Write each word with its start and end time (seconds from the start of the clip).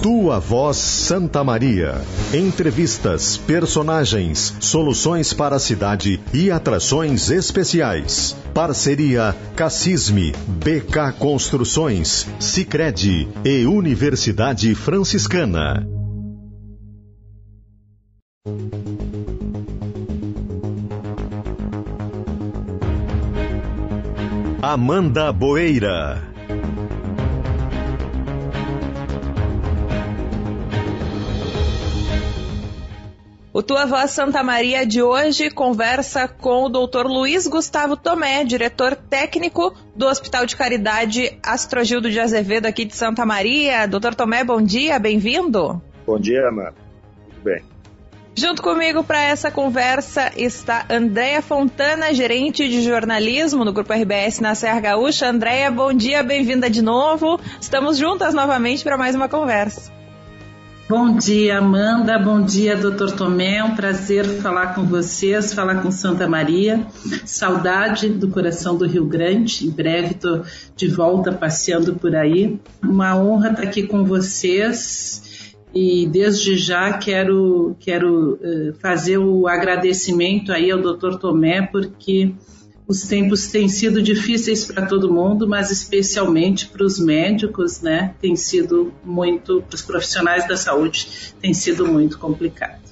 Tua 0.00 0.38
Voz 0.38 0.76
Santa 0.76 1.42
Maria. 1.42 2.00
Entrevistas, 2.32 3.36
personagens, 3.36 4.54
soluções 4.60 5.32
para 5.32 5.56
a 5.56 5.58
cidade 5.58 6.20
e 6.32 6.48
atrações 6.48 7.28
especiais. 7.28 8.36
Parceria 8.54 9.34
Cassisme, 9.56 10.32
BK 10.46 11.18
Construções, 11.18 12.24
Sicredi 12.38 13.26
e 13.44 13.66
Universidade 13.66 14.76
Franciscana. 14.76 15.84
Amanda 24.62 25.32
Boeira. 25.32 26.31
O 33.54 33.62
Tua 33.62 33.84
Voz 33.84 34.12
Santa 34.12 34.42
Maria 34.42 34.86
de 34.86 35.02
hoje 35.02 35.50
conversa 35.50 36.26
com 36.26 36.64
o 36.64 36.68
Dr. 36.70 37.04
Luiz 37.04 37.46
Gustavo 37.46 37.98
Tomé, 37.98 38.44
diretor 38.44 38.96
técnico 38.96 39.74
do 39.94 40.06
Hospital 40.06 40.46
de 40.46 40.56
Caridade 40.56 41.38
Astrogildo 41.42 42.10
de 42.10 42.18
Azevedo 42.18 42.64
aqui 42.64 42.86
de 42.86 42.96
Santa 42.96 43.26
Maria. 43.26 43.86
Doutor 43.86 44.14
Tomé, 44.14 44.42
bom 44.42 44.62
dia, 44.62 44.98
bem-vindo. 44.98 45.82
Bom 46.06 46.18
dia, 46.18 46.48
Amanda. 46.48 46.72
Tudo 47.28 47.42
bem. 47.44 47.62
Junto 48.34 48.62
comigo 48.62 49.04
para 49.04 49.22
essa 49.22 49.50
conversa 49.50 50.32
está 50.34 50.86
Andréia 50.88 51.42
Fontana, 51.42 52.14
gerente 52.14 52.66
de 52.66 52.80
jornalismo 52.80 53.66
no 53.66 53.72
Grupo 53.74 53.92
RBS 53.92 54.40
na 54.40 54.54
Serra 54.54 54.80
Gaúcha. 54.80 55.28
Andréia, 55.28 55.70
bom 55.70 55.92
dia, 55.92 56.22
bem-vinda 56.22 56.70
de 56.70 56.80
novo. 56.80 57.38
Estamos 57.60 57.98
juntas 57.98 58.32
novamente 58.32 58.82
para 58.82 58.96
mais 58.96 59.14
uma 59.14 59.28
conversa. 59.28 59.92
Bom 60.94 61.16
dia, 61.16 61.56
Amanda. 61.56 62.18
Bom 62.18 62.42
dia, 62.42 62.76
doutor 62.76 63.12
Tomé. 63.12 63.56
É 63.56 63.64
um 63.64 63.74
prazer 63.74 64.26
falar 64.42 64.74
com 64.74 64.84
vocês, 64.84 65.54
falar 65.54 65.80
com 65.82 65.90
Santa 65.90 66.28
Maria. 66.28 66.86
Saudade 67.24 68.10
do 68.10 68.28
coração 68.28 68.76
do 68.76 68.86
Rio 68.86 69.06
Grande. 69.06 69.66
Em 69.66 69.70
breve 69.70 70.10
estou 70.10 70.42
de 70.76 70.88
volta 70.88 71.32
passeando 71.32 71.94
por 71.94 72.14
aí. 72.14 72.60
Uma 72.82 73.16
honra 73.16 73.52
estar 73.52 73.62
aqui 73.62 73.84
com 73.84 74.04
vocês. 74.04 75.54
E 75.74 76.06
desde 76.06 76.58
já 76.58 76.92
quero, 76.98 77.74
quero 77.80 78.34
uh, 78.34 78.74
fazer 78.74 79.16
o 79.16 79.48
agradecimento 79.48 80.52
aí 80.52 80.70
ao 80.70 80.78
doutor 80.78 81.18
Tomé, 81.18 81.62
porque 81.62 82.34
os 82.92 83.04
tempos 83.04 83.46
têm 83.46 83.70
sido 83.70 84.02
difíceis 84.02 84.66
para 84.66 84.84
todo 84.84 85.10
mundo, 85.10 85.48
mas 85.48 85.70
especialmente 85.70 86.66
para 86.68 86.84
os 86.84 87.00
médicos, 87.00 87.80
né? 87.80 88.14
Tem 88.20 88.36
sido 88.36 88.92
muito, 89.02 89.62
para 89.62 89.74
os 89.74 89.80
profissionais 89.80 90.46
da 90.46 90.58
saúde, 90.58 91.32
tem 91.40 91.54
sido 91.54 91.86
muito 91.86 92.18
complicado. 92.18 92.82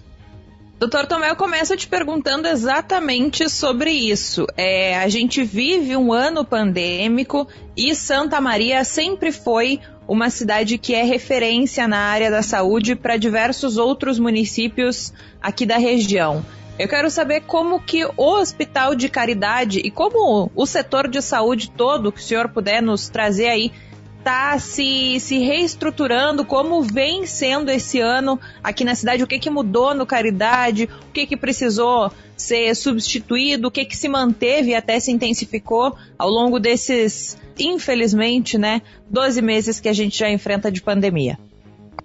Doutor 0.78 1.06
Tomé, 1.06 1.28
eu 1.28 1.36
começo 1.36 1.76
te 1.76 1.86
perguntando 1.86 2.48
exatamente 2.48 3.50
sobre 3.50 3.90
isso. 3.90 4.46
É, 4.56 4.96
a 4.96 5.06
gente 5.08 5.44
vive 5.44 5.94
um 5.94 6.14
ano 6.14 6.46
pandêmico 6.46 7.46
e 7.76 7.94
Santa 7.94 8.40
Maria 8.40 8.82
sempre 8.84 9.30
foi 9.30 9.80
uma 10.08 10.30
cidade 10.30 10.78
que 10.78 10.94
é 10.94 11.02
referência 11.02 11.86
na 11.86 11.98
área 11.98 12.30
da 12.30 12.40
saúde 12.40 12.96
para 12.96 13.18
diversos 13.18 13.76
outros 13.76 14.18
municípios 14.18 15.12
aqui 15.42 15.66
da 15.66 15.76
região. 15.76 16.42
Eu 16.80 16.88
quero 16.88 17.10
saber 17.10 17.42
como 17.42 17.78
que 17.78 18.06
o 18.06 18.12
Hospital 18.16 18.94
de 18.94 19.10
Caridade 19.10 19.80
e 19.80 19.90
como 19.90 20.50
o 20.54 20.64
setor 20.64 21.08
de 21.08 21.20
saúde 21.20 21.70
todo, 21.70 22.10
que 22.10 22.20
o 22.20 22.22
senhor 22.22 22.48
puder 22.48 22.80
nos 22.80 23.10
trazer 23.10 23.48
aí, 23.48 23.70
está 24.18 24.58
se, 24.58 25.20
se 25.20 25.40
reestruturando, 25.40 26.42
como 26.42 26.80
vem 26.80 27.26
sendo 27.26 27.70
esse 27.70 28.00
ano 28.00 28.40
aqui 28.64 28.82
na 28.82 28.94
cidade, 28.94 29.22
o 29.22 29.26
que, 29.26 29.38
que 29.38 29.50
mudou 29.50 29.92
no 29.92 30.06
Caridade, 30.06 30.88
o 31.06 31.12
que, 31.12 31.26
que 31.26 31.36
precisou 31.36 32.10
ser 32.34 32.74
substituído, 32.74 33.68
o 33.68 33.70
que, 33.70 33.84
que 33.84 33.94
se 33.94 34.08
manteve 34.08 34.70
e 34.70 34.74
até 34.74 34.98
se 34.98 35.12
intensificou 35.12 35.94
ao 36.18 36.30
longo 36.30 36.58
desses, 36.58 37.36
infelizmente, 37.58 38.56
né, 38.56 38.80
12 39.10 39.42
meses 39.42 39.80
que 39.80 39.88
a 39.90 39.92
gente 39.92 40.18
já 40.18 40.30
enfrenta 40.30 40.72
de 40.72 40.80
pandemia. 40.80 41.38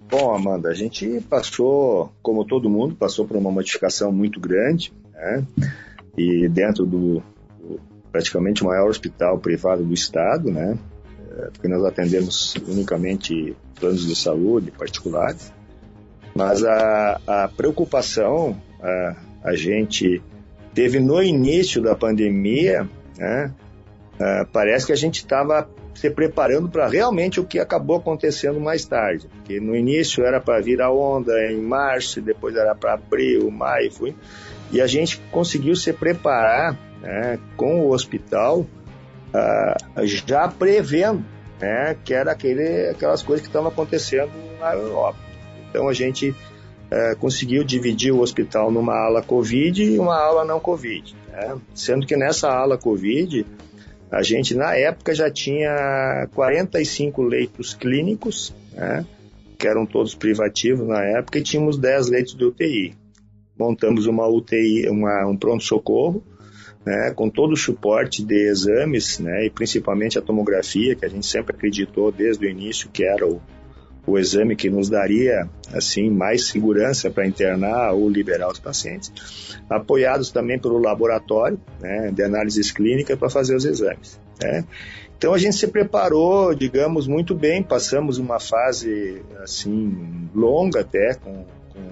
Bom, 0.09 0.33
Amanda, 0.33 0.69
a 0.69 0.73
gente 0.73 1.19
passou, 1.29 2.11
como 2.21 2.45
todo 2.45 2.69
mundo, 2.69 2.95
passou 2.95 3.25
por 3.25 3.37
uma 3.37 3.51
modificação 3.51 4.11
muito 4.11 4.39
grande, 4.39 4.93
né? 5.13 5.45
E 6.17 6.47
dentro 6.47 6.85
do, 6.85 7.23
praticamente 8.15 8.63
o 8.63 8.67
maior 8.67 8.89
hospital 8.89 9.37
privado 9.39 9.83
do 9.83 9.93
estado, 9.93 10.49
né? 10.49 10.77
É, 11.37 11.49
porque 11.51 11.67
nós 11.67 11.83
atendemos 11.83 12.55
unicamente 12.65 13.53
planos 13.77 14.07
de 14.07 14.15
saúde 14.15 14.71
particulares. 14.71 15.51
Mas 16.33 16.63
a, 16.63 17.19
a 17.27 17.47
preocupação 17.49 18.55
a, 18.81 19.15
a 19.43 19.55
gente 19.55 20.21
teve 20.73 21.01
no 21.01 21.21
início 21.21 21.81
da 21.81 21.93
pandemia, 21.93 22.87
né? 23.17 23.53
Uh, 24.15 24.47
parece 24.53 24.85
que 24.85 24.93
a 24.93 24.95
gente 24.95 25.15
estava 25.15 25.69
se 25.95 26.09
preparando 26.09 26.69
para 26.69 26.87
realmente 26.87 27.39
o 27.39 27.45
que 27.45 27.57
acabou 27.57 27.97
acontecendo 27.97 28.59
mais 28.59 28.85
tarde. 28.85 29.27
Porque 29.27 29.59
no 29.59 29.75
início 29.75 30.23
era 30.23 30.41
para 30.41 30.61
vir 30.61 30.81
a 30.81 30.91
onda 30.91 31.33
em 31.49 31.61
março, 31.61 32.21
depois 32.21 32.55
era 32.55 32.75
para 32.75 32.93
abril, 32.93 33.49
maio, 33.49 33.91
foi. 33.91 34.13
E 34.71 34.81
a 34.81 34.87
gente 34.87 35.17
conseguiu 35.31 35.75
se 35.75 35.93
preparar 35.93 36.77
né, 37.01 37.39
com 37.55 37.81
o 37.81 37.91
hospital 37.91 38.59
uh, 38.59 40.05
já 40.05 40.47
prevendo 40.49 41.23
né, 41.59 41.95
que 42.03 42.13
era 42.13 42.31
aquele, 42.31 42.89
aquelas 42.89 43.23
coisas 43.23 43.41
que 43.41 43.47
estavam 43.47 43.69
acontecendo 43.69 44.31
na 44.59 44.73
Europa. 44.73 45.17
Então 45.69 45.87
a 45.87 45.93
gente 45.93 46.31
uh, 46.31 47.15
conseguiu 47.19 47.63
dividir 47.63 48.11
o 48.11 48.19
hospital 48.19 48.69
numa 48.69 48.93
ala 48.93 49.21
Covid 49.21 49.81
e 49.81 49.97
uma 49.97 50.17
ala 50.17 50.43
não 50.43 50.59
Covid. 50.59 51.15
Né? 51.31 51.57
Sendo 51.73 52.05
que 52.05 52.17
nessa 52.17 52.49
ala 52.49 52.77
Covid 52.77 53.45
a 54.15 54.23
gente, 54.23 54.55
na 54.55 54.73
época, 54.73 55.13
já 55.13 55.29
tinha 55.29 56.25
45 56.33 57.21
leitos 57.21 57.73
clínicos, 57.73 58.55
né, 58.71 59.05
que 59.59 59.67
eram 59.67 59.85
todos 59.85 60.15
privativos 60.15 60.87
na 60.87 61.03
época, 61.03 61.37
e 61.37 61.43
tínhamos 61.43 61.77
10 61.77 62.11
leitos 62.11 62.33
de 62.33 62.45
UTI. 62.45 62.95
Montamos 63.59 64.05
uma 64.05 64.25
UTI, 64.25 64.87
uma, 64.87 65.27
um 65.27 65.35
pronto-socorro, 65.35 66.23
né, 66.85 67.11
com 67.13 67.29
todo 67.29 67.51
o 67.51 67.57
suporte 67.57 68.23
de 68.23 68.47
exames, 68.47 69.19
né, 69.19 69.47
e 69.47 69.49
principalmente 69.49 70.17
a 70.17 70.21
tomografia, 70.21 70.95
que 70.95 71.03
a 71.03 71.09
gente 71.09 71.25
sempre 71.25 71.53
acreditou 71.53 72.09
desde 72.09 72.45
o 72.45 72.49
início 72.49 72.89
que 72.89 73.03
era 73.03 73.27
o, 73.27 73.41
o 74.07 74.17
exame 74.19 74.55
que 74.55 74.69
nos 74.69 74.89
daria 74.89 75.49
assim 75.73 76.09
mais 76.09 76.47
segurança 76.47 77.09
para 77.09 77.25
internar 77.25 77.93
ou 77.93 78.09
liberar 78.09 78.49
os 78.49 78.59
pacientes, 78.59 79.57
apoiados 79.69 80.31
também 80.31 80.59
pelo 80.59 80.77
laboratório 80.77 81.59
né, 81.79 82.11
de 82.11 82.23
análises 82.23 82.71
clínicas 82.71 83.17
para 83.17 83.29
fazer 83.29 83.55
os 83.55 83.65
exames. 83.65 84.19
Né. 84.41 84.63
Então 85.17 85.33
a 85.33 85.37
gente 85.37 85.55
se 85.55 85.67
preparou, 85.67 86.53
digamos, 86.53 87.07
muito 87.07 87.33
bem, 87.33 87.63
passamos 87.63 88.17
uma 88.17 88.39
fase 88.39 89.21
assim 89.41 90.29
longa 90.35 90.81
até 90.81 91.15
com, 91.15 91.45
com, 91.73 91.89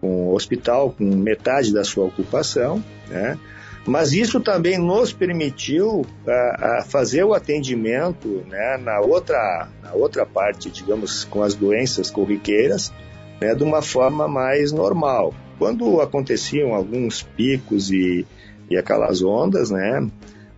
com 0.00 0.28
o 0.28 0.34
hospital 0.34 0.92
com 0.92 1.04
metade 1.04 1.72
da 1.72 1.82
sua 1.82 2.04
ocupação, 2.04 2.82
né, 3.08 3.38
mas 3.86 4.12
isso 4.12 4.40
também 4.40 4.78
nos 4.78 5.12
permitiu 5.12 6.04
a, 6.26 6.78
a 6.78 6.82
fazer 6.82 7.24
o 7.24 7.32
atendimento 7.32 8.44
né, 8.48 8.78
na, 8.82 9.00
outra, 9.00 9.68
na 9.82 9.92
outra 9.94 10.26
parte, 10.26 10.70
digamos, 10.70 11.24
com 11.24 11.42
as 11.42 11.54
doenças 11.54 12.10
corriqueiras, 12.10 12.92
né, 13.40 13.54
de 13.54 13.62
uma 13.62 13.82
forma 13.82 14.28
mais 14.28 14.70
normal. 14.70 15.34
Quando 15.58 16.00
aconteciam 16.00 16.74
alguns 16.74 17.22
picos 17.22 17.90
e, 17.90 18.26
e 18.70 18.76
aquelas 18.76 19.22
ondas, 19.22 19.70
né, 19.70 20.08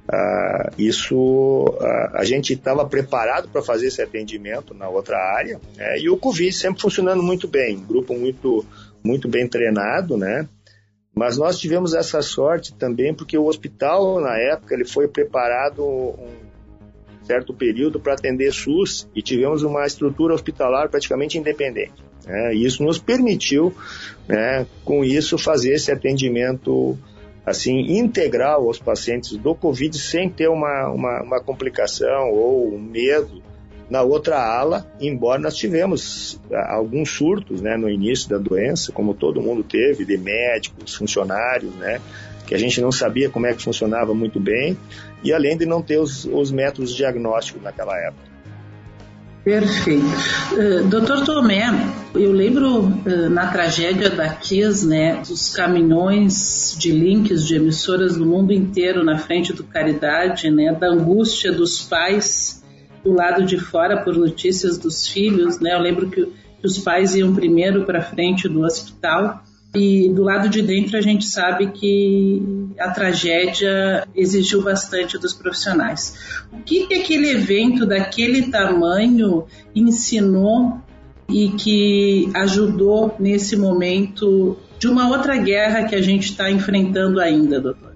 Uh, 0.03 0.69
isso 0.77 1.79
a 2.13 2.25
gente 2.25 2.55
estava 2.55 2.85
preparado 2.85 3.49
para 3.49 3.63
fazer 3.63 3.87
esse 3.87 4.03
atendimento 4.03 4.75
na 4.75 4.89
outra 4.89 5.17
área 5.17 5.61
né, 5.77 6.01
e 6.01 6.11
o 6.11 6.17
Covid 6.17 6.53
sempre 6.53 6.83
funcionando 6.83 7.23
muito 7.23 7.47
bem, 7.47 7.79
grupo 7.79 8.13
muito 8.13 8.67
muito 9.03 9.29
bem 9.29 9.47
treinado, 9.49 10.17
né? 10.17 10.49
Mas 11.15 11.37
nós 11.37 11.59
tivemos 11.59 11.95
essa 11.95 12.23
sorte 12.23 12.75
também 12.75 13.13
porque 13.13 13.37
o 13.37 13.47
hospital, 13.47 14.21
na 14.21 14.37
época, 14.39 14.75
ele 14.75 14.85
foi 14.85 15.07
preparado 15.07 15.85
um 15.85 16.29
certo 17.23 17.53
período 17.53 18.01
para 18.01 18.15
atender 18.15 18.53
SUS 18.53 19.09
e 19.15 19.23
tivemos 19.23 19.63
uma 19.63 19.87
estrutura 19.87 20.35
hospitalar 20.35 20.89
praticamente 20.89 21.39
independente. 21.39 22.03
Né? 22.27 22.55
E 22.55 22.65
isso 22.65 22.83
nos 22.83 22.99
permitiu, 22.99 23.75
né, 24.27 24.67
com 24.85 25.05
isso, 25.05 25.37
fazer 25.39 25.75
esse 25.75 25.93
atendimento 25.93 26.99
assim 27.45 27.99
integral 27.99 28.67
aos 28.67 28.79
pacientes 28.79 29.37
do 29.37 29.55
Covid 29.55 29.99
sem 29.99 30.31
ter 30.31 30.49
uma, 30.49 30.89
uma, 30.91 31.23
uma 31.23 31.41
complicação 31.41 32.31
ou 32.31 32.73
um 32.75 32.79
medo 32.79 33.43
na 33.93 34.01
outra 34.01 34.39
ala, 34.39 34.87
embora 34.99 35.39
nós 35.39 35.55
tivemos 35.55 36.41
ah, 36.51 36.77
alguns 36.77 37.11
surtos 37.11 37.61
né, 37.61 37.77
no 37.77 37.91
início 37.91 38.27
da 38.27 38.39
doença, 38.39 38.91
como 38.91 39.13
todo 39.13 39.43
mundo 39.43 39.63
teve, 39.63 40.07
de 40.07 40.17
médicos, 40.17 40.95
funcionários, 40.95 41.75
né, 41.75 42.01
que 42.47 42.55
a 42.55 42.59
gente 42.59 42.81
não 42.81 42.91
sabia 42.91 43.29
como 43.29 43.47
é 43.47 43.53
que 43.53 43.63
funcionava 43.63 44.15
muito 44.15 44.41
bem, 44.41 44.79
e 45.23 45.31
além 45.31 45.59
de 45.59 45.67
não 45.67 45.83
ter 45.83 45.99
os, 45.99 46.25
os 46.25 46.51
métodos 46.51 46.95
diagnósticos 46.95 47.63
naquela 47.63 47.95
época. 47.99 48.33
Perfeito. 49.45 50.07
Uh, 50.53 50.89
Doutor 50.89 51.27
Tomé, 51.27 51.67
eu 52.15 52.33
lembro 52.33 52.85
uh, 52.85 53.29
na 53.29 53.49
tragédia 53.49 54.09
da 54.09 54.31
Kiss, 54.31 54.87
né, 54.87 55.17
dos 55.17 55.55
caminhões 55.55 56.75
de 56.79 56.93
links 56.93 57.47
de 57.47 57.57
emissoras 57.57 58.17
do 58.17 58.25
mundo 58.25 58.55
inteiro 58.55 59.05
na 59.05 59.19
frente 59.19 59.53
do 59.53 59.65
Caridade, 59.65 60.51
né, 60.51 60.73
da 60.73 60.87
angústia 60.87 61.53
dos 61.53 61.83
pais 61.83 62.62
do 63.05 63.13
lado 63.13 63.45
de 63.45 63.59
fora 63.59 64.03
por 64.03 64.17
notícias 64.17 64.79
dos 64.79 65.07
filhos, 65.07 65.61
né? 65.61 65.75
Eu 65.75 65.81
lembro 65.81 66.09
que, 66.09 66.27
os 66.65 66.79
pais 66.79 67.17
iam 67.17 67.35
primeiro 67.35 67.85
para 67.85 68.01
frente 68.01 68.49
do 68.49 68.61
hospital 68.61 69.43
e 69.75 70.09
do 70.11 70.23
lado 70.23 70.49
de 70.49 70.63
dentro 70.63 70.97
a 70.97 71.01
gente 71.01 71.25
sabe 71.25 71.73
que 71.73 72.41
a 72.79 72.91
tragédia 72.91 74.07
exigiu 74.15 74.63
bastante 74.63 75.19
dos 75.19 75.33
profissionais. 75.33 76.17
O 76.53 76.63
que, 76.63 76.87
que 76.87 76.95
aquele 76.95 77.31
evento 77.31 77.85
daquele 77.85 78.51
tamanho 78.51 79.45
ensinou 79.75 80.79
e 81.29 81.49
que 81.49 82.31
ajudou 82.35 83.17
nesse 83.19 83.57
momento 83.57 84.57
de 84.79 84.87
uma 84.87 85.09
outra 85.09 85.37
guerra 85.39 85.85
que 85.85 85.95
a 85.95 86.03
gente 86.03 86.27
está 86.27 86.51
enfrentando 86.51 87.19
ainda, 87.19 87.61
doutor? 87.61 87.92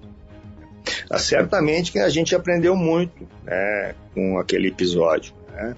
Ah, 1.09 1.19
certamente 1.19 1.91
que 1.91 1.99
a 1.99 2.09
gente 2.09 2.35
aprendeu 2.35 2.75
muito 2.75 3.27
né, 3.43 3.95
com 4.13 4.37
aquele 4.37 4.67
episódio. 4.67 5.33
Né? 5.53 5.75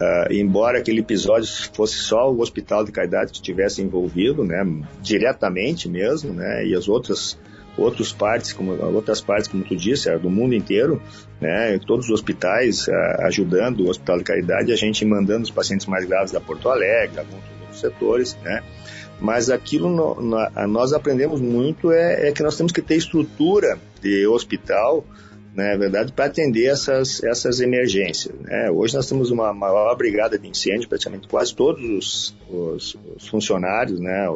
Uh, 0.00 0.32
embora 0.32 0.78
aquele 0.78 1.00
episódio 1.00 1.48
fosse 1.72 1.96
só 1.96 2.30
o 2.32 2.40
Hospital 2.40 2.84
de 2.84 2.90
Caridade 2.90 3.30
que 3.30 3.36
estivesse 3.36 3.82
envolvido, 3.82 4.42
né, 4.42 4.64
diretamente 5.00 5.88
mesmo, 5.88 6.32
né, 6.32 6.66
e 6.66 6.74
as 6.74 6.88
outras 6.88 7.38
outras 7.76 8.12
partes, 8.12 8.52
como 8.52 8.72
outras 8.94 9.20
partes, 9.20 9.48
como 9.48 9.64
tu 9.64 9.74
disse, 9.74 10.14
do 10.18 10.28
mundo 10.28 10.54
inteiro, 10.54 11.00
né, 11.40 11.78
todos 11.86 12.06
os 12.06 12.10
hospitais 12.10 12.88
uh, 12.88 12.92
ajudando 13.26 13.80
o 13.80 13.90
Hospital 13.90 14.18
de 14.18 14.24
Caridade, 14.24 14.72
a 14.72 14.76
gente 14.76 15.04
mandando 15.04 15.44
os 15.44 15.50
pacientes 15.50 15.86
mais 15.86 16.04
graves 16.04 16.32
da 16.32 16.40
Porto 16.40 16.68
Alegre, 16.68 17.20
alguns 17.20 17.42
outros 17.60 17.80
setores, 17.80 18.36
né, 18.42 18.62
mas 19.20 19.50
aquilo 19.50 19.88
no, 19.88 20.20
no, 20.20 20.66
nós 20.66 20.92
aprendemos 20.92 21.40
muito 21.40 21.92
é, 21.92 22.28
é 22.28 22.32
que 22.32 22.42
nós 22.42 22.56
temos 22.56 22.72
que 22.72 22.82
ter 22.82 22.96
estrutura 22.96 23.78
de 24.02 24.26
hospital 24.26 25.04
né, 25.54 25.74
é 25.74 25.76
verdade, 25.76 26.12
para 26.12 26.26
atender 26.26 26.64
essas, 26.64 27.22
essas 27.22 27.60
emergências. 27.60 28.34
Né? 28.40 28.70
Hoje 28.70 28.94
nós 28.94 29.06
temos 29.06 29.30
uma 29.30 29.52
maior 29.52 29.94
brigada 29.96 30.38
de 30.38 30.48
incêndio, 30.48 30.88
praticamente 30.88 31.28
quase 31.28 31.54
todos 31.54 31.84
os, 31.84 32.36
os, 32.48 32.98
os 33.16 33.28
funcionários 33.28 34.00
né, 34.00 34.26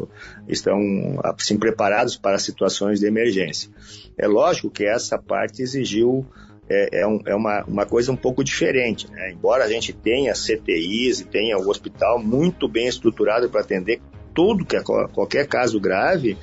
estão 0.46 0.78
assim, 1.24 1.56
preparados 1.56 2.16
para 2.16 2.38
situações 2.38 3.00
de 3.00 3.06
emergência. 3.06 3.70
É 4.18 4.26
lógico 4.26 4.68
que 4.68 4.84
essa 4.84 5.18
parte 5.18 5.62
exigiu 5.62 6.26
é, 6.68 7.00
é, 7.00 7.06
um, 7.06 7.20
é 7.24 7.34
uma, 7.34 7.64
uma 7.64 7.86
coisa 7.86 8.12
um 8.12 8.16
pouco 8.16 8.44
diferente. 8.44 9.10
Né? 9.10 9.32
Embora 9.32 9.64
a 9.64 9.68
gente 9.68 9.94
tenha 9.94 10.34
CTIs 10.34 11.20
e 11.20 11.24
tenha 11.24 11.56
o 11.56 11.68
hospital 11.68 12.22
muito 12.22 12.68
bem 12.68 12.88
estruturado 12.88 13.48
para 13.48 13.62
atender 13.62 14.00
tudo 14.34 14.66
que 14.66 14.76
é 14.76 14.82
qualquer 14.82 15.46
caso 15.46 15.80
grave, 15.80 16.36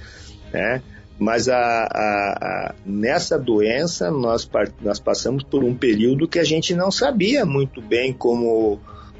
né? 0.52 0.82
Mas 1.20 1.48
a, 1.48 1.58
a, 1.58 1.90
a, 1.92 2.76
nessa 2.86 3.38
doença 3.38 4.10
nós, 4.10 4.50
nós 4.82 5.00
passamos 5.00 5.44
por 5.44 5.64
um 5.64 5.76
período 5.76 6.28
que 6.28 6.40
a 6.40 6.44
gente 6.44 6.74
não 6.74 6.92
sabia 6.92 7.46
muito 7.46 7.82
bem 7.82 8.12
como, 8.12 8.80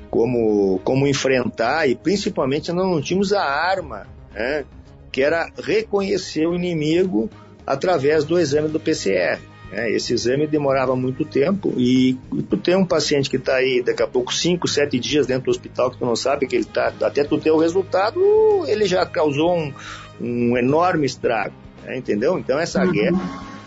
como, 0.10 0.80
como 0.84 1.08
enfrentar 1.08 1.88
e 1.88 1.96
principalmente 1.96 2.72
nós 2.72 2.86
não 2.86 3.02
tínhamos 3.02 3.32
a 3.32 3.44
arma, 3.44 4.08
né? 4.34 4.66
que 5.12 5.22
era 5.22 5.48
reconhecer 5.62 6.48
o 6.48 6.56
inimigo 6.56 7.30
através 7.66 8.26
do 8.26 8.40
exame 8.40 8.68
do 8.68 8.80
PCR. 8.80 9.40
Né? 9.72 9.92
Esse 9.92 10.14
exame 10.14 10.48
demorava 10.48 10.96
muito 10.96 11.24
tempo 11.24 11.74
e, 11.78 12.18
tu 12.50 12.58
tem 12.58 12.76
um 12.76 12.86
paciente 12.86 13.30
que 13.30 13.38
está 13.38 13.56
aí 13.56 13.82
daqui 13.84 14.04
a 14.04 14.08
pouco 14.08 14.34
5, 14.34 14.68
7 14.68 15.00
dias 15.00 15.28
dentro 15.28 15.46
do 15.46 15.52
hospital 15.52 15.92
que 15.92 15.98
tu 15.98 16.06
não 16.06 16.16
sabe 16.16 16.48
que 16.48 16.56
ele 16.56 16.66
está, 16.66 16.94
até 17.02 17.24
tu 17.24 17.40
ter 17.40 17.52
o 17.52 17.58
resultado, 17.58 18.20
ele 18.68 18.86
já 18.86 19.06
causou 19.06 19.56
um, 19.56 19.74
um 20.20 20.58
enorme 20.58 21.06
estrago. 21.06 21.63
Né? 21.86 21.98
Entendeu? 21.98 22.38
Então 22.40 22.60
essa 22.60 22.84
uhum. 22.84 22.92
guerra 22.92 23.20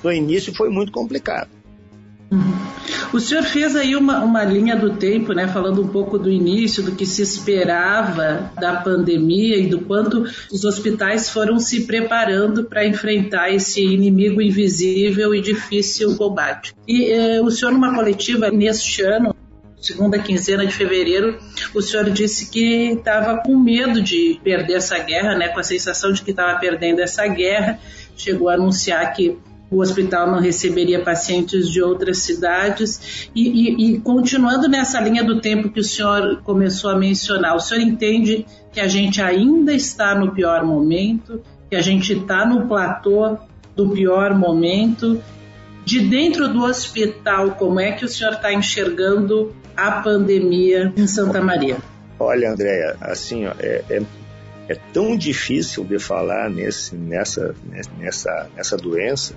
no 0.03 0.13
início 0.13 0.55
foi 0.55 0.69
muito 0.69 0.93
complicado. 0.93 1.49
Uhum. 2.31 2.67
O 3.13 3.21
senhor 3.21 3.45
fez 3.45 3.77
aí 3.77 3.95
uma, 3.95 4.23
uma 4.25 4.45
linha 4.45 4.75
do 4.75 4.97
tempo, 4.97 5.33
né, 5.33 5.47
falando 5.47 5.83
um 5.83 5.89
pouco 5.89 6.19
do 6.19 6.31
início, 6.31 6.83
do 6.83 6.93
que 6.93 7.07
se 7.07 7.23
esperava 7.23 8.51
da 8.61 8.77
pandemia 8.77 9.57
e 9.59 9.69
do 9.69 9.81
quanto 9.81 10.25
os 10.51 10.65
hospitais 10.65 11.31
foram 11.31 11.59
se 11.59 11.87
preparando 11.87 12.65
para 12.65 12.85
enfrentar 12.85 13.51
esse 13.51 13.81
inimigo 13.81 14.43
invisível 14.43 15.35
e 15.35 15.41
difícil 15.41 16.17
combate. 16.17 16.75
E 16.87 17.13
eh, 17.13 17.41
o 17.41 17.51
senhor, 17.51 17.73
numa 17.73 17.95
coletiva 17.95 18.51
neste 18.51 19.03
ano, 19.03 19.35
segunda 19.81 20.19
quinzena 20.19 20.67
de 20.67 20.73
fevereiro, 20.73 21.39
o 21.73 21.81
senhor 21.81 22.11
disse 22.11 22.51
que 22.51 22.93
estava 22.93 23.39
com 23.39 23.57
medo 23.57 24.03
de 24.03 24.41
perder 24.43 24.75
essa 24.75 24.99
guerra, 24.99 25.37
né, 25.37 25.49
com 25.49 25.61
a 25.61 25.65
sensação 25.65 26.13
de 26.13 26.23
que 26.23 26.33
estava 26.33 26.59
perdendo 26.59 27.01
essa 27.01 27.27
guerra 27.29 27.79
chegou 28.17 28.49
a 28.49 28.55
anunciar 28.55 29.13
que 29.13 29.39
o 29.71 29.81
hospital 29.81 30.31
não 30.31 30.41
receberia 30.41 31.03
pacientes 31.03 31.69
de 31.69 31.83
outras 31.83 32.19
cidades. 32.19 33.29
E, 33.35 33.49
e, 33.49 33.97
e, 33.97 34.01
continuando 34.01 34.69
nessa 34.69 35.01
linha 35.01 35.25
do 35.25 35.41
tempo 35.41 35.71
que 35.71 35.81
o 35.81 35.85
senhor 35.85 36.41
começou 36.43 36.91
a 36.91 36.97
mencionar, 36.97 37.57
o 37.57 37.61
senhor 37.61 37.83
entende 37.83 38.47
que 38.73 38.81
a 38.81 38.87
gente 38.87 39.21
ainda 39.21 39.73
está 39.73 40.15
no 40.15 40.33
pior 40.33 40.65
momento, 40.65 41.43
que 41.69 41.77
a 41.77 41.83
gente 41.83 42.13
está 42.13 42.47
no 42.47 42.67
platô 42.69 43.37
do 43.75 43.91
pior 43.91 44.35
momento. 44.35 45.21
De 45.85 46.01
dentro 46.01 46.49
do 46.49 46.65
hospital, 46.65 47.53
como 47.53 47.79
é 47.79 47.93
que 47.93 48.05
o 48.05 48.09
senhor 48.09 48.33
está 48.33 48.53
enxergando 48.53 49.55
a 49.77 50.03
pandemia 50.03 50.93
em 50.97 51.07
Santa 51.07 51.41
Maria? 51.41 51.77
Olha, 52.19 52.51
Andréia, 52.51 52.97
assim, 53.01 53.47
ó, 53.47 53.53
é, 53.61 53.85
é 53.91 54.03
é 54.69 54.75
tão 54.93 55.17
difícil 55.17 55.85
de 55.85 55.99
falar 55.99 56.51
nesse, 56.51 56.97
nessa, 56.97 57.55
nessa, 57.99 58.51
nessa 58.57 58.77
doença. 58.77 59.35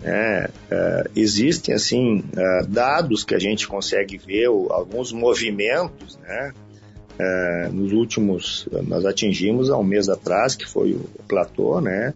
Né? 0.00 0.48
Uh, 0.70 1.10
existem 1.16 1.74
assim 1.74 2.18
uh, 2.18 2.66
dados 2.66 3.24
que 3.24 3.34
a 3.34 3.38
gente 3.38 3.66
consegue 3.66 4.18
ver, 4.18 4.46
alguns 4.46 5.12
movimentos, 5.12 6.18
né? 6.18 6.52
Uh, 7.18 7.72
nos 7.72 7.92
últimos, 7.92 8.68
nós 8.86 9.06
atingimos 9.06 9.70
há 9.70 9.78
um 9.78 9.84
mês 9.84 10.08
atrás, 10.08 10.54
que 10.54 10.68
foi 10.68 10.92
o 10.92 11.08
platô, 11.26 11.80
né? 11.80 12.12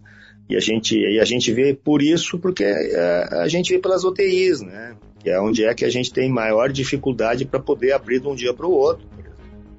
E 0.47 0.55
a 0.55 0.59
gente, 0.59 0.95
e 0.95 1.19
a 1.19 1.25
gente 1.25 1.51
vê 1.51 1.73
por 1.73 2.01
isso, 2.01 2.37
porque 2.37 2.65
a 2.65 3.47
gente 3.47 3.73
vê 3.73 3.79
pelas 3.79 4.03
UTIs, 4.03 4.61
né? 4.61 4.95
Que 5.17 5.29
é 5.29 5.39
onde 5.39 5.63
é 5.63 5.73
que 5.73 5.85
a 5.85 5.89
gente 5.89 6.11
tem 6.11 6.29
maior 6.29 6.69
dificuldade 6.69 7.45
para 7.45 7.59
poder 7.59 7.93
abrir 7.93 8.19
de 8.19 8.27
um 8.27 8.35
dia 8.35 8.53
para 8.53 8.67
o 8.67 8.71
outro. 8.71 9.07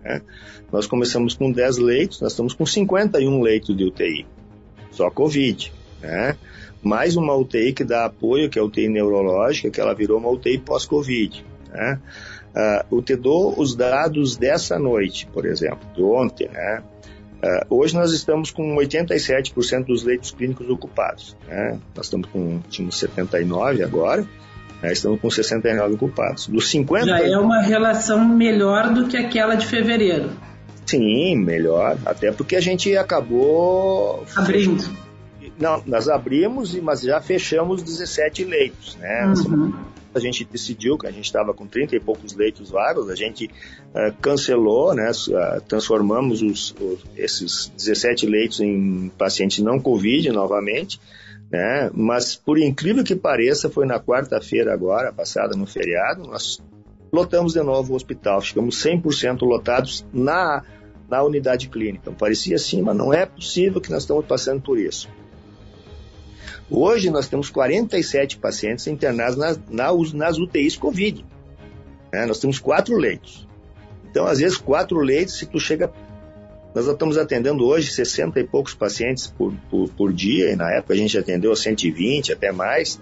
Né? 0.02 0.22
Nós 0.70 0.86
começamos 0.86 1.34
com 1.34 1.50
10 1.50 1.78
leitos, 1.78 2.20
nós 2.20 2.32
estamos 2.32 2.54
com 2.54 2.66
51 2.66 3.40
leitos 3.40 3.76
de 3.76 3.84
UTI, 3.84 4.26
só 4.90 5.10
Covid, 5.10 5.72
né? 6.00 6.36
Mais 6.82 7.16
uma 7.16 7.34
UTI 7.36 7.72
que 7.72 7.84
dá 7.84 8.06
apoio, 8.06 8.50
que 8.50 8.58
é 8.58 8.62
a 8.62 8.64
UTI 8.64 8.88
neurológica, 8.88 9.70
que 9.70 9.80
ela 9.80 9.94
virou 9.94 10.18
uma 10.18 10.30
UTI 10.30 10.58
pós-Covid, 10.58 11.44
né? 11.70 12.00
Uh, 12.54 12.96
eu 12.96 13.02
te 13.02 13.16
dou 13.16 13.58
os 13.58 13.74
dados 13.74 14.36
dessa 14.36 14.78
noite, 14.78 15.26
por 15.32 15.46
exemplo, 15.46 15.88
de 15.94 16.02
ontem, 16.02 16.48
né? 16.48 16.82
Uh, 17.42 17.74
hoje 17.74 17.94
nós 17.94 18.12
estamos 18.12 18.50
com 18.50 18.76
87% 18.76 19.86
dos 19.86 20.04
leitos 20.04 20.30
clínicos 20.30 20.68
ocupados. 20.68 21.36
Né? 21.48 21.76
Nós 21.96 22.06
estamos 22.06 22.28
com 22.28 22.60
tínhamos 22.70 22.96
79 22.98 23.82
agora, 23.82 24.24
né? 24.82 24.92
estamos 24.92 25.20
com 25.20 25.30
69 25.30 25.94
ocupados. 25.94 26.48
Dos 26.48 26.68
50 26.70 27.06
já 27.06 27.20
é 27.20 27.38
uma 27.38 27.62
relação 27.62 28.24
melhor 28.24 28.92
do 28.92 29.06
que 29.06 29.16
aquela 29.16 29.54
de 29.54 29.66
fevereiro. 29.66 30.30
Sim, 30.84 31.36
melhor. 31.36 31.96
Até 32.04 32.32
porque 32.32 32.56
a 32.56 32.60
gente 32.60 32.96
acabou. 32.96 34.24
Abrindo. 34.34 34.84
Não, 35.58 35.82
nós 35.86 36.08
abrimos, 36.08 36.74
mas 36.76 37.02
já 37.02 37.20
fechamos 37.20 37.82
17 37.82 38.44
leitos, 38.44 38.96
né? 38.96 39.32
Uhum. 39.48 39.72
A 40.14 40.18
gente 40.18 40.44
decidiu 40.44 40.98
que 40.98 41.06
a 41.06 41.10
gente 41.10 41.24
estava 41.24 41.54
com 41.54 41.66
30 41.66 41.96
e 41.96 42.00
poucos 42.00 42.34
leitos 42.34 42.68
vagos, 42.70 43.08
a 43.08 43.14
gente 43.14 43.46
uh, 43.46 44.12
cancelou, 44.20 44.94
né? 44.94 45.10
Uh, 45.10 45.60
transformamos 45.62 46.42
os, 46.42 46.74
os, 46.78 47.00
esses 47.16 47.72
17 47.76 48.26
leitos 48.26 48.60
em 48.60 49.10
pacientes 49.16 49.60
não 49.60 49.80
Covid 49.80 50.30
novamente, 50.30 51.00
né? 51.52 51.90
Mas 51.92 52.34
por 52.34 52.58
incrível 52.58 53.04
que 53.04 53.14
pareça, 53.14 53.68
foi 53.68 53.84
na 53.84 54.00
quarta-feira 54.00 54.72
agora, 54.72 55.12
passada 55.12 55.54
no 55.54 55.66
feriado, 55.66 56.22
nós 56.22 56.58
lotamos 57.12 57.52
de 57.52 57.62
novo 57.62 57.92
o 57.92 57.96
hospital, 57.96 58.40
ficamos 58.40 58.82
100% 58.82 59.42
lotados 59.42 60.06
na, 60.14 60.64
na 61.10 61.22
unidade 61.22 61.68
clínica. 61.68 62.04
Então, 62.04 62.14
parecia 62.14 62.56
assim, 62.56 62.80
mas 62.80 62.96
não 62.96 63.12
é 63.12 63.26
possível 63.26 63.82
que 63.82 63.90
nós 63.90 64.04
estamos 64.04 64.24
passando 64.24 64.62
por 64.62 64.78
isso. 64.78 65.10
Hoje 66.70 67.10
nós 67.10 67.28
temos 67.28 67.50
47 67.50 68.38
pacientes 68.38 68.86
internados 68.86 69.36
nas, 69.36 69.60
nas, 70.14 70.38
UTIs 70.38 70.74
Covid. 70.74 71.22
Né? 72.10 72.24
Nós 72.24 72.38
temos 72.38 72.58
quatro 72.58 72.96
leitos. 72.96 73.46
Então, 74.10 74.26
às 74.26 74.38
vezes, 74.38 74.56
quatro 74.56 74.98
leitos, 74.98 75.38
se 75.38 75.44
tu 75.44 75.60
chega. 75.60 75.92
Nós 76.74 76.86
estamos 76.86 77.18
atendendo 77.18 77.66
hoje 77.66 77.90
60 77.90 78.40
e 78.40 78.44
poucos 78.44 78.74
pacientes 78.74 79.26
por, 79.26 79.52
por, 79.70 79.88
por 79.90 80.12
dia, 80.12 80.52
e 80.52 80.56
na 80.56 80.70
época 80.72 80.94
a 80.94 80.96
gente 80.96 81.16
atendeu 81.18 81.54
120, 81.54 82.32
até 82.32 82.50
mais, 82.50 82.98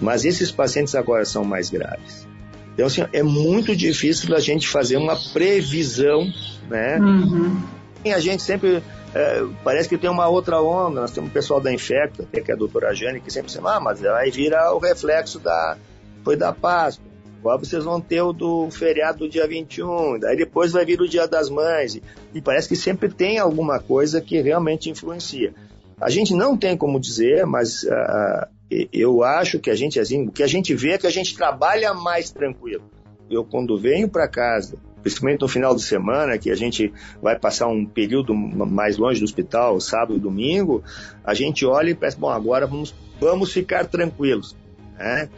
mas 0.00 0.24
esses 0.24 0.50
pacientes 0.50 0.94
agora 0.94 1.24
são 1.24 1.44
mais 1.44 1.68
graves. 1.68 2.26
Então, 2.72 2.86
assim, 2.86 3.04
é 3.12 3.22
muito 3.22 3.76
difícil 3.76 4.30
da 4.30 4.40
gente 4.40 4.66
fazer 4.66 4.96
uma 4.96 5.16
previsão, 5.32 6.32
né? 6.68 6.98
Uhum. 6.98 7.62
E 8.04 8.10
a 8.10 8.18
gente 8.18 8.42
sempre 8.42 8.82
é, 9.14 9.44
parece 9.62 9.88
que 9.88 9.98
tem 9.98 10.08
uma 10.08 10.28
outra 10.28 10.62
onda. 10.62 11.02
Nós 11.02 11.10
temos 11.10 11.30
o 11.30 11.32
pessoal 11.32 11.60
da 11.60 11.72
Infecta, 11.72 12.26
que 12.32 12.50
é 12.50 12.54
a 12.54 12.56
doutora 12.56 12.94
Jane, 12.94 13.20
que 13.20 13.30
sempre 13.30 13.52
diz, 13.52 13.60
ah, 13.62 13.80
mas 13.80 14.02
aí 14.04 14.30
vira 14.30 14.72
o 14.72 14.78
reflexo 14.78 15.38
da. 15.38 15.76
Foi 16.24 16.36
da 16.36 16.52
Páscoa. 16.52 17.09
Agora 17.40 17.58
vocês 17.58 17.84
vão 17.84 17.98
ter 18.00 18.20
o 18.20 18.34
do 18.34 18.70
feriado 18.70 19.20
do 19.20 19.28
dia 19.28 19.46
21, 19.46 20.18
daí 20.18 20.36
depois 20.36 20.72
vai 20.72 20.84
vir 20.84 21.00
o 21.00 21.08
dia 21.08 21.26
das 21.26 21.48
mães. 21.48 21.98
E, 22.34 22.40
parece 22.40 22.68
que 22.68 22.76
sempre 22.76 23.08
tem 23.08 23.38
alguma 23.38 23.80
coisa 23.80 24.20
que 24.20 24.40
realmente 24.42 24.90
influencia. 24.90 25.54
A 25.98 26.10
gente 26.10 26.34
não 26.34 26.54
tem 26.54 26.76
como 26.76 27.00
dizer, 27.00 27.46
mas 27.46 27.82
uh, 27.84 28.46
eu 28.92 29.24
acho 29.24 29.58
que 29.58 29.70
a 29.70 29.74
gente, 29.74 29.98
assim, 29.98 30.28
o 30.28 30.30
que 30.30 30.42
a 30.42 30.46
gente 30.46 30.74
vê 30.74 30.92
é 30.92 30.98
que 30.98 31.06
a 31.06 31.10
gente 31.10 31.34
trabalha 31.34 31.94
mais 31.94 32.30
tranquilo. 32.30 32.84
Eu, 33.30 33.42
quando 33.42 33.78
venho 33.78 34.06
para 34.06 34.28
casa, 34.28 34.76
principalmente 35.02 35.40
no 35.40 35.48
final 35.48 35.74
de 35.74 35.82
semana, 35.82 36.36
que 36.36 36.50
a 36.50 36.54
gente 36.54 36.92
vai 37.22 37.38
passar 37.38 37.68
um 37.68 37.86
período 37.86 38.34
mais 38.34 38.98
longe 38.98 39.18
do 39.18 39.24
hospital, 39.24 39.80
sábado 39.80 40.16
e 40.16 40.20
domingo, 40.20 40.84
a 41.24 41.32
gente 41.32 41.64
olha 41.64 41.90
e 41.90 41.94
pensa, 41.94 42.18
bom, 42.18 42.28
agora 42.28 42.66
vamos, 42.66 42.94
vamos 43.18 43.50
ficar 43.50 43.86
tranquilos. 43.86 44.54
Né? 44.98 45.28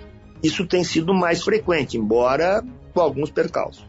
Isso 0.42 0.66
tem 0.66 0.82
sido 0.82 1.14
mais 1.14 1.42
frequente, 1.42 1.96
embora 1.96 2.64
com 2.92 3.00
alguns 3.00 3.30
percalços. 3.30 3.84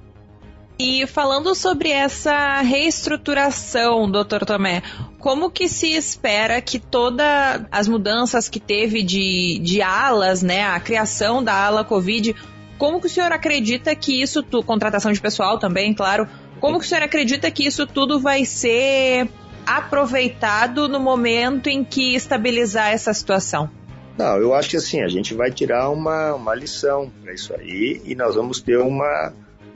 E 0.77 1.05
falando 1.05 1.53
sobre 1.53 1.89
essa 1.89 2.62
reestruturação, 2.62 4.10
doutor 4.10 4.43
Tomé, 4.43 4.81
como 5.19 5.50
que 5.50 5.69
se 5.69 5.93
espera 5.93 6.60
que 6.62 6.79
todas 6.79 7.62
as 7.72 7.88
mudanças 7.88 8.50
que 8.50 8.60
teve 8.60 9.03
de, 9.03 9.60
de 9.60 9.81
alas, 9.81 10.41
né, 10.41 10.63
a 10.63 10.79
criação 10.79 11.43
da 11.43 11.53
ala 11.53 11.83
Covid, 11.83 12.36
como 12.77 13.00
que 13.00 13.05
o 13.05 13.10
senhor 13.10 13.31
acredita 13.31 13.95
que 13.95 14.22
isso, 14.22 14.41
tu, 14.41 14.63
contratação 14.63 15.12
de 15.12 15.22
pessoal 15.22 15.60
também, 15.60 15.93
claro, 15.93 16.27
como 16.60 16.79
que 16.79 16.86
o 16.86 16.88
senhor 16.88 17.03
acredita 17.03 17.51
que 17.51 17.65
isso 17.65 17.86
tudo 17.86 18.19
vai 18.19 18.43
ser 18.43 19.29
aproveitado 19.65 20.89
no 20.89 21.00
momento 21.00 21.67
em 21.67 21.83
que 21.83 22.15
estabilizar 22.15 22.91
essa 22.91 23.13
situação? 23.13 23.69
Não, 24.17 24.38
eu 24.38 24.53
acho 24.53 24.70
que 24.70 24.77
assim, 24.77 25.01
a 25.01 25.08
gente 25.08 25.34
vai 25.34 25.51
tirar 25.51 25.89
uma, 25.89 26.36
uma 26.36 26.53
lição 26.53 27.12
para 27.22 27.34
isso 27.34 27.53
aí 27.55 28.01
e 28.05 28.13
nós 28.15 28.36
vamos 28.36 28.62
ter 28.62 28.77
uma, 28.77 29.34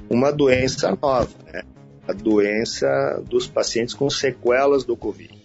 uma 0.10 0.32
doença 0.32 0.96
nova, 1.02 1.30
né? 1.52 1.64
a 2.08 2.14
doença 2.14 3.22
dos 3.28 3.48
pacientes 3.48 3.94
com 3.94 4.10
sequelas 4.10 4.84
do 4.84 4.96
Covid. 4.96 5.36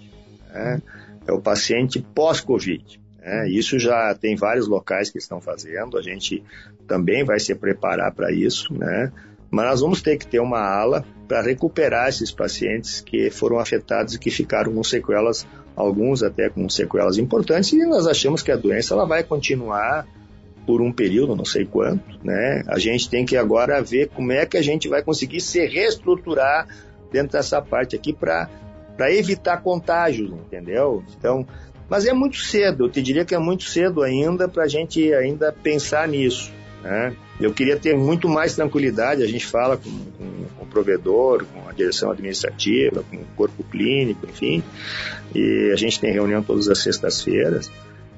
Né? 0.51 0.83
É 1.27 1.33
o 1.33 1.41
paciente 1.41 2.01
pós-Covid. 2.15 3.01
Né? 3.19 3.49
Isso 3.49 3.79
já 3.79 4.15
tem 4.15 4.37
vários 4.37 4.69
locais 4.69 5.11
que 5.11 5.19
estão 5.19 5.41
fazendo, 5.41 5.97
a 5.97 6.03
gente 6.03 6.43
também 6.87 7.25
vai 7.25 7.41
se 7.41 7.55
preparar 7.55 8.13
para 8.13 8.31
isso, 8.31 8.75
né? 8.75 9.11
mas 9.51 9.67
nós 9.67 9.81
vamos 9.81 10.03
ter 10.03 10.19
que 10.19 10.27
ter 10.27 10.41
uma 10.41 10.61
ala 10.61 11.05
para 11.27 11.43
recuperar 11.43 12.09
esses 12.09 12.31
pacientes 12.31 13.01
que 13.01 13.31
foram 13.31 13.59
afetados 13.59 14.15
e 14.15 14.19
que 14.19 14.31
ficaram 14.31 14.73
com 14.75 14.85
sequelas 14.85 15.47
alguns 15.75 16.23
até 16.23 16.49
com 16.49 16.69
sequelas 16.69 17.19
importantes, 17.19 17.73
e 17.73 17.85
nós 17.87 18.07
achamos 18.07 18.43
que 18.43 18.53
a 18.53 18.57
doença 18.57 18.95
ela 18.95 19.07
vai 19.07 19.23
continuar 19.23 20.07
por 20.67 20.81
um 20.81 20.93
período, 20.93 21.35
não 21.35 21.45
sei 21.45 21.65
quanto, 21.65 22.19
né? 22.23 22.63
A 22.69 22.79
gente 22.79 23.09
tem 23.09 23.25
que 23.25 23.37
agora 23.37 23.83
ver 23.83 24.09
como 24.09 24.33
é 24.33 24.47
que 24.47 24.57
a 24.57 24.63
gente 24.63 24.89
vai 24.89 25.03
conseguir 25.03 25.41
se 25.41 25.67
reestruturar 25.67 26.69
dentro 27.11 27.33
dessa 27.33 27.61
parte 27.61 27.97
aqui 27.97 28.13
para 28.13 28.49
evitar 29.11 29.61
contágios, 29.63 30.31
entendeu? 30.31 31.03
Então, 31.19 31.47
mas 31.89 32.07
é 32.07 32.13
muito 32.13 32.37
cedo, 32.37 32.85
eu 32.85 32.91
te 32.91 33.03
diria 33.03 33.25
que 33.25 33.35
é 33.35 33.39
muito 33.39 33.65
cedo 33.65 34.03
ainda 34.03 34.49
para 34.49 34.65
a 34.65 34.69
gente 34.69 35.13
ainda 35.13 35.53
pensar 35.53 36.07
nisso, 36.07 36.53
né? 36.83 37.17
Eu 37.41 37.53
queria 37.53 37.77
ter 37.77 37.97
muito 37.97 38.29
mais 38.29 38.55
tranquilidade, 38.55 39.23
a 39.23 39.27
gente 39.27 39.47
fala 39.47 39.77
com, 39.77 39.91
com, 39.91 40.45
com, 40.57 40.65
o 40.65 40.67
provedor, 40.67 41.45
com 41.47 41.69
a 41.69 41.73
direção 41.73 42.11
administrativa, 42.11 43.05
com 43.09 43.17
o 43.17 43.25
corpo 43.37 43.63
clínico, 43.65 44.27
enfim, 44.29 44.63
e 45.35 45.71
a 45.73 45.77
gente 45.77 46.01
tem 46.01 46.13
reunião 46.13 46.43
todas 46.43 46.69
as 46.69 46.79
sextas-feiras, 46.79 47.71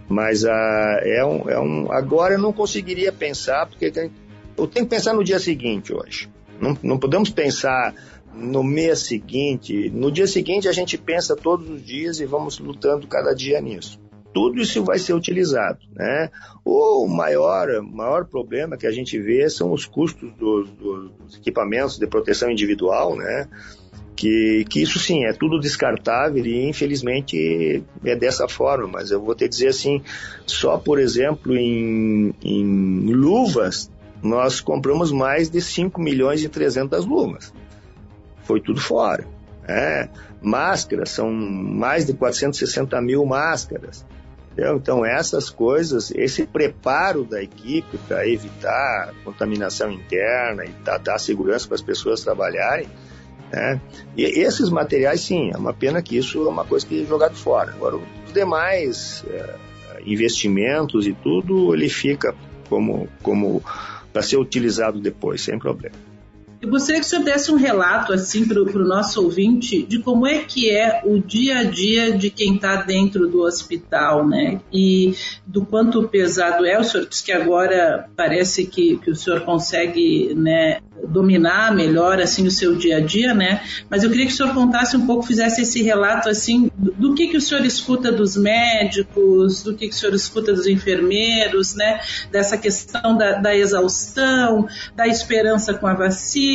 mas 0.09 0.44
ah, 0.44 1.00
é, 1.02 1.25
um, 1.25 1.49
é 1.49 1.61
um. 1.61 1.92
Agora 1.92 2.35
eu 2.35 2.38
não 2.38 2.52
conseguiria 2.52 3.12
pensar, 3.12 3.66
porque 3.66 3.87
eu 3.87 4.66
tenho 4.66 4.87
que 4.87 4.90
pensar 4.90 5.14
no 5.14 5.25
dia 5.25 5.38
seguinte 5.38 5.92
hoje. 5.94 6.28
Não, 6.61 6.76
não 6.83 6.99
podemos 6.99 7.30
pensar 7.30 7.94
no 8.35 8.62
mês 8.62 9.00
seguinte. 9.00 9.90
No 9.90 10.11
dia 10.11 10.26
seguinte 10.26 10.68
a 10.68 10.73
gente 10.73 10.99
pensa 10.99 11.35
todos 11.35 11.68
os 11.68 11.85
dias 11.85 12.21
e 12.21 12.26
vamos 12.26 12.59
lutando 12.59 13.06
cada 13.06 13.33
dia 13.33 13.61
nisso 13.61 14.03
tudo 14.34 14.60
isso 14.60 14.84
vai 14.84 14.98
ser 14.98 15.14
utilizado. 15.14 15.78
Né? 15.94 16.28
O 16.64 17.06
maior, 17.06 17.68
maior 17.80 18.26
problema 18.26 18.76
que 18.76 18.86
a 18.86 18.90
gente 18.90 19.18
vê 19.18 19.48
são 19.48 19.72
os 19.72 19.86
custos 19.86 20.30
dos, 20.34 20.68
dos 20.72 21.36
equipamentos 21.36 21.96
de 21.96 22.06
proteção 22.06 22.50
individual, 22.50 23.16
né? 23.16 23.48
Que, 24.16 24.64
que, 24.70 24.80
isso 24.80 25.00
sim 25.00 25.24
é 25.24 25.32
tudo 25.32 25.58
descartável 25.58 26.46
e 26.46 26.68
infelizmente 26.68 27.82
é 28.04 28.14
dessa 28.14 28.46
forma, 28.46 28.86
mas 28.86 29.10
eu 29.10 29.20
vou 29.20 29.34
te 29.34 29.48
dizer 29.48 29.68
assim, 29.68 30.02
só 30.46 30.78
por 30.78 31.00
exemplo 31.00 31.56
em, 31.56 32.32
em 32.40 33.12
luvas 33.12 33.90
nós 34.22 34.60
compramos 34.60 35.10
mais 35.10 35.50
de 35.50 35.60
5 35.60 36.00
milhões 36.00 36.44
e 36.44 36.48
300 36.48 37.04
luvas. 37.04 37.52
Foi 38.44 38.60
tudo 38.60 38.80
fora. 38.80 39.26
É, 39.66 40.08
máscaras, 40.40 41.10
são 41.10 41.30
mais 41.32 42.06
de 42.06 42.14
460 42.14 43.00
mil 43.02 43.26
máscaras. 43.26 44.06
Então, 44.56 45.04
essas 45.04 45.50
coisas, 45.50 46.12
esse 46.12 46.46
preparo 46.46 47.25
da 47.25 47.42
equipe 47.42 47.99
para 48.06 48.28
evitar 48.28 49.12
contaminação 49.25 49.90
interna 49.90 50.64
e 50.64 50.70
dar, 50.84 50.99
dar 50.99 51.18
segurança 51.18 51.66
para 51.66 51.75
as 51.75 51.82
pessoas 51.82 52.23
trabalharem, 52.23 52.88
né? 53.52 53.80
E 54.16 54.23
esses 54.23 54.70
materiais, 54.70 55.20
sim, 55.23 55.50
é 55.52 55.56
uma 55.56 55.75
pena 55.75 56.00
que 56.00 56.16
isso 56.16 56.46
é 56.46 56.49
uma 56.49 56.64
coisa 56.64 56.87
que 56.87 57.02
é 57.02 57.04
jogado 57.04 57.34
fora. 57.34 57.73
Agora, 57.73 57.96
os 57.96 58.32
demais 58.32 59.25
é, 59.28 59.54
investimentos 60.06 61.06
e 61.06 61.12
tudo, 61.12 61.75
ele 61.75 61.88
fica 61.88 62.34
como, 62.68 63.08
como 63.23 63.62
para 64.12 64.23
ser 64.23 64.37
utilizado 64.37 65.00
depois, 65.00 65.42
sem 65.42 65.58
problema. 65.58 66.13
Eu 66.64 66.71
gostaria 66.71 66.99
que 66.99 67.06
o 67.06 67.11
senhor 67.11 67.23
desse 67.23 67.52
um 67.52 67.56
relato 67.56 68.11
assim 68.11 68.49
para 68.49 68.59
o 68.59 68.85
nosso 68.87 69.23
ouvinte 69.23 69.83
de 69.83 69.99
como 69.99 70.26
é 70.26 70.38
que 70.38 70.71
é 70.71 71.02
o 71.04 71.21
dia 71.21 71.59
a 71.59 71.62
dia 71.62 72.16
de 72.16 72.30
quem 72.30 72.54
está 72.54 72.76
dentro 72.76 73.28
do 73.28 73.42
hospital, 73.42 74.26
né? 74.26 74.62
E 74.73 75.14
do 75.47 75.62
quanto 75.62 76.09
pesado 76.09 76.64
é. 76.64 76.80
O 76.80 76.83
senhor 76.83 77.06
disse 77.06 77.23
que 77.23 77.33
agora 77.33 78.09
parece 78.16 78.64
que, 78.64 78.97
que 78.97 79.11
o 79.11 79.14
senhor 79.14 79.42
consegue, 79.42 80.35
né, 80.35 80.78
dominar 81.06 81.75
melhor 81.75 82.18
assim 82.18 82.47
o 82.47 82.50
seu 82.50 82.75
dia 82.75 82.97
a 82.97 83.00
dia, 83.00 83.35
né? 83.35 83.62
Mas 83.90 84.02
eu 84.02 84.11
queria 84.11 84.26
que 84.26 84.33
o 84.33 84.35
senhor 84.35 84.54
contasse 84.54 84.97
um 84.97 85.06
pouco, 85.06 85.23
fizesse 85.23 85.61
esse 85.61 85.83
relato 85.83 86.30
assim 86.30 86.71
do, 86.78 87.14
que 87.14 87.28
que 87.28 87.37
o 87.37 87.40
senhor 87.40 87.64
escuta 87.64 88.11
dos 88.11 88.37
médicos, 88.37 89.62
do 89.62 89.75
que 89.75 89.88
que 89.88 89.94
o 89.94 89.99
senhor 89.99 90.14
escuta 90.14 90.52
dos 90.52 90.66
enfermeiros, 90.66 91.75
né? 91.75 92.00
Dessa 92.30 92.56
questão 92.56 93.16
da, 93.16 93.33
da 93.33 93.54
exaustão, 93.54 94.66
da 94.97 95.06
esperança 95.06 95.75
com 95.75 95.87
a 95.87 95.94
vacina, 95.94 96.53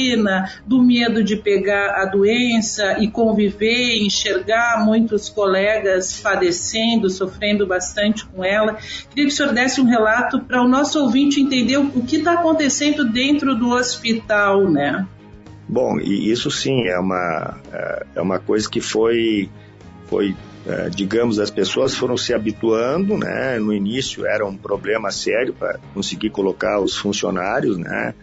do 0.66 0.82
medo 0.82 1.24
de 1.24 1.36
pegar 1.36 2.02
a 2.02 2.06
doença 2.06 2.98
e 3.00 3.10
conviver, 3.10 3.98
enxergar 4.02 4.84
muitos 4.86 5.30
colegas 5.30 6.20
padecendo, 6.20 7.10
sofrendo 7.10 7.68
bastante 7.68 8.26
com 8.26 8.44
ela. 8.44 8.78
Queria 9.10 9.26
que 9.26 9.34
o 9.34 9.36
senhor 9.36 9.54
desse 9.54 9.82
um 9.82 9.86
relato 9.86 10.40
para 10.42 10.62
o 10.62 10.68
nosso 10.68 11.00
ouvinte 11.02 11.42
entender 11.42 11.78
o, 11.78 11.88
o 11.88 12.06
que 12.06 12.18
está 12.18 12.34
acontecendo 12.34 13.06
dentro 13.06 13.56
do 13.56 13.70
hospital 13.70 14.50
né? 14.70 15.06
Bom, 15.68 16.00
e 16.00 16.32
isso 16.32 16.50
sim 16.50 16.88
é 16.88 16.98
uma, 16.98 17.58
é, 17.72 18.06
é 18.16 18.22
uma 18.22 18.40
coisa 18.40 18.68
que 18.68 18.82
foi, 18.82 19.50
foi 20.08 20.36
é, 20.68 20.90
digamos, 20.90 21.40
as 21.40 21.52
pessoas 21.52 21.94
foram 21.94 22.18
se 22.18 22.34
habituando, 22.34 23.18
né? 23.18 23.60
No 23.60 23.72
início 23.72 24.26
era 24.26 24.46
um 24.46 24.58
problema 24.58 25.12
sério 25.12 25.54
para 25.54 25.80
conseguir 25.94 26.32
colocar 26.32 26.80
os 26.80 26.98
funcionários, 26.98 27.78
né? 27.78 28.16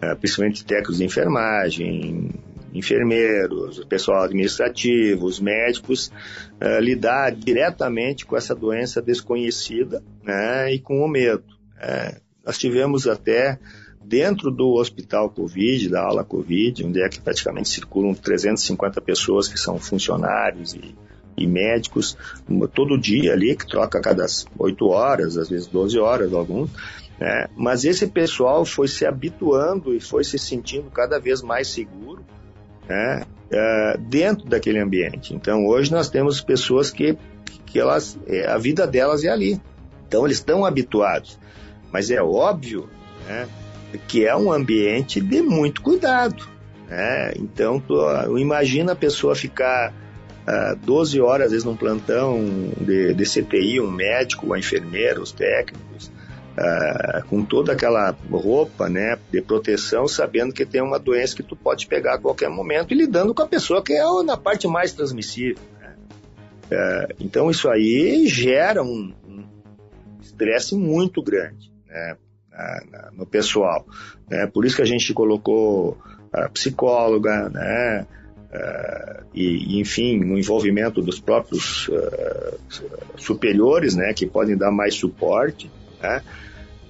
É, 0.00 0.14
principalmente 0.14 0.64
técnicos 0.64 0.98
de 0.98 1.04
enfermagem, 1.04 2.30
enfermeiros, 2.72 3.84
pessoal 3.84 4.24
administrativo, 4.24 5.26
os 5.26 5.40
médicos, 5.40 6.12
uh, 6.60 6.80
lidar 6.80 7.34
diretamente 7.34 8.26
com 8.26 8.36
essa 8.36 8.54
doença 8.54 9.02
desconhecida 9.02 10.02
né, 10.22 10.72
e 10.72 10.78
com 10.78 11.00
o 11.00 11.08
medo. 11.08 11.44
É, 11.80 12.20
nós 12.44 12.58
tivemos 12.58 13.06
até 13.06 13.58
dentro 14.04 14.50
do 14.50 14.74
hospital 14.74 15.30
Covid, 15.30 15.88
da 15.88 16.02
ala 16.02 16.24
Covid, 16.24 16.84
onde 16.84 17.02
é 17.02 17.08
que 17.08 17.20
praticamente 17.20 17.68
circulam 17.68 18.14
350 18.14 19.00
pessoas 19.00 19.48
que 19.48 19.58
são 19.58 19.78
funcionários 19.78 20.74
e, 20.74 20.94
e 21.36 21.46
médicos, 21.46 22.16
todo 22.74 22.98
dia 22.98 23.32
ali, 23.32 23.54
que 23.54 23.66
troca 23.66 23.98
a 23.98 24.02
cada 24.02 24.24
8 24.58 24.86
horas, 24.86 25.36
às 25.36 25.50
vezes 25.50 25.66
12 25.66 25.98
horas 25.98 26.32
alguns, 26.32 26.70
né? 27.20 27.48
mas 27.56 27.84
esse 27.84 28.06
pessoal 28.06 28.64
foi 28.64 28.88
se 28.88 29.04
habituando 29.06 29.94
e 29.94 30.00
foi 30.00 30.24
se 30.24 30.38
sentindo 30.38 30.90
cada 30.90 31.18
vez 31.18 31.42
mais 31.42 31.68
seguro 31.68 32.24
né? 32.88 33.22
é, 33.50 33.96
dentro 33.98 34.46
daquele 34.46 34.78
ambiente. 34.78 35.34
Então 35.34 35.66
hoje 35.66 35.90
nós 35.90 36.08
temos 36.08 36.40
pessoas 36.40 36.90
que, 36.90 37.16
que 37.66 37.78
elas, 37.78 38.18
é, 38.26 38.46
a 38.46 38.58
vida 38.58 38.86
delas 38.86 39.24
é 39.24 39.28
ali. 39.28 39.60
Então 40.06 40.24
eles 40.24 40.38
estão 40.38 40.64
habituados. 40.64 41.38
Mas 41.92 42.10
é 42.10 42.22
óbvio 42.22 42.88
né, 43.26 43.48
que 44.06 44.26
é 44.26 44.36
um 44.36 44.52
ambiente 44.52 45.20
de 45.20 45.42
muito 45.42 45.82
cuidado. 45.82 46.48
Né? 46.88 47.32
Então, 47.36 47.80
tu, 47.80 47.96
imagina 48.38 48.92
a 48.92 48.96
pessoa 48.96 49.34
ficar 49.34 49.90
uh, 49.90 50.50
ah, 50.50 50.76
12 50.82 51.20
horas, 51.20 51.46
às 51.46 51.52
vezes, 51.52 51.64
num 51.64 51.76
plantão 51.76 52.42
de, 52.80 53.14
de 53.14 53.24
CTI, 53.24 53.80
um 53.80 53.90
médico, 53.90 54.52
a 54.52 54.58
enfermeira, 54.58 55.20
os 55.20 55.32
técnicos, 55.32 56.10
uh, 56.58 57.24
com 57.28 57.44
toda 57.44 57.72
aquela 57.72 58.16
roupa 58.30 58.88
né, 58.88 59.16
de 59.30 59.40
proteção, 59.40 60.08
sabendo 60.08 60.52
que 60.52 60.66
tem 60.66 60.82
uma 60.82 60.98
doença 60.98 61.36
que 61.36 61.42
tu 61.42 61.54
pode 61.54 61.86
pegar 61.86 62.14
a 62.14 62.18
qualquer 62.18 62.50
momento 62.50 62.92
e 62.92 62.96
lidando 62.96 63.32
com 63.32 63.42
a 63.42 63.46
pessoa 63.46 63.82
que 63.82 63.92
é 63.92 64.22
na 64.24 64.36
parte 64.36 64.66
mais 64.66 64.92
transmissível. 64.92 65.62
Né? 65.80 65.96
Uh, 66.70 67.14
então, 67.20 67.50
isso 67.50 67.68
aí 67.68 68.26
gera 68.26 68.82
um 68.82 69.14
estresse 70.20 70.74
muito 70.74 71.22
grande. 71.22 71.72
Né? 71.86 72.16
no 73.12 73.24
pessoal. 73.24 73.86
Né? 74.28 74.44
Por 74.48 74.64
isso 74.64 74.74
que 74.74 74.82
a 74.82 74.84
gente 74.84 75.14
colocou 75.14 75.96
a 76.32 76.48
psicóloga, 76.48 77.48
né? 77.48 78.04
Uh, 78.50 79.24
e, 79.32 79.78
enfim, 79.78 80.18
no 80.18 80.38
envolvimento 80.38 81.02
dos 81.02 81.20
próprios 81.20 81.86
uh, 81.88 82.58
superiores, 83.16 83.94
né, 83.94 84.12
que 84.14 84.26
podem 84.26 84.56
dar 84.56 84.72
mais 84.72 84.94
suporte, 84.94 85.70
né? 86.00 86.22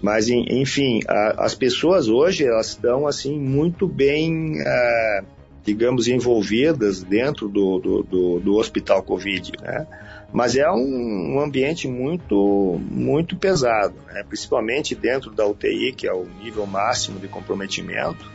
Mas, 0.01 0.29
enfim, 0.29 1.01
a, 1.09 1.45
as 1.45 1.55
pessoas 1.55 2.09
hoje, 2.09 2.47
elas 2.47 2.69
estão, 2.69 3.07
assim, 3.07 3.39
muito 3.39 3.87
bem, 3.89 4.61
uh, 4.61 5.27
digamos, 5.65 6.07
envolvidas 6.07 7.03
dentro 7.03 7.49
do, 7.49 7.79
do, 7.79 8.03
do, 8.03 8.41
do 8.41 8.57
hospital 8.57 9.03
Covid, 9.03 9.53
né? 9.61 9.87
Mas 10.33 10.57
é 10.57 10.71
um, 10.71 11.37
um, 11.37 11.41
ambiente 11.41 11.89
muito, 11.89 12.79
muito 12.91 13.35
pesado, 13.35 13.95
né? 14.13 14.23
principalmente 14.29 14.95
dentro 14.95 15.31
da 15.31 15.47
UTI, 15.47 15.93
que 15.93 16.07
é 16.07 16.13
o 16.13 16.27
nível 16.43 16.67
máximo 16.67 17.19
de 17.19 17.29
comprometimento, 17.29 18.31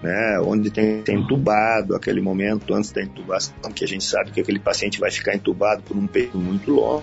né? 0.00 0.40
onde 0.40 0.70
tem 0.70 1.02
que 1.02 1.10
ser 1.10 1.18
entubado, 1.18 1.96
aquele 1.96 2.20
momento 2.20 2.72
antes 2.72 2.92
da 2.92 3.02
intubação, 3.02 3.56
que 3.74 3.84
a 3.84 3.88
gente 3.88 4.04
sabe 4.04 4.30
que 4.30 4.40
aquele 4.40 4.60
paciente 4.60 5.00
vai 5.00 5.10
ficar 5.10 5.34
entubado 5.34 5.82
por 5.82 5.96
um 5.96 6.06
período 6.06 6.38
muito 6.38 6.70
longo 6.70 7.02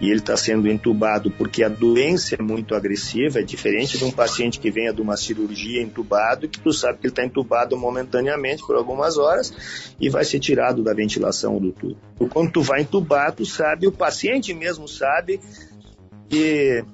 e 0.00 0.10
ele 0.10 0.20
está 0.20 0.36
sendo 0.36 0.68
entubado 0.68 1.30
porque 1.30 1.62
a 1.62 1.68
doença 1.68 2.34
é 2.34 2.42
muito 2.42 2.74
agressiva, 2.74 3.40
é 3.40 3.42
diferente 3.42 3.96
de 3.96 4.04
um 4.04 4.10
paciente 4.10 4.60
que 4.60 4.70
venha 4.70 4.92
de 4.92 5.00
uma 5.00 5.16
cirurgia 5.16 5.82
entubado, 5.82 6.48
que 6.48 6.60
tu 6.60 6.72
sabe 6.72 6.98
que 6.98 7.06
ele 7.06 7.12
está 7.12 7.24
entubado 7.24 7.76
momentaneamente 7.76 8.62
por 8.66 8.76
algumas 8.76 9.16
horas 9.16 9.94
e 9.98 10.10
vai 10.10 10.24
ser 10.24 10.38
tirado 10.38 10.82
da 10.82 10.92
ventilação 10.92 11.58
do 11.58 11.72
tubo. 11.72 11.96
Quando 12.30 12.52
tu 12.52 12.62
vai 12.62 12.82
entubar, 12.82 13.32
tu 13.32 13.46
sabe, 13.46 13.86
o 13.86 13.92
paciente 13.92 14.52
mesmo 14.52 14.86
sabe 14.86 15.40
que 16.28 16.84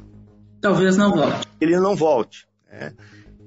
talvez 0.61 0.97
não 0.97 1.13
volte. 1.13 1.49
Ele 1.61 1.81
não 1.81 1.97
volte. 1.97 2.47
Né? 2.71 2.93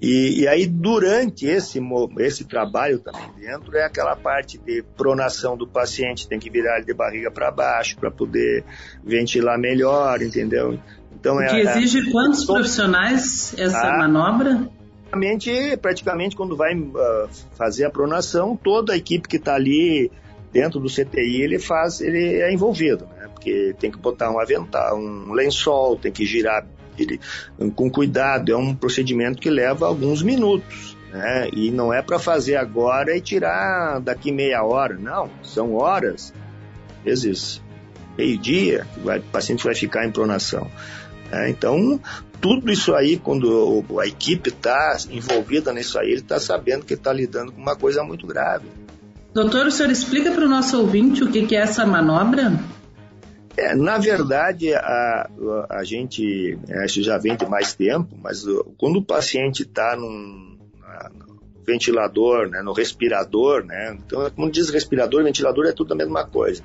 E, 0.06 0.42
e, 0.42 0.48
aí, 0.48 0.68
durante 0.68 1.48
esse, 1.48 1.82
esse 2.20 2.46
trabalho 2.46 3.00
também 3.00 3.28
dentro, 3.40 3.76
é 3.76 3.86
aquela 3.86 4.16
parte 4.16 4.56
de 4.60 4.84
pronação 4.96 5.58
do 5.58 5.68
paciente, 5.68 6.28
tem 6.28 6.38
que 6.38 6.48
virar 6.48 6.78
ele 6.78 6.86
de 6.86 6.94
barriga 6.94 7.32
para 7.32 7.50
baixo 7.50 7.98
para 7.98 8.12
poder 8.12 8.64
ventilar 9.04 9.58
melhor, 9.58 10.22
entendeu? 10.22 10.80
Então, 11.12 11.42
é, 11.42 11.48
que 11.48 11.56
exige 11.56 12.08
é, 12.08 12.12
quantos 12.12 12.44
é, 12.44 12.46
profissionais 12.46 13.56
essa 13.58 13.80
a, 13.80 13.98
manobra? 13.98 14.70
Praticamente, 15.10 15.78
praticamente, 15.78 16.36
quando 16.36 16.56
vai 16.56 16.76
uh, 16.76 17.28
fazer 17.58 17.86
a 17.86 17.90
pronação, 17.90 18.56
toda 18.56 18.94
a 18.94 18.98
equipe 18.98 19.28
que 19.28 19.38
está 19.38 19.56
ali 19.56 20.12
dentro 20.54 20.80
do 20.80 20.88
CTI, 20.88 21.42
ele 21.42 21.58
faz, 21.58 22.00
ele 22.00 22.42
é 22.44 22.54
envolvido, 22.54 23.08
né? 23.18 23.28
Porque 23.34 23.76
tem 23.80 23.90
que 23.90 23.98
botar 23.98 24.30
um 24.30 24.40
avental, 24.40 25.00
um 25.00 25.34
lençol, 25.34 25.98
tem 25.98 26.12
que 26.12 26.28
girar 26.28 26.64
ele, 26.98 27.20
com 27.76 27.90
cuidado, 27.90 28.52
é 28.52 28.58
um 28.58 28.76
procedimento 28.76 29.42
que 29.42 29.50
leva 29.50 29.88
alguns 29.88 30.22
minutos. 30.22 30.96
Né? 31.12 31.50
E 31.54 31.72
não 31.72 31.94
é 31.94 32.02
para 32.02 32.20
fazer 32.20 32.56
agora 32.56 33.16
e 33.16 33.22
tirar 33.22 34.00
daqui 34.02 34.32
meia 34.32 34.64
hora, 34.64 34.98
não, 34.98 35.30
são 35.42 35.74
horas, 35.74 36.34
às 37.00 37.24
vezes 37.24 37.62
meio-dia, 38.18 38.88
o 38.98 39.32
paciente 39.32 39.64
vai 39.64 39.76
ficar 39.76 40.06
em 40.06 40.12
pronação. 40.12 40.70
É, 41.32 41.50
então, 41.50 42.00
tudo 42.40 42.72
isso 42.72 42.94
aí, 42.94 43.18
quando 43.18 43.84
a 44.00 44.06
equipe 44.06 44.50
está 44.50 44.98
envolvida 45.10 45.74
nisso 45.74 45.98
aí, 45.98 46.12
ele 46.12 46.22
está 46.22 46.40
sabendo 46.40 46.86
que 46.86 46.94
está 46.94 47.12
lidando 47.12 47.52
com 47.52 47.62
uma 47.62 47.76
coisa 47.76 48.04
muito 48.04 48.28
grave. 48.28 48.66
Doutor, 49.34 49.68
o 49.68 49.72
senhor 49.72 49.92
explica 49.92 50.32
para 50.32 50.46
o 50.46 50.50
nosso 50.50 50.80
ouvinte 50.80 51.24
o 51.24 51.30
que, 51.30 51.46
que 51.46 51.56
é 51.56 51.60
essa 51.60 51.86
manobra? 51.86 52.54
É, 53.58 53.76
na 53.76 53.98
verdade, 53.98 54.74
a, 54.74 55.30
a 55.70 55.84
gente, 55.84 56.58
é, 56.68 56.86
isso 56.86 57.02
já 57.02 57.18
vem 57.18 57.36
de 57.36 57.46
mais 57.46 57.74
tempo, 57.74 58.18
mas 58.22 58.44
quando 58.78 58.98
o 58.98 59.06
paciente 59.06 59.64
está 59.64 59.96
num 59.96 60.56
ventilador, 61.66 62.48
né, 62.48 62.62
no 62.62 62.72
respirador, 62.72 63.66
né, 63.66 63.98
então, 63.98 64.30
como 64.32 64.52
diz 64.52 64.70
respirador, 64.70 65.24
ventilador 65.24 65.66
é 65.66 65.72
tudo 65.72 65.94
a 65.94 65.98
mesma 65.98 66.26
coisa, 66.26 66.62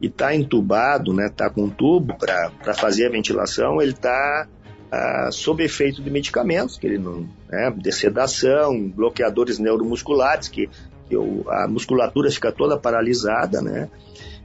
e 0.00 0.06
está 0.06 0.34
entubado, 0.34 1.12
né, 1.12 1.26
está 1.26 1.48
com 1.48 1.64
um 1.64 1.70
tubo 1.70 2.16
para 2.18 2.74
fazer 2.74 3.06
a 3.06 3.10
ventilação, 3.10 3.80
ele 3.80 3.92
está 3.92 4.46
ah, 4.90 5.30
sob 5.32 5.64
efeito 5.64 6.02
de 6.02 6.10
medicamentos, 6.10 6.76
que 6.76 6.86
ele 6.86 6.98
não, 6.98 7.26
né, 7.48 7.72
de 7.76 7.92
sedação, 7.92 8.90
bloqueadores 8.90 9.58
neuromusculares, 9.58 10.48
que, 10.48 10.68
que 11.08 11.16
a 11.48 11.66
musculatura 11.66 12.30
fica 12.30 12.52
toda 12.52 12.76
paralisada, 12.76 13.62
né, 13.62 13.88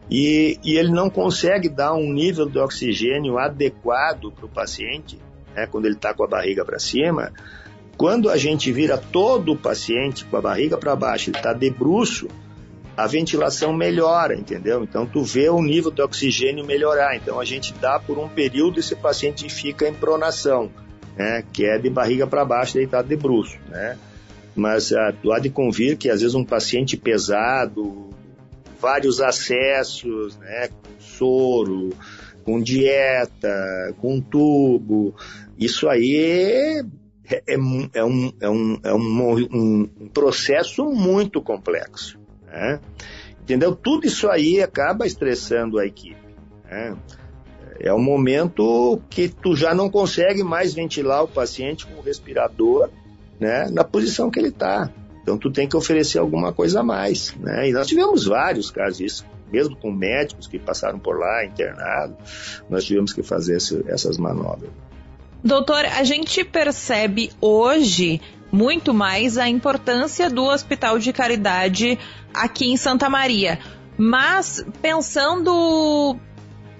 e, 0.09 0.57
e 0.63 0.77
ele 0.77 0.91
não 0.91 1.09
consegue 1.09 1.67
dar 1.67 1.93
um 1.93 2.11
nível 2.11 2.45
de 2.45 2.57
oxigênio 2.57 3.37
adequado 3.37 4.31
para 4.31 4.45
o 4.45 4.49
paciente, 4.49 5.19
né, 5.55 5.67
quando 5.67 5.85
ele 5.85 5.95
está 5.95 6.13
com 6.13 6.23
a 6.23 6.27
barriga 6.27 6.63
para 6.63 6.79
cima. 6.79 7.31
Quando 7.97 8.29
a 8.29 8.37
gente 8.37 8.71
vira 8.71 8.97
todo 8.97 9.53
o 9.53 9.57
paciente 9.57 10.23
com 10.25 10.37
a 10.37 10.41
barriga 10.41 10.77
para 10.77 10.95
baixo, 10.95 11.29
ele 11.29 11.37
está 11.37 11.51
de 11.51 11.69
bruxo, 11.69 12.27
a 12.95 13.05
ventilação 13.05 13.73
melhora, 13.73 14.35
entendeu? 14.35 14.83
Então 14.83 15.05
tu 15.05 15.23
vê 15.23 15.49
o 15.49 15.61
nível 15.61 15.91
de 15.91 16.01
oxigênio 16.01 16.65
melhorar. 16.65 17.15
Então 17.15 17.39
a 17.39 17.45
gente 17.45 17.73
dá 17.73 17.99
por 17.99 18.17
um 18.17 18.29
período 18.29 18.79
esse 18.79 18.95
paciente 18.95 19.49
fica 19.49 19.87
em 19.87 19.93
pronação, 19.93 20.71
né? 21.15 21.43
Que 21.51 21.65
é 21.65 21.77
de 21.77 21.89
barriga 21.89 22.25
para 22.25 22.45
baixo, 22.45 22.75
deitado 22.75 23.07
de 23.07 23.15
bruxo, 23.15 23.57
né? 23.69 23.97
Mas 24.55 24.91
ah, 24.91 25.13
tu 25.21 25.31
há 25.31 25.37
de 25.37 25.49
convir 25.49 25.97
que 25.97 26.09
às 26.09 26.21
vezes 26.21 26.33
um 26.33 26.43
paciente 26.43 26.97
pesado, 26.97 28.09
vários 28.79 29.21
acessos, 29.21 30.37
né, 30.37 30.67
com 30.67 30.99
soro, 30.99 31.89
com 32.43 32.61
dieta, 32.61 33.93
com 33.99 34.21
tubo. 34.21 35.15
Isso 35.57 35.89
aí 35.89 36.15
é, 36.15 36.79
é, 37.29 37.43
é, 37.47 37.57
um, 37.57 37.89
é, 37.93 38.05
um, 38.05 38.33
é, 38.41 38.49
um, 38.49 38.79
um, 38.93 39.89
um 39.99 40.07
processo 40.07 40.85
muito 40.85 41.41
complexo. 41.41 42.19
Né? 42.45 42.79
Entendeu? 43.41 43.75
Tudo 43.75 44.07
isso 44.07 44.29
aí 44.29 44.61
acaba 44.61 45.05
estressando 45.05 45.77
a 45.79 45.85
equipe. 45.85 46.17
Né? 46.65 46.95
É 47.79 47.93
o 47.93 47.99
momento 47.99 49.01
que 49.09 49.27
tu 49.29 49.55
já 49.55 49.73
não 49.73 49.89
consegue 49.89 50.43
mais 50.43 50.73
ventilar 50.73 51.23
o 51.23 51.27
paciente 51.27 51.85
com 51.85 51.99
o 51.99 52.01
respirador 52.01 52.89
né, 53.39 53.69
na 53.69 53.83
posição 53.83 54.31
que 54.31 54.39
ele 54.39 54.49
está. 54.49 54.91
Então 55.27 55.37
tu 55.37 55.51
tem 55.51 55.67
que 55.67 55.75
oferecer 55.75 56.19
alguma 56.19 56.53
coisa 56.53 56.79
a 56.79 56.83
mais, 56.83 57.35
né? 57.35 57.67
E 57.67 57.73
nós 57.73 57.85
tivemos 57.85 58.25
vários 58.25 58.71
casos 58.71 58.97
disso, 58.97 59.25
mesmo 59.51 59.75
com 59.75 59.91
médicos 59.91 60.47
que 60.47 60.57
passaram 60.57 60.97
por 60.97 61.19
lá 61.19 61.43
internados, 61.43 62.61
nós 62.69 62.85
tivemos 62.85 63.11
que 63.11 63.21
fazer 63.21 63.57
esse, 63.57 63.83
essas 63.89 64.17
manobras. 64.17 64.71
Doutor, 65.43 65.83
a 65.83 66.01
gente 66.05 66.45
percebe 66.45 67.29
hoje 67.41 68.21
muito 68.49 68.93
mais 68.93 69.37
a 69.37 69.49
importância 69.49 70.29
do 70.29 70.45
Hospital 70.45 70.97
de 70.97 71.11
Caridade 71.11 71.99
aqui 72.33 72.71
em 72.71 72.77
Santa 72.77 73.09
Maria. 73.09 73.59
Mas 73.97 74.65
pensando 74.81 76.15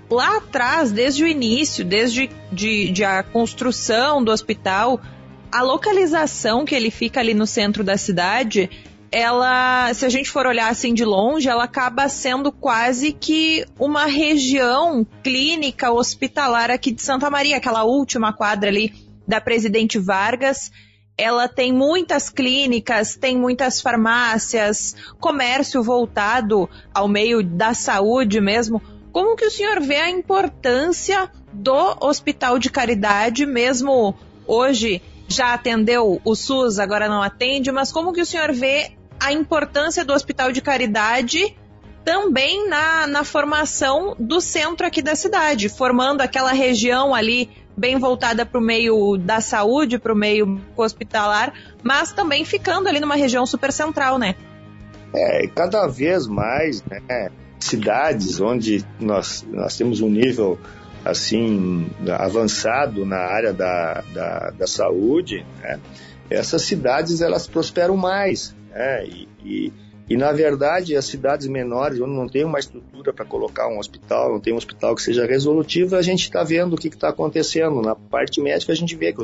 lá 0.10 0.38
atrás, 0.38 0.90
desde 0.90 1.26
o 1.26 1.28
início, 1.28 1.84
desde 1.84 2.30
de, 2.50 2.92
de 2.92 3.04
a 3.04 3.24
construção 3.24 4.24
do 4.24 4.32
hospital, 4.32 5.02
a 5.52 5.62
localização 5.62 6.66
que 6.66 6.76
ele 6.76 6.92
fica 6.92 7.20
ali 7.20 7.34
no 7.34 7.48
centro 7.48 7.84
da 7.84 7.98
cidade, 7.98 8.70
ela, 9.12 9.94
se 9.94 10.06
a 10.06 10.10
gente 10.10 10.30
for 10.30 10.46
olhar 10.46 10.70
assim 10.70 10.94
de 10.94 11.06
longe, 11.06 11.48
ela 11.48 11.64
acaba 11.64 12.10
sendo 12.10 12.52
quase 12.52 13.14
que 13.14 13.66
uma 13.80 14.06
região 14.06 15.06
clínica 15.24 15.92
hospitalar 15.92 16.70
aqui 16.70 16.92
de 16.92 17.02
Santa 17.02 17.30
Maria, 17.30 17.58
aquela 17.58 17.84
última 17.84 18.34
quadra 18.34 18.70
ali 18.70 18.94
da 19.28 19.40
Presidente 19.40 19.98
Vargas. 19.98 20.72
Ela 21.18 21.48
tem 21.48 21.74
muitas 21.74 22.30
clínicas, 22.30 23.16
tem 23.16 23.38
muitas 23.38 23.82
farmácias, 23.82 24.96
comércio 25.20 25.82
voltado 25.82 26.70
ao 26.94 27.08
meio 27.08 27.42
da 27.42 27.74
saúde 27.74 28.40
mesmo. 28.40 28.82
Como 29.12 29.36
que 29.36 29.46
o 29.46 29.52
senhor 29.52 29.82
vê 29.82 29.96
a 29.96 30.12
importância 30.12 31.32
do 31.52 31.98
hospital 32.02 32.60
de 32.60 32.70
caridade, 32.70 33.48
mesmo 33.48 34.16
hoje 34.46 35.02
já 35.28 35.54
atendeu 35.54 36.22
o 36.24 36.36
SUS, 36.36 36.80
agora 36.80 37.08
não 37.08 37.22
atende, 37.22 37.72
mas 37.72 37.92
como 37.92 38.14
que 38.14 38.22
o 38.22 38.26
senhor 38.26 38.54
vê 38.54 38.92
a 39.20 39.34
importância 39.34 40.06
do 40.06 40.14
hospital 40.14 40.52
de 40.52 40.62
caridade 40.62 41.56
também 42.04 42.70
na, 42.70 43.06
na 43.06 43.24
formação 43.24 44.16
do 44.18 44.40
centro 44.40 44.88
aqui 44.88 45.02
da 45.02 45.16
cidade, 45.16 45.68
formando 45.68 46.22
aquela 46.22 46.54
região 46.54 47.14
ali 47.14 47.50
bem 47.76 48.00
voltada 48.00 48.46
para 48.46 48.60
o 48.60 48.64
meio 48.64 49.18
da 49.18 49.42
saúde, 49.42 50.00
para 50.00 50.14
o 50.14 50.16
meio 50.16 50.60
hospitalar, 50.76 51.54
mas 51.84 52.14
também 52.14 52.46
ficando 52.46 52.88
ali 52.88 53.00
numa 53.00 53.16
região 53.16 53.46
super 53.46 53.72
central, 53.72 54.18
né? 54.18 54.36
É, 55.14 55.48
cada 55.48 55.86
vez 55.88 56.28
mais, 56.28 56.84
né, 56.86 57.30
cidades 57.60 58.40
onde 58.40 58.86
nós, 59.00 59.46
nós 59.52 59.78
temos 59.78 60.00
um 60.02 60.10
nível 60.10 60.58
assim 61.10 61.90
avançado 62.18 63.06
na 63.06 63.18
área 63.18 63.54
da, 63.54 64.04
da, 64.14 64.50
da 64.52 64.68
saúde, 64.68 65.46
né, 65.62 65.80
essas 66.30 66.64
cidades 66.64 67.22
elas 67.22 67.48
prosperam 67.48 67.96
mais, 67.96 68.56
né, 68.70 69.06
e, 69.06 69.28
e 69.44 69.74
e, 70.10 70.16
na 70.16 70.32
verdade, 70.32 70.96
as 70.96 71.06
cidades 71.06 71.48
menores, 71.48 72.00
onde 72.00 72.16
não 72.16 72.28
tem 72.28 72.46
uma 72.46 72.60
estrutura 72.60 73.12
para 73.12 73.26
colocar 73.26 73.68
um 73.68 73.78
hospital, 73.78 74.32
não 74.32 74.40
tem 74.40 74.54
um 74.54 74.58
hospital 74.58 74.96
que 74.96 75.02
seja 75.02 75.26
resolutivo, 75.26 75.98
a 75.98 76.02
gente 76.02 76.24
está 76.24 76.44
vendo 76.44 76.74
o 76.74 76.78
que 76.78 76.88
está 76.88 77.10
acontecendo. 77.10 77.82
Na 77.82 77.94
parte 77.94 78.40
médica, 78.40 78.72
a 78.72 78.76
gente 78.76 78.96
vê 78.96 79.12
que 79.12 79.22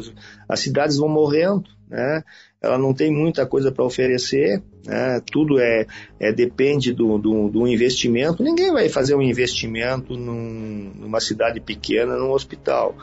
as 0.48 0.60
cidades 0.60 0.98
vão 0.98 1.08
morrendo, 1.08 1.64
né? 1.88 2.22
Ela 2.64 2.78
não 2.78 2.94
tem 2.94 3.12
muita 3.12 3.46
coisa 3.46 3.72
para 3.72 3.84
oferecer, 3.84 4.64
né? 4.86 5.22
tudo 5.32 5.60
é, 5.60 5.86
é 6.20 6.32
depende 6.32 6.94
do, 6.94 7.18
do, 7.18 7.50
do, 7.50 7.68
investimento. 7.68 8.42
Ninguém 8.42 8.72
vai 8.72 8.88
fazer 8.88 9.16
um 9.16 9.22
investimento 9.22 10.18
num, 10.18 10.94
numa 10.96 11.20
cidade 11.20 11.60
pequena, 11.60 12.18
num 12.18 12.32
hospital. 12.32 12.96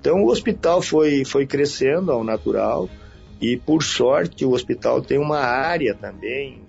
Então, 0.00 0.22
o 0.22 0.28
hospital 0.28 0.80
foi, 0.80 1.24
foi 1.24 1.46
crescendo 1.46 2.12
ao 2.12 2.22
natural, 2.22 2.88
e 3.40 3.56
por 3.56 3.82
sorte 3.82 4.44
o 4.44 4.52
hospital 4.52 5.02
tem 5.02 5.18
uma 5.18 5.38
área 5.38 5.94
também 5.94 6.68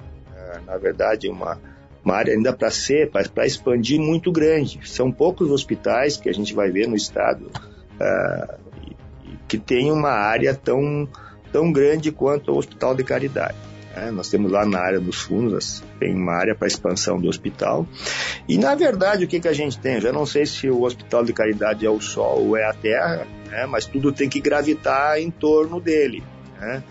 na 0.66 0.78
verdade, 0.78 1.30
uma, 1.30 1.60
uma 2.04 2.16
área 2.16 2.34
ainda 2.34 2.54
para 2.54 2.70
ser, 2.70 3.12
para 3.12 3.46
expandir 3.46 4.00
muito 4.00 4.32
grande. 4.32 4.80
São 4.86 5.12
poucos 5.12 5.52
hospitais 5.52 6.18
que 6.18 6.30
a 6.30 6.34
gente 6.34 6.54
vai 6.54 6.72
ver 6.72 6.88
no 6.88 6.96
estado 6.96 7.52
uh, 7.96 8.60
que 9.48 9.58
tem 9.58 9.92
uma 9.92 10.12
área 10.12 10.54
tão, 10.54 11.08
tão 11.52 11.72
grande 11.72 12.12
quanto 12.12 12.52
o 12.52 12.58
Hospital 12.58 12.96
de 12.96 13.04
Caridade. 13.04 13.56
Né? 13.96 14.12
Nós 14.12 14.30
temos 14.30 14.52
lá 14.52 14.66
na 14.66 14.80
área 14.80 15.00
dos 15.00 15.22
fundos, 15.22 15.84
tem 16.00 16.16
uma 16.16 16.34
área 16.34 16.56
para 16.56 16.68
expansão 16.68 17.20
do 17.20 17.28
hospital. 17.28 17.88
E, 18.48 18.58
na 18.58 18.76
verdade, 18.76 19.26
o 19.26 19.28
que, 19.28 19.40
que 19.40 19.48
a 19.48 19.54
gente 19.54 19.78
tem? 19.80 19.96
Eu 19.96 20.02
já 20.02 20.14
não 20.14 20.26
sei 20.26 20.46
se 20.46 20.70
o 20.70 20.84
Hospital 20.84 21.24
de 21.26 21.34
Caridade 21.34 21.86
é 21.86 21.90
o 21.90 22.00
Sol 22.00 22.48
ou 22.48 22.58
é 22.58 22.66
a 22.66 22.74
Terra, 22.74 23.28
né? 23.48 23.66
mas 23.66 23.86
tudo 23.86 24.12
tem 24.12 24.30
que 24.30 24.40
gravitar 24.40 25.20
em 25.20 25.30
torno 25.30 25.80
dele. 25.80 26.24
Né? 26.60 26.84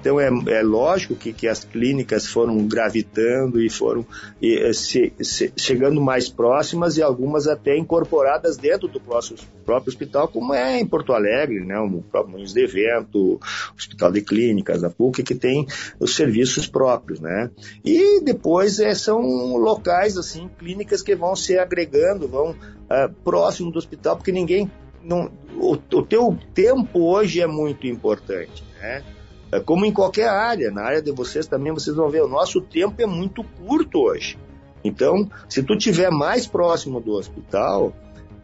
Então 0.00 0.20
é, 0.20 0.28
é 0.28 0.62
lógico 0.62 1.14
que, 1.14 1.32
que 1.32 1.48
as 1.48 1.64
clínicas 1.64 2.26
foram 2.26 2.66
gravitando 2.66 3.60
e 3.60 3.68
foram 3.68 4.06
e, 4.40 4.56
eh, 4.56 4.72
se, 4.72 5.12
se, 5.20 5.52
chegando 5.56 6.00
mais 6.00 6.28
próximas 6.28 6.96
e 6.96 7.02
algumas 7.02 7.48
até 7.48 7.76
incorporadas 7.76 8.56
dentro 8.56 8.86
do 8.88 9.00
próprio, 9.00 9.36
próprio 9.64 9.90
hospital, 9.90 10.28
como 10.28 10.54
é 10.54 10.80
em 10.80 10.86
Porto 10.86 11.12
Alegre, 11.12 11.64
né, 11.64 11.78
o 11.78 12.02
próprio 12.02 12.32
Moinhos 12.32 12.52
de 12.52 12.62
Evento, 12.62 13.40
Hospital 13.76 14.12
de 14.12 14.22
Clínicas, 14.22 14.84
a 14.84 14.90
PUC, 14.90 15.22
que 15.22 15.34
tem 15.34 15.66
os 15.98 16.14
serviços 16.14 16.66
próprios, 16.66 17.20
né? 17.20 17.50
E 17.84 18.20
depois 18.22 18.78
é, 18.78 18.94
são 18.94 19.20
locais, 19.56 20.16
assim, 20.16 20.48
clínicas 20.58 21.02
que 21.02 21.14
vão 21.14 21.34
se 21.34 21.58
agregando, 21.58 22.28
vão 22.28 22.50
uh, 22.50 23.12
próximo 23.24 23.70
do 23.70 23.78
hospital, 23.78 24.16
porque 24.16 24.32
ninguém 24.32 24.70
não, 25.02 25.30
o, 25.56 25.72
o 25.72 26.02
teu 26.02 26.36
tempo 26.54 27.00
hoje 27.00 27.40
é 27.40 27.46
muito 27.46 27.86
importante, 27.86 28.64
né? 28.80 29.02
É 29.50 29.60
como 29.60 29.86
em 29.86 29.92
qualquer 29.92 30.28
área, 30.28 30.70
na 30.70 30.82
área 30.82 31.02
de 31.02 31.10
vocês 31.10 31.46
também 31.46 31.72
vocês 31.72 31.96
vão 31.96 32.08
ver, 32.08 32.22
o 32.22 32.28
nosso 32.28 32.60
tempo 32.60 33.00
é 33.00 33.06
muito 33.06 33.42
curto 33.42 34.00
hoje. 34.00 34.38
Então, 34.84 35.28
se 35.48 35.62
tu 35.62 35.76
tiver 35.76 36.10
mais 36.10 36.46
próximo 36.46 37.00
do 37.00 37.12
hospital, 37.12 37.92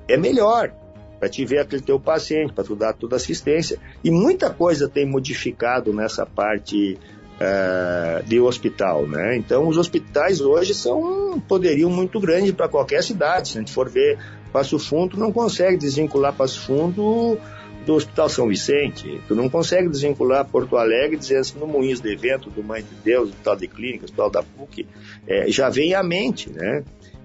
é 0.08 0.16
melhor 0.16 0.72
para 1.18 1.28
te 1.28 1.44
ver 1.44 1.60
aquele 1.60 1.82
teu 1.82 1.98
paciente, 2.00 2.52
para 2.52 2.64
tu 2.64 2.74
dar 2.74 2.92
toda 2.92 3.16
assistência. 3.16 3.78
E 4.02 4.10
muita 4.10 4.50
coisa 4.50 4.88
tem 4.88 5.06
modificado 5.06 5.92
nessa 5.92 6.26
parte 6.26 6.98
uh, 7.34 8.22
de 8.24 8.40
hospital, 8.40 9.06
né? 9.06 9.36
Então, 9.36 9.68
os 9.68 9.76
hospitais 9.76 10.40
hoje 10.40 10.74
são 10.74 11.34
um 11.34 11.40
poderio 11.40 11.88
muito 11.88 12.20
grande 12.20 12.52
para 12.52 12.68
qualquer 12.68 13.02
cidade. 13.02 13.48
Se 13.48 13.58
a 13.58 13.60
gente 13.60 13.72
for 13.72 13.88
ver 13.88 14.18
Passo 14.52 14.78
Fundo, 14.78 15.16
não 15.16 15.32
consegue 15.32 15.76
desvincular 15.76 16.34
Passo 16.34 16.60
Fundo 16.60 17.38
do 17.84 17.94
Hospital 17.94 18.28
São 18.28 18.48
Vicente. 18.48 19.20
Tu 19.28 19.34
não 19.34 19.48
consegue 19.48 19.88
desvincular 19.88 20.44
Porto 20.44 20.76
Alegre 20.76 21.16
dizendo 21.16 21.40
assim, 21.40 21.58
no 21.58 21.66
Moinhos 21.66 22.00
de 22.00 22.12
Evento, 22.12 22.50
do 22.50 22.62
Mãe 22.62 22.82
de 22.82 22.94
Deus, 23.04 23.28
Hospital 23.30 23.56
de 23.56 23.68
Clínica, 23.68 24.04
Hospital 24.04 24.30
da 24.30 24.42
PUC, 24.42 24.86
é, 25.26 25.50
já 25.50 25.68
vem 25.68 25.94
à 25.94 26.02
mente, 26.02 26.50
né? 26.50 26.82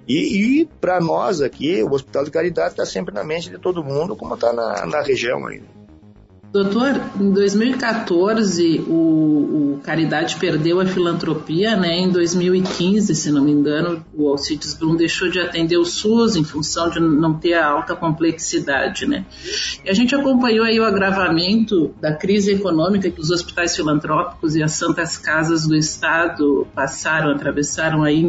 E, 0.07 0.61
e 0.61 0.65
para 0.65 0.99
nós 0.99 1.39
aqui, 1.39 1.83
o 1.83 1.91
Hospital 1.91 2.23
de 2.23 2.31
Caridade 2.31 2.71
está 2.71 2.85
sempre 2.85 3.13
na 3.13 3.23
mente 3.23 3.49
de 3.49 3.59
todo 3.59 3.83
mundo, 3.83 4.15
como 4.15 4.33
está 4.33 4.51
na, 4.51 4.85
na 4.85 5.01
região 5.01 5.45
ainda. 5.45 5.78
Doutor, 6.51 6.99
em 7.19 7.31
2014 7.31 8.83
o, 8.87 8.93
o, 8.93 9.79
Caridade 9.83 10.35
perdeu 10.37 10.81
a 10.81 10.85
filantropia, 10.85 11.75
né? 11.75 11.99
Em 11.99 12.09
2015, 12.09 13.13
se 13.13 13.31
não 13.31 13.43
me 13.43 13.51
engano, 13.51 14.03
o 14.13 14.27
Alcides 14.27 14.73
Blum 14.73 14.95
deixou 14.95 15.29
de 15.29 15.39
atender 15.39 15.77
o 15.77 15.85
SUS 15.85 16.35
em 16.35 16.43
função 16.43 16.89
de 16.89 16.99
não 16.99 17.35
ter 17.35 17.53
a 17.53 17.67
alta 17.67 17.95
complexidade, 17.95 19.05
né? 19.05 19.25
E 19.85 19.89
a 19.89 19.93
gente 19.93 20.15
acompanhou 20.15 20.65
aí 20.65 20.79
o 20.79 20.85
agravamento 20.85 21.93
da 22.01 22.13
crise 22.13 22.53
econômica 22.53 23.11
que 23.11 23.21
os 23.21 23.29
hospitais 23.29 23.75
filantrópicos 23.75 24.55
e 24.55 24.63
as 24.63 24.71
santas 24.73 25.17
casas 25.17 25.67
do 25.67 25.75
estado 25.75 26.67
passaram, 26.73 27.29
atravessaram 27.29 28.03
aí 28.03 28.27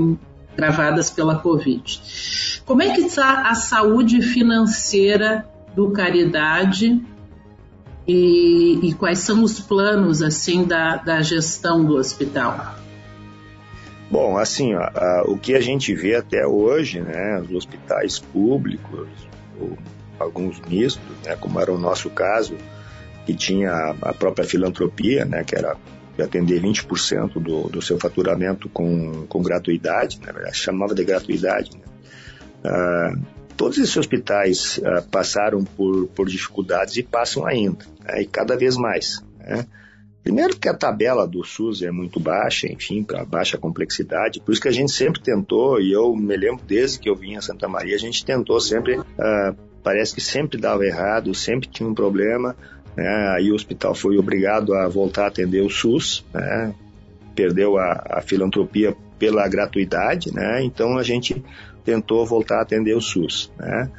gravadas 0.54 1.10
pela 1.10 1.36
Covid. 1.36 2.62
Como 2.66 2.82
é 2.82 2.94
que 2.94 3.00
está 3.00 3.48
a 3.48 3.54
saúde 3.54 4.20
financeira 4.20 5.46
do 5.74 5.90
Caridade 5.90 7.00
e, 8.10 8.88
e 8.88 8.94
quais 8.94 9.20
são 9.20 9.44
os 9.44 9.60
planos 9.60 10.20
assim 10.20 10.64
da, 10.64 10.96
da 10.96 11.22
gestão 11.22 11.84
do 11.84 11.94
hospital? 11.94 12.74
Bom, 14.10 14.36
assim, 14.36 14.74
ó, 14.74 15.30
o 15.30 15.38
que 15.38 15.54
a 15.54 15.60
gente 15.60 15.94
vê 15.94 16.16
até 16.16 16.44
hoje, 16.44 17.00
né, 17.00 17.40
os 17.40 17.54
hospitais 17.54 18.18
públicos, 18.18 19.08
ou 19.60 19.78
alguns 20.18 20.60
mistos, 20.62 21.04
né, 21.24 21.36
como 21.36 21.60
era 21.60 21.72
o 21.72 21.78
nosso 21.78 22.10
caso, 22.10 22.56
que 23.24 23.32
tinha 23.32 23.94
a 24.02 24.12
própria 24.12 24.44
filantropia, 24.44 25.24
né, 25.24 25.44
que 25.44 25.54
era 25.54 25.76
de 26.16 26.22
atender 26.22 26.60
20% 26.60 27.34
do, 27.34 27.68
do 27.68 27.80
seu 27.80 28.00
faturamento 28.00 28.68
com, 28.68 29.24
com 29.28 29.40
gratuidade, 29.40 30.18
né, 30.20 30.32
chamava 30.52 30.96
de 30.96 31.04
gratuidade. 31.04 31.70
Né. 31.76 31.84
Ah, 32.64 33.12
todos 33.60 33.76
esses 33.76 33.94
hospitais 33.94 34.78
uh, 34.78 35.06
passaram 35.10 35.62
por, 35.62 36.06
por 36.08 36.26
dificuldades 36.26 36.96
e 36.96 37.02
passam 37.02 37.44
ainda, 37.44 37.84
né, 38.02 38.22
e 38.22 38.26
cada 38.26 38.56
vez 38.56 38.74
mais. 38.74 39.22
Né? 39.38 39.66
Primeiro 40.22 40.56
que 40.56 40.66
a 40.66 40.72
tabela 40.72 41.28
do 41.28 41.44
SUS 41.44 41.82
é 41.82 41.90
muito 41.90 42.18
baixa, 42.18 42.66
enfim, 42.72 43.04
para 43.04 43.22
baixa 43.22 43.58
complexidade, 43.58 44.40
por 44.40 44.52
isso 44.52 44.62
que 44.62 44.68
a 44.68 44.72
gente 44.72 44.90
sempre 44.90 45.20
tentou, 45.20 45.78
e 45.78 45.92
eu 45.92 46.16
me 46.16 46.38
lembro 46.38 46.64
desde 46.66 46.98
que 46.98 47.10
eu 47.10 47.14
vim 47.14 47.36
a 47.36 47.42
Santa 47.42 47.68
Maria, 47.68 47.94
a 47.96 47.98
gente 47.98 48.24
tentou 48.24 48.58
sempre, 48.62 48.98
uh, 48.98 49.54
parece 49.84 50.14
que 50.14 50.22
sempre 50.22 50.58
dava 50.58 50.82
errado, 50.86 51.34
sempre 51.34 51.68
tinha 51.68 51.86
um 51.86 51.94
problema, 51.94 52.56
né? 52.96 53.34
aí 53.36 53.52
o 53.52 53.54
hospital 53.54 53.94
foi 53.94 54.16
obrigado 54.16 54.72
a 54.72 54.88
voltar 54.88 55.24
a 55.24 55.28
atender 55.28 55.60
o 55.60 55.68
SUS, 55.68 56.24
né? 56.32 56.74
perdeu 57.34 57.76
a, 57.76 58.06
a 58.08 58.22
filantropia 58.22 58.96
pela 59.18 59.46
gratuidade, 59.46 60.32
né? 60.32 60.64
então 60.64 60.96
a 60.96 61.02
gente 61.02 61.44
tentou 61.90 62.24
voltar 62.24 62.58
a 62.58 62.62
atender 62.62 62.94
o 62.94 63.00
SUS, 63.00 63.52
né? 63.58 63.90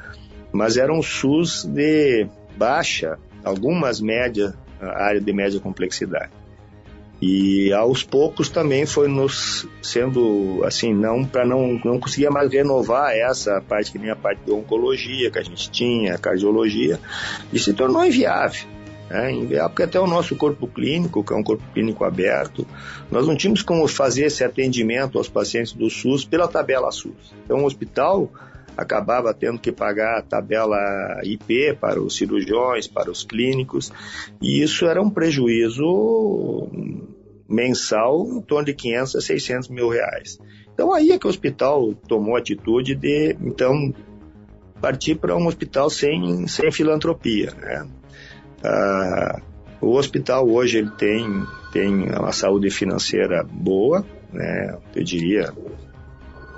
Mas 0.53 0.77
era 0.77 0.93
um 0.93 1.01
SUS 1.01 1.65
de 1.65 2.25
baixa, 2.55 3.17
algumas 3.43 3.99
médias, 3.99 4.53
área 4.79 5.19
de 5.19 5.33
média 5.33 5.59
complexidade. 5.59 6.31
E 7.21 7.71
aos 7.73 8.01
poucos 8.01 8.49
também 8.49 8.85
foi 8.85 9.07
nos 9.07 9.67
sendo 9.81 10.63
assim, 10.65 10.91
não 10.91 11.23
para 11.23 11.45
não 11.45 11.79
não 11.85 11.99
conseguia 11.99 12.31
mais 12.31 12.51
renovar 12.51 13.11
essa 13.13 13.61
parte 13.61 13.91
que 13.91 13.99
nem 13.99 14.09
a 14.09 14.15
parte 14.15 14.41
de 14.43 14.51
oncologia 14.51 15.29
que 15.29 15.37
a 15.37 15.43
gente 15.43 15.69
tinha, 15.69 16.17
cardiologia, 16.17 16.99
e 17.53 17.59
se 17.59 17.73
tornou 17.73 18.03
inviável. 18.03 18.67
Né? 19.11 19.33
Porque 19.67 19.83
até 19.83 19.99
o 19.99 20.07
nosso 20.07 20.37
corpo 20.37 20.67
clínico, 20.67 21.21
que 21.21 21.33
é 21.33 21.35
um 21.35 21.43
corpo 21.43 21.63
clínico 21.73 22.05
aberto, 22.05 22.65
nós 23.11 23.27
não 23.27 23.35
tínhamos 23.35 23.61
como 23.61 23.85
fazer 23.85 24.25
esse 24.25 24.41
atendimento 24.41 25.17
aos 25.17 25.27
pacientes 25.27 25.73
do 25.73 25.89
SUS 25.89 26.23
pela 26.23 26.47
tabela 26.47 26.91
SUS. 26.91 27.35
Então 27.43 27.63
o 27.63 27.65
hospital 27.65 28.31
acabava 28.77 29.33
tendo 29.33 29.59
que 29.59 29.69
pagar 29.69 30.19
a 30.19 30.21
tabela 30.21 30.77
IP 31.23 31.73
para 31.73 32.01
os 32.01 32.15
cirurgiões, 32.15 32.87
para 32.87 33.11
os 33.11 33.25
clínicos, 33.25 33.91
e 34.41 34.63
isso 34.63 34.85
era 34.85 35.01
um 35.01 35.09
prejuízo 35.09 36.69
mensal 37.49 38.25
em 38.25 38.41
torno 38.41 38.67
de 38.67 38.73
500 38.73 39.15
a 39.17 39.21
600 39.21 39.69
mil 39.69 39.89
reais. 39.89 40.39
Então 40.73 40.93
aí 40.93 41.11
é 41.11 41.19
que 41.19 41.27
o 41.27 41.29
hospital 41.29 41.93
tomou 42.07 42.37
a 42.37 42.39
atitude 42.39 42.95
de, 42.95 43.35
então, 43.41 43.93
partir 44.79 45.15
para 45.15 45.35
um 45.35 45.47
hospital 45.47 45.89
sem, 45.89 46.47
sem 46.47 46.71
filantropia, 46.71 47.51
né? 47.59 47.85
Ah, 48.63 49.41
o 49.81 49.95
hospital 49.95 50.47
hoje 50.47 50.77
ele 50.77 50.91
tem, 50.91 51.45
tem 51.71 52.09
uma 52.11 52.31
saúde 52.31 52.69
financeira 52.69 53.43
boa, 53.43 54.05
né? 54.31 54.77
Eu 54.95 55.03
diria 55.03 55.51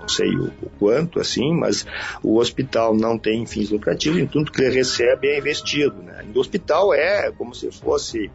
não 0.04 0.10
sei 0.10 0.36
o, 0.36 0.48
o, 0.62 0.70
quanto, 0.78 1.20
assim, 1.20 1.54
mas 1.54 1.86
o 2.22 2.38
hospital 2.38 2.94
não 2.94 3.18
tem 3.18 3.46
fins 3.46 3.70
lucrativos, 3.70 4.20
e 4.20 4.28
tudo 4.28 4.52
que 4.52 4.62
ele 4.62 4.76
recebe 4.76 5.30
é 5.30 5.39
investido. 5.39 5.96
Né? 6.04 6.26
o 6.36 6.39
hospital 6.39 6.94
é 6.94 7.32
como 7.32 7.56
se 7.56 7.72
fosse. 7.72 8.30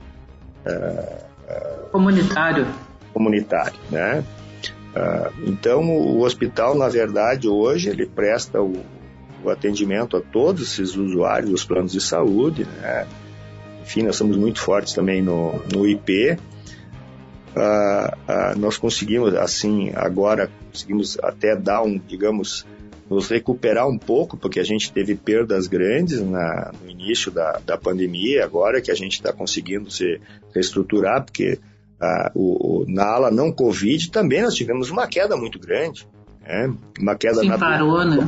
Uh, 0.67 1.85
uh, 1.85 1.91
comunitário. 1.91 2.67
Comunitário, 3.13 3.79
né? 3.91 4.25
Uh, 4.97 5.49
então, 5.51 5.85
o 5.91 6.23
hospital, 6.23 6.75
na 6.75 6.89
verdade, 6.89 7.47
hoje, 7.47 7.91
ele 7.91 8.07
presta 8.07 8.63
o, 8.63 8.83
o 9.45 9.51
atendimento 9.51 10.17
a 10.17 10.21
todos 10.21 10.63
esses 10.63 10.97
usuários 10.97 11.51
dos 11.51 11.65
planos 11.65 11.93
de 11.93 12.01
saúde, 12.01 12.65
né? 12.81 13.07
Enfim, 13.83 14.03
nós 14.03 14.17
somos 14.17 14.37
muito 14.37 14.61
fortes 14.61 14.93
também 14.93 15.23
no, 15.23 15.63
no 15.73 15.87
IP, 15.87 16.39
ah, 17.57 18.17
ah, 18.27 18.55
nós 18.57 18.77
conseguimos, 18.77 19.35
assim, 19.35 19.91
agora 19.95 20.51
conseguimos 20.71 21.19
até 21.23 21.57
dar 21.57 21.83
um, 21.83 21.99
digamos, 21.99 22.65
nos 23.11 23.29
recuperar 23.29 23.89
um 23.89 23.99
pouco, 23.99 24.37
porque 24.37 24.61
a 24.61 24.65
gente 24.65 24.93
teve 24.93 25.15
perdas 25.15 25.67
grandes 25.67 26.21
na, 26.21 26.73
no 26.81 26.89
início 26.89 27.33
da, 27.33 27.61
da 27.65 27.77
pandemia, 27.77 28.45
agora 28.45 28.81
que 28.81 28.91
a 28.91 28.95
gente 28.95 29.15
está 29.15 29.33
conseguindo 29.33 29.91
se 29.91 30.21
reestruturar, 30.55 31.25
porque 31.25 31.59
ah, 32.01 32.31
o, 32.35 32.83
o, 32.83 32.85
na 32.87 33.07
ala 33.07 33.31
não 33.31 33.51
Covid 33.51 34.11
também 34.11 34.43
nós 34.43 34.55
tivemos 34.55 34.91
uma 34.91 35.07
queda 35.07 35.37
muito 35.37 35.59
grande, 35.59 36.07
né? 36.43 36.73
uma 37.01 37.17
queda 37.17 37.41
Sim, 37.41 37.49
na 37.49 37.59
parou, 37.59 38.05
né? 38.05 38.19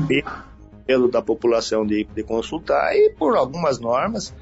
pelo 0.87 1.09
da 1.09 1.23
população 1.23 1.87
de, 1.87 2.05
de 2.05 2.23
consultar 2.25 2.97
e 2.97 3.11
por 3.11 3.37
algumas 3.37 3.79
normas 3.79 4.35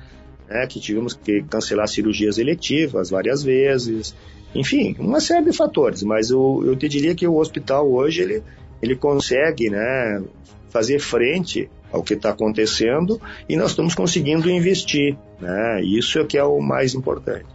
né, 0.49 0.67
que 0.67 0.81
tivemos 0.81 1.15
que 1.15 1.43
cancelar 1.43 1.89
cirurgias 1.89 2.39
eletivas 2.39 3.11
várias 3.11 3.43
vezes, 3.43 4.15
enfim, 4.55 4.97
uma 4.99 5.21
série 5.21 5.45
de 5.45 5.57
fatores, 5.57 6.03
mas 6.03 6.31
eu, 6.31 6.63
eu 6.65 6.75
te 6.77 6.89
diria 6.89 7.15
que 7.15 7.27
o 7.27 7.37
hospital 7.37 7.91
hoje 7.91 8.23
ele, 8.23 8.43
ele 8.81 8.97
consegue 8.97 9.69
né, 9.69 10.23
fazer 10.71 10.99
frente 10.99 11.69
ao 11.93 12.03
que 12.03 12.15
está 12.15 12.31
acontecendo 12.31 13.21
e 13.49 13.57
nós 13.57 13.71
estamos 13.71 13.95
conseguindo 13.95 14.51
investir. 14.51 15.17
Né? 15.41 15.83
Isso 15.83 16.19
é 16.19 16.25
que 16.25 16.39
é 16.39 16.45
o 16.45 16.61
mais 16.61 16.95
importante. 16.95 17.47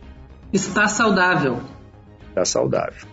Está 0.52 0.88
saudável. 0.88 1.60
Está 2.30 2.46
saudável. 2.46 3.08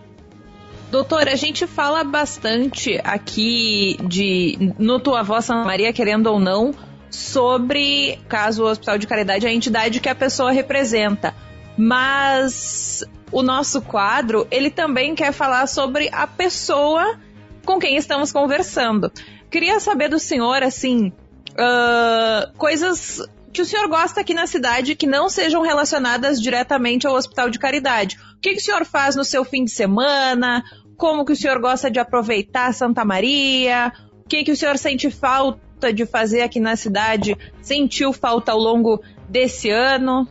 Doutor, 0.91 1.27
a 1.27 1.35
gente 1.35 1.65
fala 1.65 2.03
bastante 2.03 2.99
aqui 3.03 3.97
de 4.03 4.73
no 4.77 4.99
Tua 4.99 5.23
Voz 5.23 5.45
Santa 5.45 5.63
Maria, 5.63 5.93
querendo 5.93 6.27
ou 6.27 6.39
não, 6.39 6.73
sobre, 7.11 8.17
caso 8.29 8.63
o 8.63 8.67
Hospital 8.67 8.97
de 8.97 9.05
Caridade, 9.05 9.45
a 9.45 9.53
entidade 9.53 9.99
que 9.99 10.09
a 10.09 10.15
pessoa 10.15 10.51
representa. 10.51 11.35
Mas 11.77 13.03
o 13.31 13.43
nosso 13.43 13.81
quadro, 13.81 14.47
ele 14.49 14.69
também 14.69 15.13
quer 15.13 15.31
falar 15.33 15.67
sobre 15.67 16.09
a 16.11 16.25
pessoa 16.25 17.19
com 17.65 17.77
quem 17.79 17.97
estamos 17.97 18.31
conversando. 18.31 19.11
Queria 19.49 19.79
saber 19.79 20.09
do 20.09 20.17
senhor, 20.17 20.63
assim, 20.63 21.11
uh, 21.51 22.57
coisas 22.57 23.21
que 23.51 23.61
o 23.61 23.65
senhor 23.65 23.87
gosta 23.89 24.21
aqui 24.21 24.33
na 24.33 24.47
cidade 24.47 24.95
que 24.95 25.05
não 25.05 25.29
sejam 25.29 25.61
relacionadas 25.61 26.41
diretamente 26.41 27.05
ao 27.05 27.15
Hospital 27.15 27.49
de 27.49 27.59
Caridade. 27.59 28.17
O 28.37 28.41
que, 28.41 28.53
que 28.53 28.61
o 28.61 28.63
senhor 28.63 28.85
faz 28.85 29.15
no 29.15 29.25
seu 29.25 29.43
fim 29.43 29.65
de 29.65 29.71
semana? 29.71 30.63
Como 30.97 31.25
que 31.25 31.33
o 31.33 31.35
senhor 31.35 31.59
gosta 31.59 31.91
de 31.91 31.99
aproveitar 31.99 32.73
Santa 32.73 33.03
Maria? 33.03 33.91
O 34.23 34.29
que, 34.29 34.43
que 34.45 34.51
o 34.51 34.55
senhor 34.55 34.77
sente 34.77 35.11
falta 35.11 35.70
de 35.89 36.05
fazer 36.05 36.41
aqui 36.41 36.59
na 36.59 36.75
cidade? 36.75 37.37
Sentiu 37.61 38.11
falta 38.11 38.51
ao 38.51 38.59
longo 38.59 39.01
desse 39.29 39.69
ano? 39.69 40.27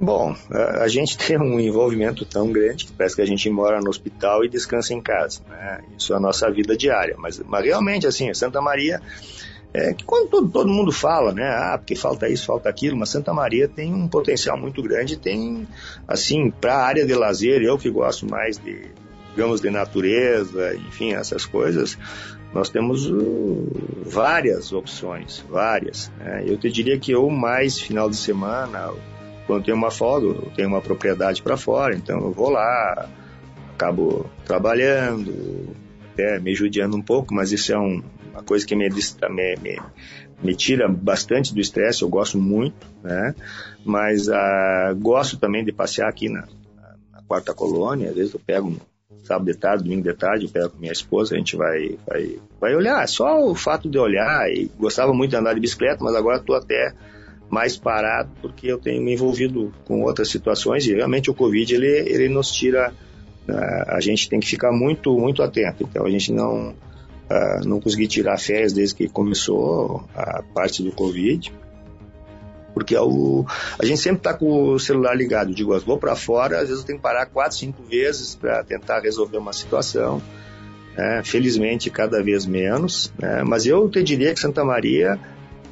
Bom, 0.00 0.34
a, 0.50 0.88
gente 0.88 1.16
tem 1.18 1.38
um 1.38 1.60
envolvimento 1.60 2.24
tão 2.24 2.50
grande 2.50 2.86
que 2.86 2.92
parece 2.92 3.14
que 3.14 3.22
a 3.22 3.26
gente 3.26 3.48
mora 3.50 3.80
no 3.80 3.90
hospital 3.90 4.44
e 4.44 4.48
descansa 4.48 4.94
em 4.94 5.00
casa. 5.00 5.40
Né? 5.48 5.82
Isso 5.98 6.14
é 6.14 6.16
a 6.16 6.20
nossa 6.20 6.50
vida 6.50 6.76
diária. 6.76 7.14
Mas, 7.18 7.38
mas 7.40 7.64
realmente, 7.64 8.06
assim, 8.06 8.32
Santa 8.32 8.62
Maria, 8.62 9.00
é 9.74 9.92
que 9.92 10.02
quando 10.02 10.28
todo, 10.28 10.48
todo, 10.48 10.68
mundo 10.68 10.90
fala, 10.90 11.32
né, 11.32 11.46
ah, 11.48 11.78
porque 11.78 11.94
falta 11.94 12.28
isso, 12.28 12.46
falta 12.46 12.68
aquilo, 12.68 12.96
mas 12.96 13.10
Santa 13.10 13.32
Maria 13.32 13.68
tem 13.68 13.92
um 13.94 14.08
potencial 14.08 14.58
muito 14.58 14.82
grande, 14.82 15.16
tem, 15.16 15.68
assim, 16.08 16.50
para 16.50 16.74
a 16.74 16.84
área 16.84 17.06
de 17.06 17.14
lazer, 17.14 17.62
eu 17.62 17.78
que 17.78 17.88
gosto 17.88 18.26
mais 18.26 18.58
de, 18.58 18.90
digamos, 19.30 19.60
de 19.60 19.70
natureza, 19.70 20.74
enfim, 20.74 21.12
essas 21.12 21.44
coisas, 21.46 21.96
nós 22.52 22.68
temos 22.68 23.06
uh, 23.06 23.68
várias 24.04 24.72
opções, 24.72 25.44
várias. 25.48 26.10
Né? 26.18 26.44
Eu 26.46 26.56
te 26.58 26.70
diria 26.70 26.98
que 26.98 27.12
eu 27.12 27.28
mais 27.30 27.78
final 27.78 28.10
de 28.10 28.16
semana, 28.16 28.92
quando 29.46 29.64
tenho 29.64 29.76
uma 29.76 29.90
folga, 29.90 30.26
eu 30.26 30.52
tenho 30.54 30.68
uma 30.68 30.80
propriedade 30.80 31.42
para 31.42 31.56
fora, 31.56 31.94
então 31.94 32.18
eu 32.18 32.32
vou 32.32 32.50
lá, 32.50 33.08
acabo 33.74 34.28
trabalhando, 34.44 35.74
até 36.12 36.38
me 36.40 36.54
judiando 36.54 36.96
um 36.96 37.02
pouco, 37.02 37.34
mas 37.34 37.52
isso 37.52 37.72
é 37.72 37.78
um, 37.78 38.02
uma 38.32 38.42
coisa 38.42 38.66
que 38.66 38.74
me, 38.74 38.88
me, 38.88 39.56
me, 39.62 39.80
me 40.42 40.54
tira 40.54 40.88
bastante 40.88 41.54
do 41.54 41.60
estresse, 41.60 42.02
eu 42.02 42.08
gosto 42.08 42.38
muito, 42.38 42.86
né? 43.02 43.34
Mas 43.84 44.28
uh, 44.28 44.94
gosto 44.98 45.38
também 45.38 45.64
de 45.64 45.72
passear 45.72 46.08
aqui 46.08 46.28
na, 46.28 46.46
na, 47.12 47.22
quarta 47.26 47.54
colônia, 47.54 48.10
às 48.10 48.16
vezes 48.16 48.34
eu 48.34 48.40
pego 48.40 48.76
sábado 49.30 49.46
de 49.46 49.56
tarde, 49.56 49.84
domingo 49.84 50.02
de 50.02 50.14
tarde, 50.14 50.46
eu 50.46 50.50
pego 50.50 50.74
minha 50.80 50.92
esposa, 50.92 51.34
a 51.34 51.38
gente 51.38 51.56
vai, 51.56 51.96
vai, 52.06 52.38
vai 52.60 52.74
olhar. 52.74 53.06
Só 53.08 53.48
o 53.48 53.54
fato 53.54 53.88
de 53.88 53.96
olhar, 53.96 54.50
e 54.50 54.68
gostava 54.76 55.12
muito 55.14 55.30
de 55.30 55.36
andar 55.36 55.54
de 55.54 55.60
bicicleta, 55.60 56.02
mas 56.02 56.16
agora 56.16 56.38
estou 56.38 56.56
até 56.56 56.92
mais 57.48 57.76
parado 57.76 58.30
porque 58.40 58.68
eu 58.68 58.78
tenho 58.78 59.02
me 59.02 59.12
envolvido 59.12 59.72
com 59.84 60.02
outras 60.02 60.28
situações 60.28 60.86
e 60.86 60.94
realmente 60.94 61.30
o 61.30 61.34
Covid 61.34 61.74
ele, 61.74 61.86
ele 61.86 62.28
nos 62.28 62.52
tira 62.52 62.92
uh, 63.48 63.84
a 63.88 64.00
gente 64.00 64.28
tem 64.28 64.38
que 64.38 64.46
ficar 64.46 64.70
muito 64.70 65.18
muito 65.18 65.42
atento 65.42 65.82
então 65.82 66.06
a 66.06 66.10
gente 66.10 66.32
não 66.32 66.68
uh, 66.68 67.66
não 67.66 67.80
consegui 67.80 68.06
tirar 68.06 68.38
férias 68.38 68.72
desde 68.72 68.94
que 68.94 69.08
começou 69.08 70.04
a 70.14 70.44
parte 70.54 70.80
do 70.80 70.92
Covid 70.92 71.52
porque 72.80 72.96
é 72.96 73.00
o, 73.00 73.44
a 73.78 73.84
gente 73.84 74.00
sempre 74.00 74.20
está 74.20 74.32
com 74.32 74.72
o 74.72 74.78
celular 74.78 75.14
ligado 75.14 75.54
digo 75.54 75.78
vou 75.80 75.98
para 75.98 76.16
fora 76.16 76.56
às 76.56 76.68
vezes 76.68 76.80
eu 76.80 76.86
tenho 76.86 76.98
que 76.98 77.02
parar 77.02 77.26
quatro 77.26 77.58
cinco 77.58 77.82
vezes 77.82 78.34
para 78.34 78.64
tentar 78.64 79.00
resolver 79.00 79.36
uma 79.36 79.52
situação 79.52 80.22
né? 80.96 81.20
felizmente 81.22 81.90
cada 81.90 82.22
vez 82.22 82.46
menos 82.46 83.12
né? 83.18 83.42
mas 83.44 83.66
eu 83.66 83.88
te 83.90 84.02
diria 84.02 84.32
que 84.32 84.40
Santa 84.40 84.64
Maria 84.64 85.18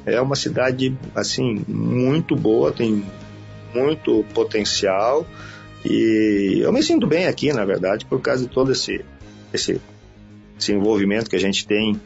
é 0.05 0.21
uma 0.21 0.35
cidade 0.35 0.95
assim 1.15 1.63
muito 1.67 2.35
boa, 2.35 2.71
tem 2.71 3.03
muito 3.73 4.23
potencial 4.33 5.25
e 5.85 6.59
eu 6.61 6.73
me 6.73 6.83
sinto 6.83 7.07
bem 7.07 7.27
aqui, 7.27 7.53
na 7.53 7.63
verdade, 7.63 8.05
por 8.05 8.21
causa 8.21 8.43
de 8.43 8.49
todo 8.49 8.71
esse 8.71 9.03
esse, 9.53 9.81
esse 10.59 10.73
envolvimento 10.73 11.29
que 11.29 11.35
a 11.35 11.39
gente 11.39 11.65
tem 11.65 11.99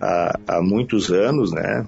há, 0.00 0.38
há 0.46 0.62
muitos 0.62 1.10
anos, 1.10 1.52
né? 1.52 1.86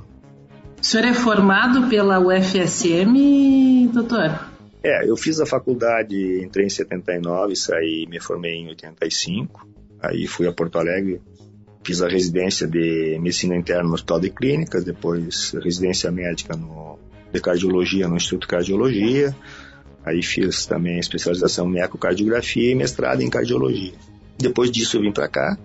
O 0.80 0.84
senhor 0.84 1.06
é 1.06 1.14
formado 1.14 1.88
pela 1.88 2.18
UFSM, 2.20 3.88
doutor? 3.92 4.48
É, 4.82 5.08
eu 5.08 5.16
fiz 5.16 5.40
a 5.40 5.46
faculdade, 5.46 6.44
entrei 6.44 6.66
em 6.66 6.70
79, 6.70 7.56
saí, 7.56 8.06
me 8.08 8.20
formei 8.20 8.54
em 8.54 8.68
85, 8.68 9.66
aí 10.00 10.26
fui 10.26 10.46
a 10.46 10.52
Porto 10.52 10.78
Alegre 10.78 11.20
Fiz 11.86 12.02
a 12.02 12.08
residência 12.08 12.66
de 12.66 13.16
medicina 13.20 13.54
interna 13.54 13.84
no 13.84 13.94
Hospital 13.94 14.18
de 14.18 14.30
Clínicas, 14.30 14.82
depois 14.82 15.52
residência 15.62 16.10
médica 16.10 16.56
no, 16.56 16.98
de 17.32 17.40
cardiologia 17.40 18.08
no 18.08 18.16
Instituto 18.16 18.40
de 18.40 18.48
Cardiologia. 18.48 19.36
Aí 20.04 20.20
fiz 20.20 20.66
também 20.66 20.98
especialização 20.98 21.72
em 21.72 21.78
ecocardiografia 21.78 22.72
e 22.72 22.74
mestrado 22.74 23.20
em 23.20 23.30
cardiologia. 23.30 23.92
Depois 24.36 24.68
disso 24.68 24.96
eu 24.96 25.02
vim 25.02 25.12
para 25.12 25.28
cá 25.28 25.56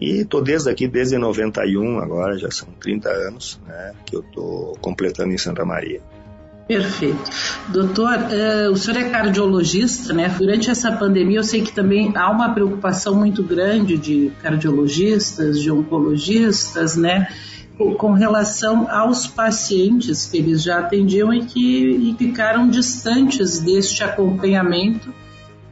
e 0.00 0.20
estou 0.20 0.42
desde 0.42 0.70
aqui, 0.70 0.86
desde 0.86 1.18
91, 1.18 1.98
agora 1.98 2.38
já 2.38 2.50
são 2.50 2.68
30 2.80 3.08
anos, 3.08 3.60
né, 3.66 3.92
que 4.06 4.16
eu 4.16 4.20
estou 4.20 4.76
completando 4.80 5.32
em 5.32 5.38
Santa 5.38 5.64
Maria. 5.64 6.00
Perfeito. 6.68 7.30
Doutor, 7.68 8.12
uh, 8.12 8.70
o 8.70 8.76
senhor 8.76 9.00
é 9.00 9.08
cardiologista, 9.08 10.12
né? 10.12 10.28
Durante 10.28 10.70
essa 10.70 10.92
pandemia, 10.92 11.38
eu 11.38 11.42
sei 11.42 11.62
que 11.62 11.72
também 11.72 12.12
há 12.14 12.30
uma 12.30 12.52
preocupação 12.52 13.14
muito 13.14 13.42
grande 13.42 13.96
de 13.96 14.30
cardiologistas, 14.42 15.58
de 15.58 15.70
oncologistas, 15.70 16.94
né? 16.94 17.26
Com 17.96 18.12
relação 18.12 18.86
aos 18.90 19.26
pacientes 19.26 20.26
que 20.26 20.36
eles 20.36 20.62
já 20.62 20.80
atendiam 20.80 21.32
e 21.32 21.46
que 21.46 22.10
e 22.10 22.14
ficaram 22.18 22.68
distantes 22.68 23.60
deste 23.60 24.04
acompanhamento 24.04 25.10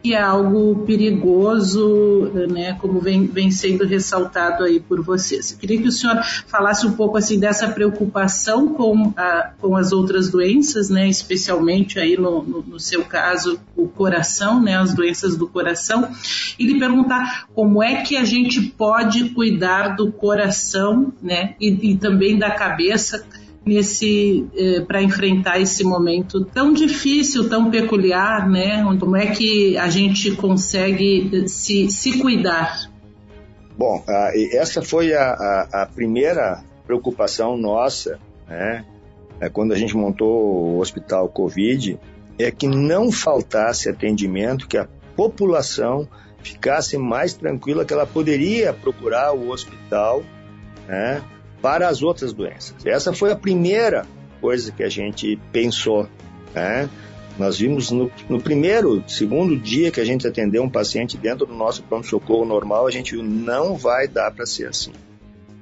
que 0.06 0.14
é 0.14 0.22
algo 0.22 0.84
perigoso, 0.86 2.30
né, 2.48 2.74
como 2.74 3.00
vem, 3.00 3.26
vem 3.26 3.50
sendo 3.50 3.84
ressaltado 3.84 4.62
aí 4.62 4.78
por 4.78 5.02
vocês. 5.02 5.50
Eu 5.50 5.58
queria 5.58 5.82
que 5.82 5.88
o 5.88 5.90
senhor 5.90 6.22
falasse 6.46 6.86
um 6.86 6.92
pouco 6.92 7.18
assim 7.18 7.40
dessa 7.40 7.66
preocupação 7.66 8.68
com, 8.68 9.12
a, 9.16 9.50
com 9.60 9.76
as 9.76 9.90
outras 9.90 10.30
doenças, 10.30 10.88
né, 10.88 11.08
especialmente 11.08 11.98
aí 11.98 12.16
no, 12.16 12.40
no, 12.44 12.62
no, 12.62 12.78
seu 12.78 13.04
caso 13.04 13.58
o 13.74 13.88
coração, 13.88 14.62
né, 14.62 14.78
as 14.78 14.94
doenças 14.94 15.36
do 15.36 15.48
coração, 15.48 16.08
e 16.56 16.64
lhe 16.64 16.78
perguntar 16.78 17.48
como 17.52 17.82
é 17.82 18.02
que 18.02 18.16
a 18.16 18.24
gente 18.24 18.60
pode 18.60 19.30
cuidar 19.30 19.96
do 19.96 20.12
coração, 20.12 21.12
né, 21.20 21.56
e, 21.60 21.90
e 21.90 21.96
também 21.96 22.38
da 22.38 22.52
cabeça 22.52 23.26
nesse 23.66 24.46
eh, 24.56 24.80
para 24.86 25.02
enfrentar 25.02 25.60
esse 25.60 25.82
momento 25.82 26.44
tão 26.44 26.72
difícil, 26.72 27.48
tão 27.48 27.70
peculiar, 27.70 28.48
né? 28.48 28.84
Como 29.00 29.16
é 29.16 29.26
que 29.26 29.76
a 29.76 29.90
gente 29.90 30.30
consegue 30.36 31.48
se, 31.48 31.90
se 31.90 32.18
cuidar? 32.18 32.88
Bom, 33.76 34.02
essa 34.52 34.80
foi 34.80 35.12
a, 35.12 35.32
a, 35.32 35.82
a 35.82 35.86
primeira 35.86 36.62
preocupação 36.86 37.56
nossa, 37.58 38.18
né? 38.48 38.84
É, 39.38 39.50
quando 39.50 39.72
a 39.72 39.76
gente 39.76 39.94
montou 39.94 40.76
o 40.76 40.78
hospital 40.78 41.28
Covid, 41.28 41.98
é 42.38 42.50
que 42.50 42.66
não 42.66 43.12
faltasse 43.12 43.88
atendimento, 43.88 44.66
que 44.66 44.78
a 44.78 44.88
população 45.14 46.08
ficasse 46.42 46.96
mais 46.96 47.34
tranquila, 47.34 47.84
que 47.84 47.92
ela 47.92 48.06
poderia 48.06 48.72
procurar 48.72 49.32
o 49.34 49.50
hospital 49.50 50.22
né, 50.86 51.22
para 51.66 51.88
as 51.88 52.00
outras 52.00 52.32
doenças. 52.32 52.86
Essa 52.86 53.12
foi 53.12 53.32
a 53.32 53.34
primeira 53.34 54.06
coisa 54.40 54.70
que 54.70 54.84
a 54.84 54.88
gente 54.88 55.36
pensou. 55.50 56.08
Né? 56.54 56.88
Nós 57.36 57.58
vimos 57.58 57.90
no, 57.90 58.08
no, 58.28 58.40
primeiro, 58.40 59.02
segundo 59.08 59.58
dia 59.58 59.90
que 59.90 60.00
a 60.00 60.04
gente 60.04 60.28
atendeu 60.28 60.62
um 60.62 60.70
paciente 60.70 61.16
dentro 61.16 61.44
do 61.44 61.52
nosso 61.52 61.82
pronto-socorro 61.82 62.44
normal, 62.44 62.86
a 62.86 62.90
gente 62.92 63.16
viu 63.16 63.24
não 63.24 63.74
vai 63.74 64.06
dar 64.06 64.30
para 64.30 64.46
ser 64.46 64.68
assim. 64.68 64.92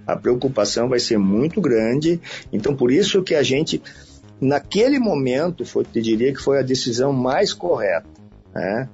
A 0.06 0.14
preocupação 0.14 0.90
vai 0.90 0.98
ser 0.98 1.16
muito 1.16 1.58
grande, 1.58 2.20
então 2.52 2.76
por 2.76 2.92
isso 2.92 3.22
que 3.22 3.34
a 3.34 3.42
gente, 3.42 3.82
naquele 4.38 4.98
momento, 4.98 5.64
foi, 5.64 5.84
te 5.86 6.02
diria 6.02 6.34
que 6.34 6.42
foi 6.42 6.58
a 6.58 6.62
decisão 6.62 7.14
mais 7.14 7.54
correta. 7.54 8.10
Né? 8.54 8.90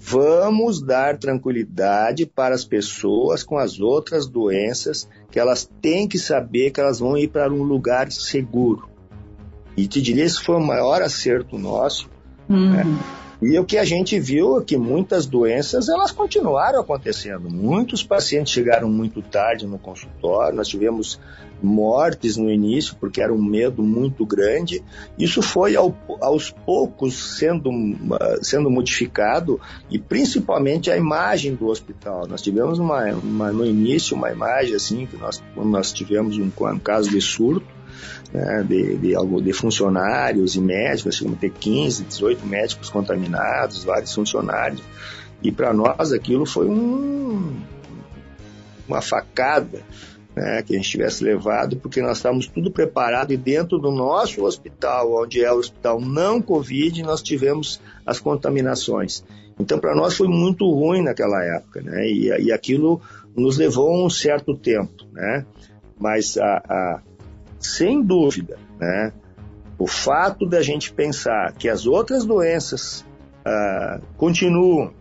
Vamos 0.00 0.80
dar 0.80 1.18
tranquilidade 1.18 2.24
para 2.24 2.54
as 2.54 2.64
pessoas 2.64 3.42
com 3.42 3.58
as 3.58 3.80
outras 3.80 4.28
doenças, 4.28 5.08
que 5.30 5.40
elas 5.40 5.68
têm 5.82 6.06
que 6.06 6.18
saber 6.18 6.70
que 6.70 6.80
elas 6.80 7.00
vão 7.00 7.18
ir 7.18 7.28
para 7.28 7.52
um 7.52 7.64
lugar 7.64 8.10
seguro. 8.12 8.88
E 9.76 9.88
te 9.88 10.00
diria, 10.00 10.24
esse 10.24 10.40
foi 10.42 10.56
o 10.56 10.64
maior 10.64 11.02
acerto 11.02 11.58
nosso. 11.58 12.08
Uhum. 12.48 12.70
Né? 12.70 12.84
E 13.40 13.56
o 13.58 13.64
que 13.64 13.78
a 13.78 13.84
gente 13.84 14.18
viu 14.18 14.58
é 14.58 14.64
que 14.64 14.76
muitas 14.76 15.24
doenças 15.24 15.88
elas 15.88 16.10
continuaram 16.10 16.80
acontecendo. 16.80 17.48
Muitos 17.48 18.02
pacientes 18.02 18.52
chegaram 18.52 18.88
muito 18.88 19.22
tarde 19.22 19.66
no 19.66 19.78
consultório, 19.78 20.56
nós 20.56 20.66
tivemos 20.66 21.20
mortes 21.62 22.36
no 22.36 22.50
início 22.50 22.96
porque 22.98 23.20
era 23.20 23.32
um 23.32 23.42
medo 23.42 23.82
muito 23.82 24.24
grande. 24.24 24.82
Isso 25.18 25.42
foi 25.42 25.76
ao, 25.76 25.96
aos 26.20 26.50
poucos 26.50 27.36
sendo, 27.36 27.70
sendo 28.42 28.70
modificado 28.70 29.60
e 29.90 29.98
principalmente 29.98 30.90
a 30.90 30.96
imagem 30.96 31.54
do 31.54 31.66
hospital. 31.66 32.26
Nós 32.26 32.42
tivemos 32.42 32.78
uma, 32.78 33.04
uma 33.12 33.52
no 33.52 33.64
início 33.64 34.16
uma 34.16 34.30
imagem 34.30 34.74
assim 34.74 35.06
que 35.06 35.16
nós 35.16 35.42
nós 35.56 35.92
tivemos 35.92 36.38
um, 36.38 36.50
um 36.60 36.78
caso 36.78 37.10
de 37.10 37.20
surto 37.20 37.67
né, 38.32 38.64
de, 38.66 38.96
de, 38.96 39.14
de, 39.42 39.52
funcionários 39.52 40.56
e 40.56 40.60
médicos, 40.60 41.16
chegamos 41.16 41.38
a 41.38 41.40
ter 41.40 41.50
15, 41.50 42.04
18 42.04 42.46
médicos 42.46 42.90
contaminados, 42.90 43.84
vários 43.84 44.14
funcionários. 44.14 44.82
E 45.42 45.52
para 45.52 45.72
nós 45.72 46.12
aquilo 46.12 46.44
foi 46.44 46.66
um, 46.66 47.60
uma 48.88 49.00
facada 49.00 49.82
né, 50.38 50.62
que 50.62 50.74
a 50.74 50.76
gente 50.76 50.90
tivesse 50.90 51.24
levado, 51.24 51.76
porque 51.76 52.00
nós 52.00 52.18
estávamos 52.18 52.46
tudo 52.46 52.70
preparado 52.70 53.32
e 53.32 53.36
dentro 53.36 53.78
do 53.78 53.90
nosso 53.90 54.44
hospital, 54.44 55.22
onde 55.22 55.42
é 55.42 55.52
o 55.52 55.58
hospital 55.58 56.00
não 56.00 56.40
Covid, 56.40 57.02
nós 57.02 57.22
tivemos 57.22 57.80
as 58.06 58.20
contaminações. 58.20 59.24
Então, 59.58 59.78
para 59.78 59.94
nós 59.94 60.16
foi 60.16 60.28
muito 60.28 60.70
ruim 60.70 61.02
naquela 61.02 61.44
época, 61.44 61.82
né? 61.82 62.06
E, 62.06 62.26
e 62.44 62.52
aquilo 62.52 63.00
nos 63.34 63.58
levou 63.58 64.04
um 64.04 64.08
certo 64.08 64.56
tempo, 64.56 65.04
né? 65.12 65.44
Mas 65.98 66.38
a, 66.38 66.62
a, 66.68 67.02
sem 67.58 68.02
dúvida, 68.02 68.58
né? 68.78 69.12
O 69.78 69.86
fato 69.86 70.46
da 70.46 70.60
gente 70.60 70.92
pensar 70.92 71.52
que 71.52 71.68
as 71.68 71.86
outras 71.86 72.24
doenças 72.24 73.04
ah, 73.44 74.00
continuam 74.16 74.92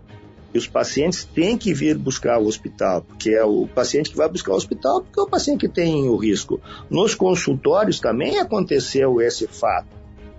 e 0.53 0.57
os 0.57 0.67
pacientes 0.67 1.25
têm 1.25 1.57
que 1.57 1.73
vir 1.73 1.97
buscar 1.97 2.39
o 2.39 2.47
hospital, 2.47 3.01
porque 3.01 3.31
é 3.31 3.43
o 3.43 3.67
paciente 3.67 4.09
que 4.09 4.17
vai 4.17 4.29
buscar 4.29 4.53
o 4.53 4.55
hospital, 4.55 5.01
porque 5.01 5.19
é 5.19 5.23
o 5.23 5.27
paciente 5.27 5.61
que 5.61 5.67
tem 5.67 6.07
o 6.07 6.15
risco. 6.15 6.59
Nos 6.89 7.13
consultórios 7.13 7.99
também 7.99 8.39
aconteceu 8.39 9.21
esse 9.21 9.47
fato, 9.47 9.89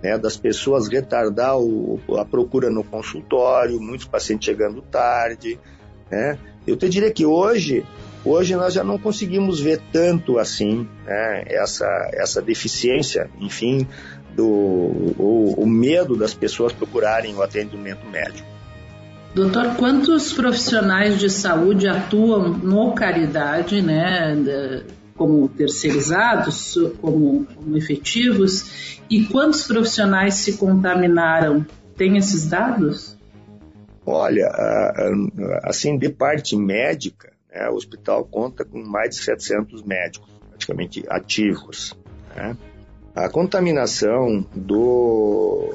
né, 0.02 0.16
das 0.16 0.36
pessoas 0.36 0.88
retardar 0.88 1.58
o, 1.58 2.00
a 2.16 2.24
procura 2.24 2.70
no 2.70 2.82
consultório, 2.82 3.80
muitos 3.80 4.06
pacientes 4.06 4.46
chegando 4.46 4.80
tarde. 4.80 5.58
Né. 6.10 6.38
Eu 6.66 6.76
te 6.76 6.88
diria 6.88 7.10
que 7.10 7.26
hoje 7.26 7.84
Hoje 8.24 8.56
nós 8.56 8.74
já 8.74 8.84
não 8.84 8.98
conseguimos 8.98 9.60
ver 9.60 9.80
tanto 9.92 10.38
assim 10.38 10.88
né, 11.04 11.44
essa, 11.46 11.86
essa 12.12 12.42
deficiência, 12.42 13.30
enfim, 13.40 13.86
do 14.34 14.46
o, 14.46 15.54
o 15.58 15.66
medo 15.66 16.16
das 16.16 16.34
pessoas 16.34 16.72
procurarem 16.72 17.34
o 17.34 17.42
atendimento 17.42 18.06
médico. 18.06 18.46
Doutor, 19.34 19.76
quantos 19.76 20.32
profissionais 20.32 21.18
de 21.18 21.30
saúde 21.30 21.86
atuam 21.86 22.48
no 22.48 22.92
Caridade, 22.92 23.80
né, 23.82 24.34
como 25.14 25.48
terceirizados, 25.48 26.78
como, 27.00 27.44
como 27.44 27.76
efetivos, 27.76 28.98
e 29.10 29.24
quantos 29.26 29.66
profissionais 29.66 30.34
se 30.34 30.56
contaminaram? 30.56 31.64
Tem 31.96 32.16
esses 32.16 32.48
dados? 32.48 33.18
Olha, 34.06 34.48
assim, 35.64 35.98
de 35.98 36.08
parte 36.08 36.56
médica, 36.56 37.32
né? 37.58 37.68
O 37.68 37.74
hospital 37.74 38.24
conta 38.24 38.64
com 38.64 38.82
mais 38.82 39.16
de 39.16 39.24
700 39.24 39.82
médicos, 39.82 40.28
praticamente 40.48 41.04
ativos. 41.08 41.98
Né? 42.34 42.56
A 43.14 43.28
contaminação 43.28 44.46
do, 44.54 45.74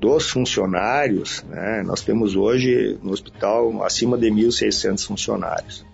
dos 0.00 0.30
funcionários, 0.30 1.44
né? 1.44 1.82
nós 1.84 2.00
temos 2.00 2.34
hoje 2.34 2.98
no 3.02 3.12
hospital 3.12 3.82
acima 3.84 4.16
de 4.16 4.30
1.600 4.30 5.06
funcionários. 5.06 5.84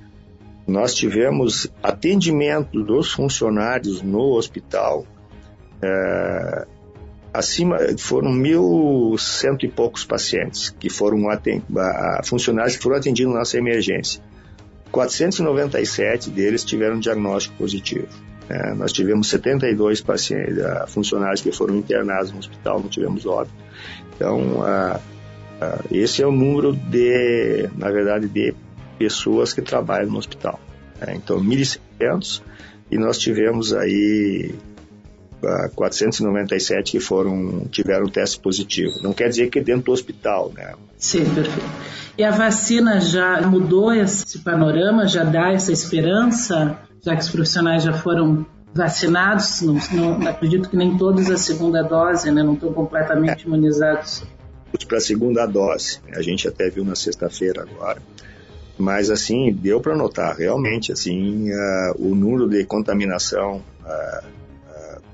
Nós 0.64 0.94
tivemos 0.94 1.66
atendimento 1.82 2.84
dos 2.84 3.10
funcionários 3.10 4.00
no 4.00 4.36
hospital, 4.36 5.04
é, 5.82 6.66
acima 7.34 7.78
foram 7.98 8.30
mil 8.30 9.16
cento 9.18 9.66
e 9.66 9.68
poucos 9.68 10.04
pacientes 10.04 10.70
que 10.70 10.88
foram 10.88 11.18
funcionários 12.22 12.76
que 12.76 12.82
foram 12.82 12.96
atendidos 12.96 13.32
na 13.32 13.40
nossa 13.40 13.58
emergência. 13.58 14.22
497 14.92 16.30
deles 16.30 16.64
tiveram 16.64 17.00
diagnóstico 17.00 17.56
positivo. 17.56 18.08
É, 18.48 18.74
nós 18.74 18.92
tivemos 18.92 19.28
72 19.30 20.02
pacientes, 20.02 20.58
uh, 20.58 20.86
funcionários 20.86 21.40
que 21.40 21.50
foram 21.50 21.76
internados 21.76 22.30
no 22.32 22.38
hospital, 22.38 22.80
não 22.80 22.88
tivemos 22.88 23.24
óbito. 23.24 23.54
Então, 24.14 24.40
uh, 24.58 24.96
uh, 24.96 25.84
esse 25.90 26.22
é 26.22 26.26
o 26.26 26.32
número 26.32 26.74
de, 26.74 27.70
na 27.76 27.90
verdade, 27.90 28.28
de 28.28 28.54
pessoas 28.98 29.52
que 29.54 29.62
trabalham 29.62 30.10
no 30.10 30.18
hospital. 30.18 30.60
É, 31.00 31.14
então, 31.14 31.40
1.600 31.40 32.42
e 32.90 32.98
nós 32.98 33.16
tivemos 33.16 33.72
aí 33.72 34.54
497 35.74 36.92
que 36.92 37.00
foram 37.00 37.66
tiveram 37.70 38.06
teste 38.06 38.38
positivo. 38.38 38.92
Não 39.02 39.12
quer 39.12 39.28
dizer 39.28 39.50
que 39.50 39.58
é 39.58 39.62
dentro 39.62 39.84
do 39.84 39.92
hospital, 39.92 40.52
né? 40.54 40.74
Sim, 40.96 41.24
perfeito. 41.34 41.70
E 42.16 42.22
a 42.22 42.30
vacina 42.30 43.00
já 43.00 43.40
mudou 43.42 43.92
esse 43.92 44.38
panorama, 44.40 45.06
já 45.06 45.24
dá 45.24 45.52
essa 45.52 45.72
esperança, 45.72 46.78
já 47.02 47.16
que 47.16 47.22
os 47.22 47.30
profissionais 47.30 47.82
já 47.82 47.92
foram 47.92 48.46
vacinados, 48.74 49.60
não, 49.60 49.74
não 49.92 50.28
acredito 50.28 50.68
que 50.68 50.76
nem 50.76 50.96
todos 50.96 51.30
a 51.30 51.36
segunda 51.36 51.82
dose, 51.82 52.30
né, 52.30 52.42
não 52.42 52.54
estão 52.54 52.72
completamente 52.72 53.46
imunizados. 53.46 54.24
Para 54.88 54.98
a 54.98 55.00
segunda 55.00 55.46
dose, 55.46 56.00
a 56.14 56.22
gente 56.22 56.48
até 56.48 56.70
viu 56.70 56.84
na 56.84 56.94
sexta-feira 56.94 57.62
agora, 57.62 58.00
mas 58.78 59.10
assim 59.10 59.52
deu 59.52 59.80
para 59.80 59.94
notar 59.94 60.36
realmente 60.36 60.92
assim 60.92 61.50
uh, 61.50 61.94
o 61.98 62.14
número 62.14 62.48
de 62.48 62.64
contaminação 62.64 63.62
uh, 63.84 64.26
uh, 64.26 64.41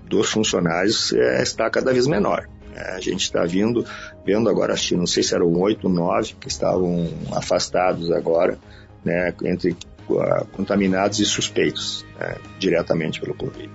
dos 0.09 0.31
funcionários 0.31 1.12
está 1.12 1.68
cada 1.71 1.92
vez 1.92 2.07
menor. 2.07 2.49
É, 2.79 2.94
a 2.94 3.01
gente 3.01 3.23
está 3.23 3.44
vindo, 3.44 3.85
vendo 4.25 4.49
agora, 4.49 4.73
acho 4.73 4.90
que 4.90 4.97
não 4.97 5.07
sei 5.07 5.23
se 5.23 5.35
eram 5.35 5.53
oito, 5.61 5.88
nove 5.88 6.35
que 6.40 6.47
estavam 6.47 7.09
afastados 7.33 8.11
agora, 8.12 8.57
né, 9.05 9.35
entre 9.44 9.77
uh, 10.09 10.47
contaminados 10.53 11.18
e 11.18 11.25
suspeitos, 11.25 12.07
né, 12.18 12.37
diretamente 12.59 13.21
pelo 13.21 13.35
Covid. 13.35 13.68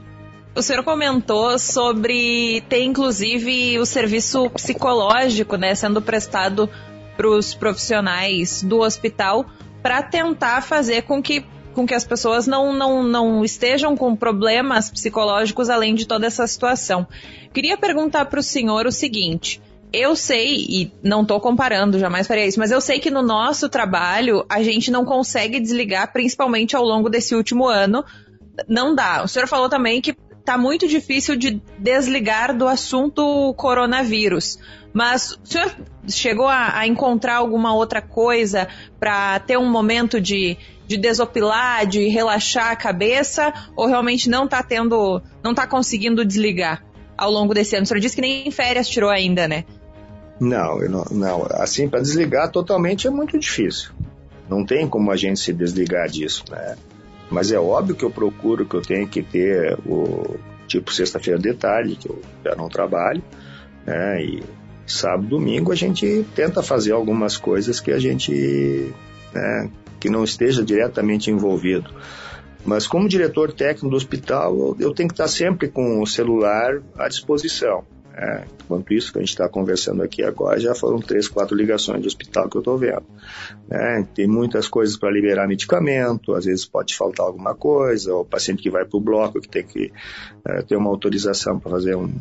O 0.55 0.61
senhor 0.61 0.83
comentou 0.83 1.57
sobre 1.59 2.61
ter 2.69 2.83
inclusive 2.83 3.77
o 3.79 3.85
serviço 3.85 4.49
psicológico, 4.51 5.57
né, 5.57 5.75
sendo 5.75 6.01
prestado 6.01 6.69
para 7.17 7.27
os 7.27 7.53
profissionais 7.53 8.63
do 8.63 8.79
hospital 8.79 9.45
para 9.81 10.01
tentar 10.01 10.61
fazer 10.61 11.01
com 11.03 11.21
que 11.21 11.45
com 11.73 11.85
que 11.85 11.93
as 11.93 12.03
pessoas 12.03 12.47
não, 12.47 12.73
não, 12.73 13.03
não 13.03 13.43
estejam 13.43 13.95
com 13.97 14.15
problemas 14.15 14.89
psicológicos 14.89 15.69
além 15.69 15.95
de 15.95 16.07
toda 16.07 16.27
essa 16.27 16.45
situação. 16.47 17.07
Queria 17.53 17.77
perguntar 17.77 18.25
para 18.25 18.39
o 18.39 18.43
senhor 18.43 18.85
o 18.85 18.91
seguinte. 18.91 19.61
Eu 19.91 20.15
sei, 20.15 20.65
e 20.67 20.91
não 21.03 21.21
estou 21.21 21.39
comparando, 21.39 21.99
jamais 21.99 22.25
faria 22.25 22.47
isso, 22.47 22.59
mas 22.59 22.71
eu 22.71 22.81
sei 22.81 22.99
que 22.99 23.11
no 23.11 23.21
nosso 23.21 23.69
trabalho 23.69 24.43
a 24.49 24.63
gente 24.63 24.89
não 24.89 25.05
consegue 25.05 25.59
desligar, 25.59 26.11
principalmente 26.11 26.75
ao 26.75 26.83
longo 26.83 27.09
desse 27.09 27.35
último 27.35 27.67
ano. 27.67 28.03
Não 28.67 28.95
dá. 28.95 29.23
O 29.23 29.27
senhor 29.27 29.47
falou 29.47 29.69
também 29.69 30.01
que 30.01 30.15
tá 30.43 30.57
muito 30.57 30.87
difícil 30.87 31.35
de 31.35 31.61
desligar 31.77 32.55
do 32.55 32.67
assunto 32.67 33.53
coronavírus. 33.55 34.59
Mas 34.93 35.31
o 35.31 35.39
senhor 35.43 35.75
chegou 36.07 36.47
a, 36.47 36.77
a 36.77 36.87
encontrar 36.87 37.37
alguma 37.37 37.73
outra 37.73 38.01
coisa 38.01 38.67
para 38.99 39.39
ter 39.39 39.57
um 39.57 39.69
momento 39.69 40.21
de, 40.21 40.57
de 40.85 40.97
desopilar, 40.97 41.87
de 41.87 42.07
relaxar 42.09 42.71
a 42.71 42.75
cabeça, 42.75 43.53
ou 43.75 43.87
realmente 43.87 44.29
não 44.29 44.45
está 44.45 44.61
tendo, 44.61 45.21
não 45.43 45.51
está 45.51 45.65
conseguindo 45.65 46.23
desligar 46.23 46.83
ao 47.17 47.31
longo 47.31 47.53
desse 47.53 47.75
ano? 47.75 47.83
O 47.83 47.87
senhor 47.87 47.99
disse 47.99 48.15
que 48.15 48.21
nem 48.21 48.51
férias 48.51 48.87
tirou 48.87 49.09
ainda, 49.09 49.47
né? 49.47 49.63
Não, 50.39 50.79
não, 50.79 51.05
não. 51.09 51.47
Assim, 51.51 51.87
para 51.87 52.01
desligar 52.01 52.51
totalmente 52.51 53.07
é 53.07 53.09
muito 53.09 53.39
difícil. 53.39 53.91
Não 54.49 54.65
tem 54.65 54.87
como 54.87 55.11
a 55.11 55.15
gente 55.15 55.39
se 55.39 55.53
desligar 55.53 56.07
disso, 56.09 56.43
né? 56.51 56.75
Mas 57.33 57.51
é 57.51 57.59
óbvio 57.59 57.95
que 57.95 58.05
eu 58.05 58.11
procuro 58.11 58.63
que 58.63 58.75
eu 58.75 58.81
tenho 58.81 59.07
que 59.07 59.23
ter 59.23 59.75
o 59.87 60.35
tipo 60.67 60.93
sexta-feira 60.93 61.39
de 61.39 61.51
tarde, 61.55 61.95
que 61.95 62.07
eu 62.07 62.21
já 62.45 62.55
não 62.55 62.69
trabalho, 62.69 63.23
né? 63.87 64.23
E 64.23 64.43
sábado, 64.85 65.29
domingo 65.29 65.71
a 65.71 65.75
gente 65.75 66.23
tenta 66.35 66.61
fazer 66.61 66.91
algumas 66.91 67.35
coisas 67.35 67.79
que 67.79 67.89
a 67.91 67.97
gente, 67.97 68.93
né, 69.33 69.67
que 69.99 70.11
não 70.11 70.23
esteja 70.23 70.63
diretamente 70.63 71.31
envolvido. 71.31 71.89
Mas 72.63 72.85
como 72.85 73.09
diretor 73.09 73.51
técnico 73.51 73.89
do 73.89 73.95
hospital, 73.95 74.77
eu, 74.79 74.93
tenho 74.93 75.09
que 75.09 75.15
estar 75.15 75.27
sempre 75.27 75.67
com 75.67 76.03
o 76.03 76.05
celular 76.05 76.83
à 76.95 77.07
disposição. 77.07 77.83
É, 78.15 78.45
enquanto 78.63 78.93
isso 78.93 79.11
que 79.11 79.17
a 79.17 79.21
gente 79.21 79.31
está 79.31 79.49
conversando 79.49 80.03
aqui 80.03 80.23
agora, 80.23 80.59
já 80.59 80.75
foram 80.75 80.99
três, 80.99 81.27
quatro 81.27 81.55
ligações 81.55 81.99
de 82.01 82.07
hospital 82.07 82.47
que 82.47 82.55
eu 82.55 82.61
estou 82.61 82.77
vendo. 82.77 83.03
É, 83.71 84.03
tem 84.13 84.27
muitas 84.27 84.67
coisas 84.67 84.95
para 84.95 85.11
liberar 85.11 85.47
medicamento, 85.47 86.35
às 86.35 86.45
vezes 86.45 86.63
pode 86.63 86.95
faltar 86.95 87.25
alguma 87.25 87.55
coisa, 87.55 88.13
ou 88.13 88.21
o 88.21 88.25
paciente 88.25 88.61
que 88.61 88.69
vai 88.69 88.85
para 88.85 88.97
o 88.97 89.01
bloco 89.01 89.41
que 89.41 89.49
tem 89.49 89.63
que 89.63 89.91
é, 90.47 90.61
ter 90.61 90.75
uma 90.75 90.91
autorização 90.91 91.59
para 91.59 91.71
fazer 91.71 91.95
um, 91.95 92.13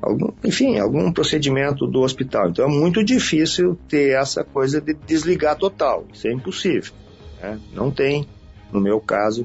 algum, 0.00 0.32
enfim, 0.42 0.78
algum 0.78 1.12
procedimento 1.12 1.86
do 1.86 2.00
hospital. 2.00 2.48
Então 2.48 2.64
é 2.64 2.68
muito 2.68 3.04
difícil 3.04 3.78
ter 3.88 4.16
essa 4.16 4.42
coisa 4.42 4.80
de 4.80 4.94
desligar 4.94 5.56
total. 5.56 6.06
Isso 6.12 6.28
é 6.28 6.32
impossível. 6.32 6.94
Né? 7.42 7.60
Não 7.74 7.90
tem, 7.90 8.26
no 8.72 8.80
meu 8.80 9.00
caso, 9.00 9.44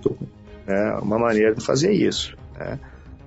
né, 0.66 0.98
uma 1.02 1.20
maneira 1.20 1.54
de 1.54 1.64
fazer 1.64 1.92
isso. 1.92 2.38
Né? 2.58 2.80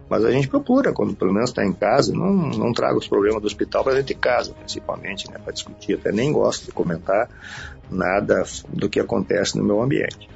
Mas 0.09 0.24
a 0.24 0.30
gente 0.30 0.48
procura, 0.48 0.92
quando 0.92 1.14
pelo 1.14 1.32
menos 1.32 1.50
está 1.50 1.64
em 1.64 1.72
casa, 1.72 2.12
não, 2.12 2.32
não 2.32 2.72
traga 2.72 2.96
os 2.96 3.06
problemas 3.06 3.42
do 3.42 3.46
hospital 3.46 3.84
para 3.84 3.94
dentro 3.94 4.09
de 4.09 4.14
casa, 4.14 4.52
principalmente, 4.54 5.30
né, 5.30 5.38
para 5.42 5.52
discutir. 5.52 5.94
Até 5.94 6.11
nem 6.11 6.32
gosto 6.32 6.66
de 6.66 6.72
comentar 6.72 7.28
nada 7.90 8.42
do 8.68 8.88
que 8.88 9.00
acontece 9.00 9.56
no 9.59 9.64
meu 9.64 9.82
ambiente. 9.82 10.28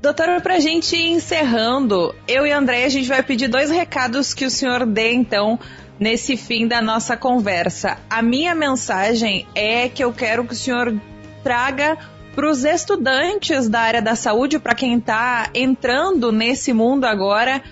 Doutora, 0.00 0.40
para 0.40 0.54
a 0.54 0.60
gente 0.60 0.96
ir 0.96 1.12
encerrando, 1.12 2.14
eu 2.26 2.44
e 2.44 2.50
André, 2.50 2.84
a 2.84 2.88
gente 2.88 3.08
vai 3.08 3.22
pedir 3.22 3.48
dois 3.48 3.70
recados 3.70 4.34
que 4.34 4.44
o 4.44 4.50
senhor 4.50 4.84
dê, 4.84 5.12
então, 5.12 5.58
nesse 5.98 6.36
fim 6.36 6.66
da 6.66 6.82
nossa 6.82 7.16
conversa. 7.16 7.98
A 8.10 8.20
minha 8.20 8.54
mensagem 8.54 9.46
é 9.54 9.88
que 9.88 10.02
eu 10.02 10.12
quero 10.12 10.44
que 10.44 10.54
o 10.54 10.56
senhor 10.56 10.92
traga 11.44 11.96
para 12.34 12.50
os 12.50 12.64
estudantes 12.64 13.68
da 13.68 13.80
área 13.80 14.02
da 14.02 14.16
saúde, 14.16 14.58
para 14.58 14.74
quem 14.74 14.98
está 14.98 15.50
entrando 15.54 16.32
nesse 16.32 16.72
mundo 16.72 17.04
agora, 17.04 17.62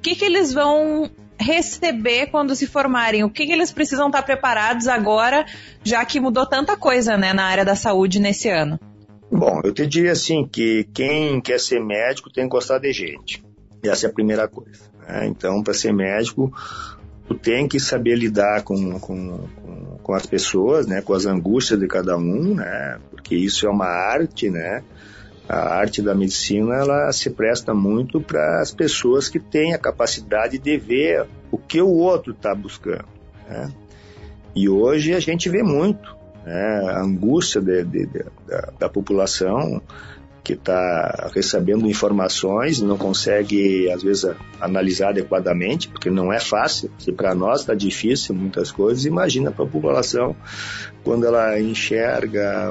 que, 0.00 0.14
que 0.14 0.24
eles 0.24 0.52
vão 0.52 1.10
receber 1.38 2.26
quando 2.26 2.54
se 2.54 2.66
formarem? 2.66 3.24
O 3.24 3.30
que, 3.30 3.46
que 3.46 3.52
eles 3.52 3.70
precisam 3.70 4.08
estar 4.08 4.22
preparados 4.22 4.88
agora, 4.88 5.46
já 5.84 6.04
que 6.04 6.20
mudou 6.20 6.46
tanta 6.46 6.76
coisa 6.76 7.16
né, 7.16 7.32
na 7.32 7.44
área 7.44 7.64
da 7.64 7.74
saúde 7.74 8.18
nesse 8.18 8.48
ano? 8.48 8.78
Bom, 9.30 9.60
eu 9.62 9.72
te 9.72 9.86
diria 9.86 10.12
assim 10.12 10.46
que 10.46 10.88
quem 10.92 11.40
quer 11.40 11.60
ser 11.60 11.80
médico 11.80 12.32
tem 12.32 12.44
que 12.44 12.50
gostar 12.50 12.78
de 12.78 12.92
gente. 12.92 13.44
Essa 13.82 14.06
é 14.06 14.10
a 14.10 14.12
primeira 14.12 14.48
coisa. 14.48 14.80
Né? 15.06 15.26
Então, 15.26 15.62
para 15.62 15.74
ser 15.74 15.92
médico, 15.92 16.52
tu 17.26 17.34
tem 17.34 17.68
que 17.68 17.78
saber 17.78 18.16
lidar 18.16 18.62
com, 18.62 18.98
com, 18.98 19.46
com, 19.62 19.98
com, 20.02 20.14
as 20.14 20.26
pessoas, 20.26 20.86
né? 20.86 21.02
Com 21.02 21.12
as 21.12 21.26
angústias 21.26 21.78
de 21.78 21.86
cada 21.86 22.16
um, 22.16 22.54
né? 22.54 22.98
Porque 23.10 23.36
isso 23.36 23.66
é 23.66 23.70
uma 23.70 23.86
arte, 23.86 24.50
né? 24.50 24.82
A 25.48 25.74
arte 25.74 26.02
da 26.02 26.14
medicina 26.14 26.74
ela 26.74 27.10
se 27.10 27.30
presta 27.30 27.72
muito 27.72 28.20
para 28.20 28.60
as 28.60 28.70
pessoas 28.70 29.28
que 29.28 29.40
têm 29.40 29.72
a 29.72 29.78
capacidade 29.78 30.58
de 30.58 30.76
ver 30.76 31.26
o 31.50 31.56
que 31.56 31.80
o 31.80 31.88
outro 31.88 32.32
está 32.32 32.54
buscando. 32.54 33.06
Né? 33.48 33.72
E 34.54 34.68
hoje 34.68 35.14
a 35.14 35.20
gente 35.20 35.48
vê 35.48 35.62
muito 35.62 36.14
né? 36.44 36.82
a 36.90 37.00
angústia 37.00 37.62
de, 37.62 37.82
de, 37.82 38.06
de, 38.06 38.24
da, 38.46 38.72
da 38.78 38.88
população 38.88 39.80
que 40.48 40.54
está 40.54 41.30
recebendo 41.34 41.86
informações, 41.86 42.80
não 42.80 42.96
consegue, 42.96 43.90
às 43.90 44.02
vezes, 44.02 44.30
analisar 44.58 45.10
adequadamente, 45.10 45.88
porque 45.88 46.08
não 46.08 46.32
é 46.32 46.40
fácil. 46.40 46.90
Se 46.98 47.12
para 47.12 47.34
nós 47.34 47.60
está 47.60 47.74
difícil 47.74 48.34
muitas 48.34 48.72
coisas, 48.72 49.04
imagina 49.04 49.50
para 49.50 49.66
a 49.66 49.68
população 49.68 50.34
quando 51.08 51.24
ela 51.24 51.58
enxerga, 51.58 52.70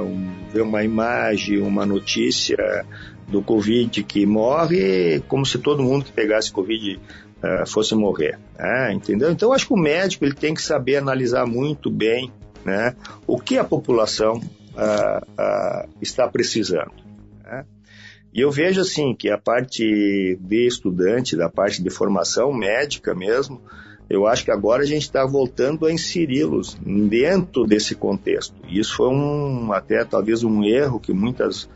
vê 0.54 0.62
uma 0.62 0.84
imagem, 0.84 1.60
uma 1.60 1.88
notícia 1.88 2.86
do 3.28 3.42
Covid 3.42 4.04
que 4.04 4.28
morre, 4.28 5.22
como 5.28 5.44
se 5.44 5.58
todo 5.58 5.82
mundo 5.82 6.06
que 6.06 6.12
pegasse 6.12 6.52
Covid 6.52 6.98
uh, 6.98 7.68
fosse 7.68 7.96
morrer. 7.96 8.38
Né? 8.56 8.94
Entendeu? 8.94 9.32
Então, 9.32 9.52
acho 9.52 9.66
que 9.66 9.74
o 9.74 9.76
médico 9.76 10.24
ele 10.24 10.36
tem 10.36 10.54
que 10.54 10.62
saber 10.62 10.98
analisar 10.98 11.48
muito 11.48 11.90
bem 11.90 12.32
né, 12.64 12.96
o 13.26 13.40
que 13.40 13.58
a 13.58 13.64
população 13.64 14.36
uh, 14.36 15.26
uh, 15.32 15.90
está 16.00 16.28
precisando. 16.28 16.94
Né? 17.44 17.66
E 18.32 18.42
eu 18.42 18.52
vejo 18.52 18.82
assim 18.82 19.16
que 19.16 19.32
a 19.32 19.38
parte 19.40 20.38
de 20.40 20.68
estudante, 20.68 21.36
da 21.36 21.50
parte 21.50 21.82
de 21.82 21.90
formação 21.90 22.54
médica 22.54 23.16
mesmo, 23.16 23.64
eu 24.10 24.26
acho 24.26 24.46
que 24.46 24.52
agora 24.52 24.84
a 24.84 24.86
gente 24.86 25.04
está 25.04 25.26
voltando 25.26 25.86
a 25.86 25.92
inseri-los 25.92 26.78
dentro 26.82 27.66
desse 27.66 27.96
contexto. 27.96 28.56
E 28.68 28.80
isso 28.80 28.96
foi 28.96 29.10
um 29.10 29.72
até 29.74 30.04
talvez 30.06 30.44
um 30.44 30.64
erro 30.64 31.00
que 31.00 31.12
muitas 31.12 31.70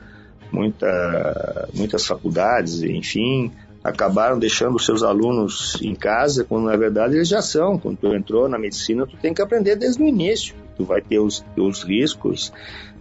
muita, 0.51 1.69
muitas 1.73 2.05
faculdades, 2.05 2.84
enfim, 2.84 3.51
acabaram 3.84 4.38
deixando 4.38 4.75
os 4.75 4.86
seus 4.86 5.01
alunos 5.01 5.79
em 5.82 5.95
casa, 5.95 6.43
quando 6.43 6.65
na 6.65 6.75
verdade 6.75 7.15
eles 7.15 7.27
já 7.27 7.41
são. 7.41 7.77
Quando 7.77 7.97
tu 7.97 8.13
entrou 8.13 8.47
na 8.47 8.59
medicina, 8.59 9.07
tu 9.07 9.17
tem 9.17 9.34
que 9.34 9.41
aprender 9.41 9.75
desde 9.75 10.01
o 10.03 10.07
início. 10.07 10.53
Tu 10.75 10.84
vai 10.84 11.01
ter 11.01 11.19
os, 11.19 11.43
os 11.57 11.84
riscos, 11.84 12.51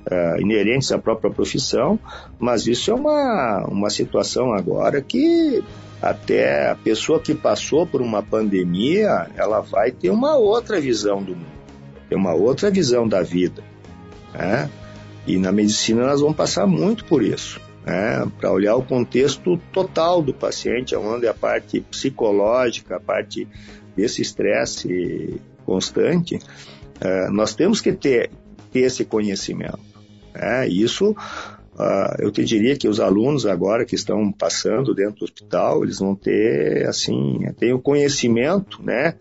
uh, 0.07 0.41
inerentes 0.41 0.93
à 0.93 0.99
própria 0.99 1.31
profissão, 1.31 1.99
mas 2.39 2.67
isso 2.67 2.91
é 2.91 2.95
uma, 2.95 3.67
uma 3.69 3.91
situação 3.91 4.53
agora 4.53 5.01
que 5.03 5.63
até 6.01 6.71
a 6.71 6.75
pessoa 6.75 7.21
que 7.21 7.35
passou 7.35 7.87
por 7.87 8.01
uma 8.01 8.23
pandemia, 8.23 9.29
ela 9.37 9.61
vai 9.61 9.91
ter 9.91 10.11
uma 10.11 10.37
outra 10.37 10.81
visão 10.81 11.23
do 11.23 11.37
mundo, 11.37 11.61
ter 12.09 12.15
uma 12.15 12.35
outra 12.35 12.71
visão 12.71 13.07
da 13.07 13.23
vida. 13.23 13.63
Né? 14.33 14.71
E 15.27 15.37
na 15.37 15.53
medicina 15.53 16.07
nós 16.07 16.21
vamos 16.21 16.37
passar 16.37 16.67
muito 16.67 17.05
por 17.05 17.23
isso. 17.23 17.61
Né? 17.85 18.27
Para 18.39 18.51
olhar 18.51 18.77
o 18.77 18.83
contexto 18.83 19.59
total 19.73 20.23
do 20.23 20.33
paciente, 20.33 20.97
onde 20.97 21.27
a 21.27 21.35
parte 21.35 21.81
psicológica, 21.81 22.97
a 22.97 23.01
parte 23.01 23.47
desse 23.95 24.23
estresse 24.23 25.41
constante, 25.67 26.37
uh, 26.37 27.31
nós 27.31 27.55
temos 27.55 27.81
que 27.81 27.93
ter, 27.93 28.31
ter 28.73 28.81
esse 28.81 29.05
conhecimento. 29.05 29.91
É, 30.35 30.67
isso, 30.67 31.15
eu 32.19 32.31
te 32.31 32.45
diria 32.45 32.77
que 32.77 32.89
os 32.89 33.01
alunos 33.01 33.47
agora 33.47 33.85
que 33.85 33.95
estão 33.95 34.33
passando 34.33 34.95
dentro 34.95 35.21
do 35.21 35.25
hospital, 35.25 35.83
eles 35.83 35.99
vão 35.99 36.15
ter, 36.15 36.87
assim, 36.87 37.41
tem 37.59 37.73
o 37.73 37.81
conhecimento, 37.81 38.83
né, 38.83 39.15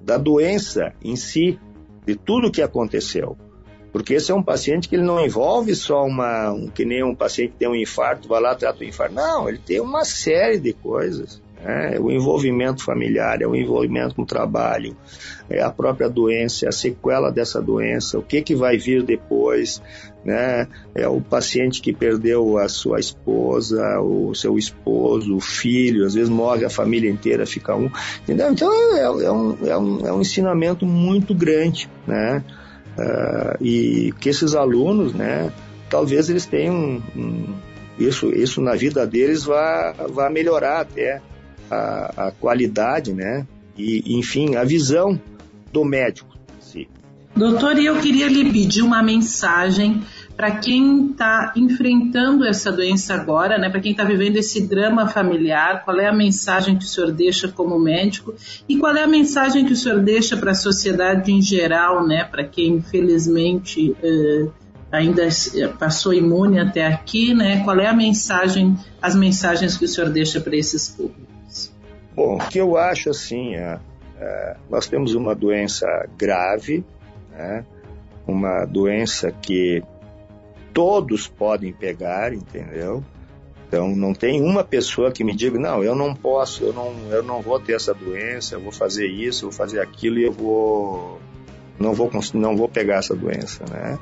da 0.00 0.16
doença 0.16 0.92
em 1.02 1.16
si, 1.16 1.58
de 2.06 2.14
tudo 2.14 2.50
que 2.50 2.62
aconteceu. 2.62 3.36
Porque 3.92 4.14
esse 4.14 4.30
é 4.30 4.34
um 4.34 4.42
paciente 4.42 4.88
que 4.88 4.96
ele 4.96 5.04
não 5.04 5.24
envolve 5.24 5.74
só 5.74 6.04
uma, 6.04 6.52
um, 6.52 6.68
que 6.68 6.84
nem 6.84 7.02
um 7.02 7.14
paciente 7.14 7.52
que 7.52 7.58
tem 7.58 7.68
um 7.68 7.74
infarto, 7.74 8.28
vai 8.28 8.40
lá 8.40 8.54
trata 8.54 8.84
o 8.84 8.84
infarto. 8.84 9.14
Não, 9.14 9.48
ele 9.48 9.58
tem 9.58 9.80
uma 9.80 10.04
série 10.04 10.58
de 10.60 10.72
coisas. 10.74 11.42
É, 11.68 11.98
o 11.98 12.12
envolvimento 12.12 12.84
familiar, 12.84 13.42
é 13.42 13.46
o 13.46 13.56
envolvimento 13.56 14.14
com 14.14 14.22
o 14.22 14.26
trabalho, 14.26 14.96
é 15.50 15.60
a 15.60 15.68
própria 15.68 16.08
doença, 16.08 16.64
é 16.64 16.68
a 16.68 16.72
sequela 16.72 17.28
dessa 17.28 17.60
doença, 17.60 18.16
o 18.16 18.22
que, 18.22 18.40
que 18.40 18.54
vai 18.54 18.78
vir 18.78 19.02
depois, 19.02 19.82
né? 20.24 20.68
É 20.94 21.08
o 21.08 21.20
paciente 21.20 21.82
que 21.82 21.92
perdeu 21.92 22.56
a 22.56 22.68
sua 22.68 23.00
esposa, 23.00 23.98
o 23.98 24.32
seu 24.32 24.56
esposo, 24.56 25.34
o 25.34 25.40
filho, 25.40 26.06
às 26.06 26.14
vezes 26.14 26.28
morre 26.28 26.64
a 26.64 26.70
família 26.70 27.10
inteira, 27.10 27.44
fica 27.44 27.74
um, 27.74 27.90
entendeu? 28.22 28.52
Então 28.52 28.72
é, 28.72 29.00
é, 29.00 29.32
um, 29.32 29.56
é, 29.66 29.76
um, 29.76 30.06
é 30.06 30.12
um 30.12 30.20
ensinamento 30.20 30.86
muito 30.86 31.34
grande, 31.34 31.90
né? 32.06 32.44
Uh, 32.96 33.64
e 33.64 34.14
que 34.20 34.28
esses 34.28 34.54
alunos, 34.54 35.12
né? 35.12 35.52
Talvez 35.90 36.30
eles 36.30 36.46
tenham 36.46 36.76
um, 36.76 37.02
um, 37.16 37.54
isso, 37.98 38.30
isso 38.32 38.60
na 38.60 38.76
vida 38.76 39.04
deles 39.04 39.42
vá, 39.42 39.92
vá 40.10 40.30
melhorar 40.30 40.82
até 40.82 41.20
a, 41.70 42.28
a 42.28 42.30
qualidade, 42.32 43.12
né? 43.12 43.46
E, 43.76 44.18
enfim, 44.18 44.56
a 44.56 44.64
visão 44.64 45.20
do 45.72 45.84
médico. 45.84 46.36
Doutor, 47.36 47.78
eu 47.78 48.00
queria 48.00 48.28
lhe 48.28 48.50
pedir 48.50 48.80
uma 48.80 49.02
mensagem 49.02 50.02
para 50.34 50.52
quem 50.52 51.10
está 51.10 51.52
enfrentando 51.54 52.46
essa 52.46 52.72
doença 52.72 53.12
agora, 53.12 53.58
né, 53.58 53.68
para 53.68 53.80
quem 53.80 53.92
está 53.92 54.04
vivendo 54.04 54.38
esse 54.38 54.66
drama 54.66 55.06
familiar, 55.06 55.84
qual 55.84 56.00
é 56.00 56.06
a 56.06 56.14
mensagem 56.14 56.78
que 56.78 56.84
o 56.84 56.88
senhor 56.88 57.12
deixa 57.12 57.46
como 57.46 57.78
médico 57.78 58.34
e 58.66 58.78
qual 58.78 58.96
é 58.96 59.02
a 59.02 59.06
mensagem 59.06 59.66
que 59.66 59.72
o 59.74 59.76
senhor 59.76 60.00
deixa 60.00 60.34
para 60.34 60.52
a 60.52 60.54
sociedade 60.54 61.30
em 61.30 61.42
geral, 61.42 62.06
né, 62.06 62.24
para 62.24 62.42
quem 62.42 62.76
infelizmente 62.76 63.94
eh, 64.02 64.46
ainda 64.90 65.28
passou 65.78 66.14
imune 66.14 66.58
até 66.58 66.86
aqui, 66.86 67.34
né, 67.34 67.62
qual 67.64 67.78
é 67.78 67.86
a 67.86 67.94
mensagem, 67.94 68.78
as 69.00 69.14
mensagens 69.14 69.76
que 69.76 69.84
o 69.84 69.88
senhor 69.88 70.08
deixa 70.08 70.40
para 70.40 70.56
esses 70.56 70.88
públicos? 70.88 71.25
Bom, 72.16 72.36
o 72.36 72.48
que 72.48 72.58
eu 72.58 72.78
acho 72.78 73.10
assim, 73.10 73.56
é, 73.56 73.78
é, 74.18 74.56
nós 74.70 74.86
temos 74.86 75.14
uma 75.14 75.34
doença 75.34 75.86
grave, 76.16 76.82
né, 77.30 77.62
uma 78.26 78.64
doença 78.64 79.30
que 79.30 79.82
todos 80.72 81.28
podem 81.28 81.74
pegar, 81.74 82.32
entendeu? 82.32 83.04
Então 83.68 83.94
não 83.94 84.14
tem 84.14 84.40
uma 84.40 84.64
pessoa 84.64 85.12
que 85.12 85.22
me 85.22 85.36
diga, 85.36 85.58
não, 85.58 85.84
eu 85.84 85.94
não 85.94 86.14
posso, 86.14 86.64
eu 86.64 86.72
não, 86.72 86.94
eu 87.10 87.22
não 87.22 87.42
vou 87.42 87.60
ter 87.60 87.74
essa 87.74 87.92
doença, 87.92 88.54
eu 88.54 88.60
vou 88.60 88.72
fazer 88.72 89.06
isso, 89.06 89.44
eu 89.44 89.50
vou 89.50 89.58
fazer 89.58 89.80
aquilo 89.80 90.18
e 90.18 90.24
eu 90.24 90.32
vou 90.32 91.20
não 91.78 91.92
vou 91.92 92.10
não 92.32 92.56
vou 92.56 92.66
pegar 92.68 92.96
essa 92.96 93.14
doença, 93.14 93.62
né? 93.70 93.98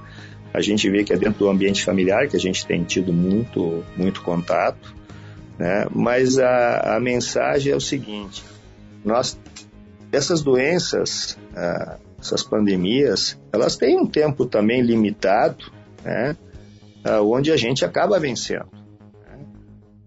A 0.53 0.61
gente 0.61 0.89
vê 0.89 1.03
que 1.03 1.13
é 1.13 1.17
dentro 1.17 1.41
do 1.41 1.49
ambiente 1.49 1.85
familiar 1.85 2.29
que 2.29 2.37
a 2.37 2.41
gente 2.41 2.65
tem 2.65 2.85
tido 2.85 3.13
muito 3.13 3.83
muito 3.97 4.23
contato, 4.23 4.95
né? 5.59 5.87
Mas 5.91 6.39
a, 6.39 6.97
a 6.97 7.01
mensagem 7.01 7.73
é 7.73 7.77
o 7.77 7.81
seguinte: 7.81 8.45
nós 9.05 9.39
essas 10.13 10.43
doenças, 10.43 11.37
ah, 11.57 11.99
essas 12.21 12.43
pandemias, 12.43 13.39
elas 13.53 13.77
têm 13.77 13.99
um 13.99 14.07
tempo 14.07 14.47
também 14.47 14.81
limitado, 14.81 15.73
né? 16.03 16.37
uh, 17.05 17.23
onde 17.23 17.53
a 17.53 17.57
gente 17.57 17.85
acaba 17.85 18.19
vencendo. 18.19 18.69
Né? 18.73 19.45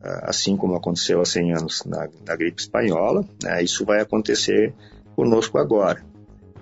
Uh, 0.03 0.19
assim 0.23 0.57
como 0.57 0.75
aconteceu 0.75 1.21
há 1.21 1.25
100 1.25 1.53
anos 1.53 1.83
na, 1.85 2.07
na 2.25 2.35
gripe 2.35 2.61
espanhola, 2.61 3.23
né? 3.43 3.61
isso 3.61 3.85
vai 3.85 4.01
acontecer 4.01 4.73
conosco 5.15 5.57
agora. 5.57 6.03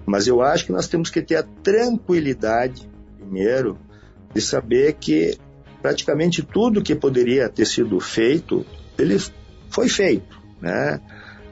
Mas 0.05 0.27
eu 0.27 0.41
acho 0.41 0.65
que 0.65 0.71
nós 0.71 0.87
temos 0.87 1.09
que 1.09 1.21
ter 1.21 1.37
a 1.37 1.43
tranquilidade, 1.43 2.89
primeiro, 3.17 3.77
de 4.33 4.41
saber 4.41 4.93
que 4.93 5.37
praticamente 5.85 6.41
tudo 6.41 6.81
que 6.81 6.95
poderia 6.95 7.47
ter 7.47 7.67
sido 7.67 7.99
feito, 7.99 8.65
ele 8.97 9.19
foi 9.69 9.87
feito, 9.87 10.41
né? 10.59 10.99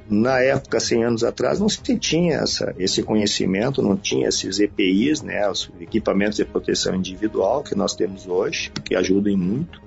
Na 0.09 0.39
época, 0.39 0.79
100 0.79 1.03
anos 1.03 1.23
atrás, 1.23 1.59
não 1.59 1.69
se 1.69 1.79
tinha 1.99 2.37
essa, 2.37 2.73
esse 2.79 3.03
conhecimento, 3.03 3.79
não 3.83 3.95
tinha 3.95 4.27
esses 4.27 4.59
EPIs, 4.59 5.21
né, 5.21 5.47
os 5.47 5.69
equipamentos 5.79 6.37
de 6.37 6.45
proteção 6.45 6.95
individual 6.95 7.61
que 7.61 7.75
nós 7.75 7.95
temos 7.95 8.27
hoje, 8.27 8.71
que 8.83 8.95
ajudam 8.95 9.37
muito. 9.37 9.79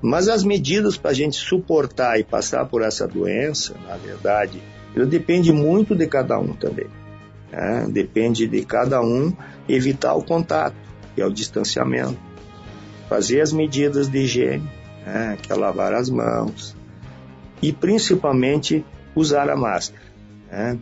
Mas 0.00 0.28
as 0.28 0.44
medidas 0.44 0.96
para 0.96 1.10
a 1.10 1.14
gente 1.14 1.36
suportar 1.36 2.20
e 2.20 2.24
passar 2.24 2.66
por 2.66 2.82
essa 2.82 3.06
doença, 3.08 3.74
na 3.84 3.96
verdade, 3.96 4.62
depende 5.08 5.52
muito 5.52 5.92
de 5.92 6.06
cada 6.06 6.38
um 6.38 6.52
também. 6.52 6.86
Né? 7.50 7.88
Depende 7.90 8.46
de 8.46 8.64
cada 8.64 9.02
um 9.02 9.32
evitar 9.68 10.14
o 10.14 10.22
contato, 10.22 10.76
que 11.16 11.20
é 11.20 11.26
o 11.26 11.32
distanciamento. 11.32 12.25
Fazer 13.08 13.40
as 13.40 13.52
medidas 13.52 14.08
de 14.08 14.18
higiene, 14.18 14.68
né? 15.04 15.38
que 15.40 15.52
é 15.52 15.54
lavar 15.54 15.94
as 15.94 16.10
mãos. 16.10 16.76
E 17.62 17.72
principalmente 17.72 18.84
usar 19.14 19.48
a 19.48 19.56
máscara. 19.56 20.02
Né? 20.50 20.78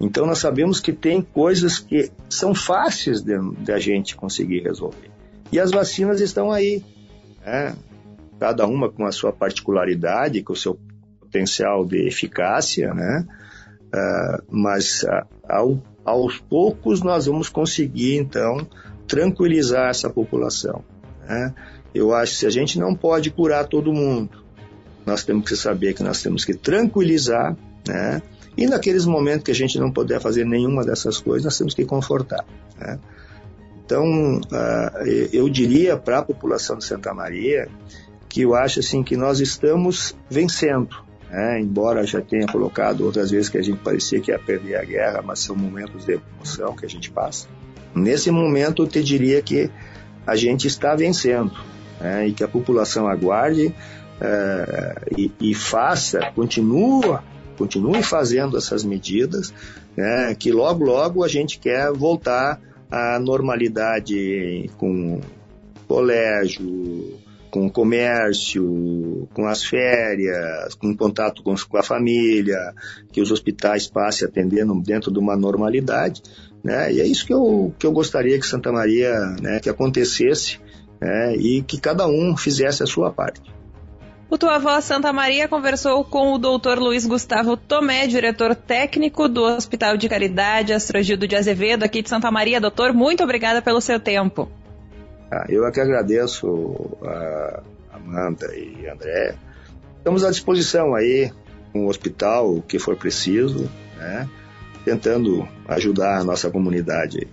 Então 0.00 0.26
nós 0.26 0.38
sabemos 0.38 0.80
que 0.80 0.92
tem 0.92 1.20
coisas 1.22 1.78
que 1.78 2.10
são 2.28 2.54
fáceis 2.54 3.22
de, 3.22 3.38
de 3.58 3.72
a 3.72 3.78
gente 3.78 4.16
conseguir 4.16 4.62
resolver. 4.62 5.10
E 5.50 5.58
as 5.58 5.70
vacinas 5.70 6.20
estão 6.20 6.50
aí, 6.50 6.82
né? 7.44 7.74
cada 8.38 8.66
uma 8.66 8.90
com 8.90 9.04
a 9.04 9.12
sua 9.12 9.32
particularidade, 9.32 10.42
com 10.42 10.52
o 10.52 10.56
seu 10.56 10.78
potencial 11.20 11.84
de 11.84 12.06
eficácia, 12.06 12.94
né? 12.94 13.26
Uh, 13.88 14.44
mas 14.50 15.02
uh, 15.02 15.26
ao, 15.48 15.82
aos 16.04 16.38
poucos 16.38 17.02
nós 17.02 17.26
vamos 17.26 17.48
conseguir 17.48 18.16
então 18.16 18.66
tranquilizar 19.06 19.88
essa 19.88 20.10
população. 20.10 20.84
Né? 21.28 21.54
Eu 21.94 22.14
acho 22.14 22.32
que 22.32 22.38
se 22.38 22.46
a 22.46 22.50
gente 22.50 22.78
não 22.78 22.94
pode 22.94 23.30
curar 23.30 23.66
todo 23.66 23.92
mundo, 23.92 24.42
nós 25.06 25.22
temos 25.22 25.48
que 25.48 25.56
saber 25.56 25.94
que 25.94 26.02
nós 26.02 26.22
temos 26.22 26.44
que 26.44 26.54
tranquilizar 26.54 27.56
né? 27.88 28.22
E 28.56 28.66
naqueles 28.66 29.06
momentos 29.06 29.44
que 29.44 29.50
a 29.50 29.54
gente 29.54 29.78
não 29.78 29.90
puder 29.90 30.20
fazer 30.20 30.44
nenhuma 30.44 30.84
dessas 30.84 31.18
coisas, 31.18 31.44
nós 31.44 31.56
temos 31.56 31.74
que 31.74 31.84
confortar. 31.84 32.44
Né? 32.78 32.98
Então, 33.84 34.04
uh, 34.04 35.06
eu 35.32 35.48
diria 35.48 35.96
para 35.96 36.18
a 36.18 36.22
população 36.22 36.76
de 36.76 36.84
Santa 36.84 37.14
Maria 37.14 37.68
que 38.28 38.42
eu 38.42 38.54
acho 38.54 38.80
assim 38.80 39.02
que 39.02 39.16
nós 39.16 39.40
estamos 39.40 40.14
vencendo. 40.28 40.96
Né? 41.30 41.60
Embora 41.60 42.04
já 42.04 42.20
tenha 42.20 42.46
colocado 42.46 43.04
outras 43.04 43.30
vezes 43.30 43.48
que 43.48 43.56
a 43.56 43.62
gente 43.62 43.78
parecia 43.78 44.20
que 44.20 44.32
ia 44.32 44.38
perder 44.38 44.76
a 44.76 44.84
guerra, 44.84 45.22
mas 45.22 45.38
são 45.38 45.56
momentos 45.56 46.04
de 46.04 46.20
emoção 46.36 46.74
que 46.76 46.84
a 46.84 46.88
gente 46.88 47.10
passa. 47.10 47.46
Nesse 47.94 48.30
momento, 48.30 48.82
eu 48.82 48.86
te 48.86 49.02
diria 49.02 49.40
que 49.40 49.70
a 50.28 50.36
gente 50.36 50.66
está 50.66 50.94
vencendo 50.94 51.52
né? 52.00 52.28
e 52.28 52.32
que 52.32 52.44
a 52.44 52.48
população 52.48 53.08
aguarde 53.08 53.66
uh, 53.66 55.14
e, 55.16 55.32
e 55.40 55.54
faça, 55.54 56.30
continua 56.34 57.24
continue 57.58 58.04
fazendo 58.04 58.56
essas 58.56 58.84
medidas, 58.84 59.52
né, 59.96 60.34
que 60.38 60.52
logo, 60.52 60.84
logo 60.84 61.24
a 61.24 61.28
gente 61.28 61.58
quer 61.58 61.92
voltar 61.92 62.60
à 62.88 63.18
normalidade 63.18 64.70
com 64.78 65.20
colégio, 65.88 67.18
com 67.50 67.68
comércio, 67.68 69.28
com 69.34 69.46
as 69.46 69.64
férias, 69.64 70.74
com 70.74 70.96
contato 70.96 71.42
com, 71.42 71.54
com 71.68 71.76
a 71.76 71.82
família, 71.82 72.72
que 73.10 73.20
os 73.20 73.32
hospitais 73.32 73.88
passem 73.88 74.28
atendendo 74.28 74.80
dentro 74.80 75.10
de 75.10 75.18
uma 75.18 75.36
normalidade, 75.36 76.22
né? 76.62 76.92
E 76.92 77.00
é 77.00 77.06
isso 77.06 77.26
que 77.26 77.32
eu, 77.32 77.74
que 77.78 77.86
eu 77.86 77.92
gostaria 77.92 78.38
que 78.38 78.46
Santa 78.46 78.72
Maria, 78.72 79.14
né, 79.40 79.60
que 79.60 79.70
acontecesse, 79.70 80.60
né, 81.00 81.36
e 81.36 81.62
que 81.62 81.80
cada 81.80 82.06
um 82.06 82.36
fizesse 82.36 82.82
a 82.82 82.86
sua 82.86 83.10
parte. 83.12 83.40
O 84.30 84.36
Tua 84.36 84.58
Voz 84.58 84.84
Santa 84.84 85.10
Maria 85.10 85.48
conversou 85.48 86.04
com 86.04 86.34
o 86.34 86.38
Dr. 86.38 86.78
Luiz 86.78 87.06
Gustavo 87.06 87.56
Tomé, 87.56 88.06
diretor 88.06 88.54
técnico 88.54 89.26
do 89.26 89.42
Hospital 89.42 89.96
de 89.96 90.06
Caridade 90.06 90.74
Astrogildo 90.74 91.26
de 91.26 91.34
Azevedo, 91.34 91.82
aqui 91.82 92.02
de 92.02 92.10
Santa 92.10 92.30
Maria. 92.30 92.60
Doutor, 92.60 92.92
muito 92.92 93.24
obrigada 93.24 93.62
pelo 93.62 93.80
seu 93.80 93.98
tempo. 93.98 94.50
Ah, 95.30 95.46
eu 95.48 95.66
é 95.66 95.70
que 95.70 95.80
agradeço 95.80 96.46
a 97.02 97.62
Amanda 97.94 98.54
e 98.54 98.86
André. 98.86 99.34
Estamos 99.96 100.22
à 100.22 100.30
disposição 100.30 100.94
aí 100.94 101.32
o 101.74 101.86
hospital, 101.86 102.54
o 102.54 102.62
que 102.62 102.78
for 102.78 102.96
preciso, 102.96 103.70
né? 103.96 104.28
Tentando 104.88 105.46
ajudar 105.66 106.18
a 106.18 106.24
nossa 106.24 106.50
comunidade. 106.50 107.28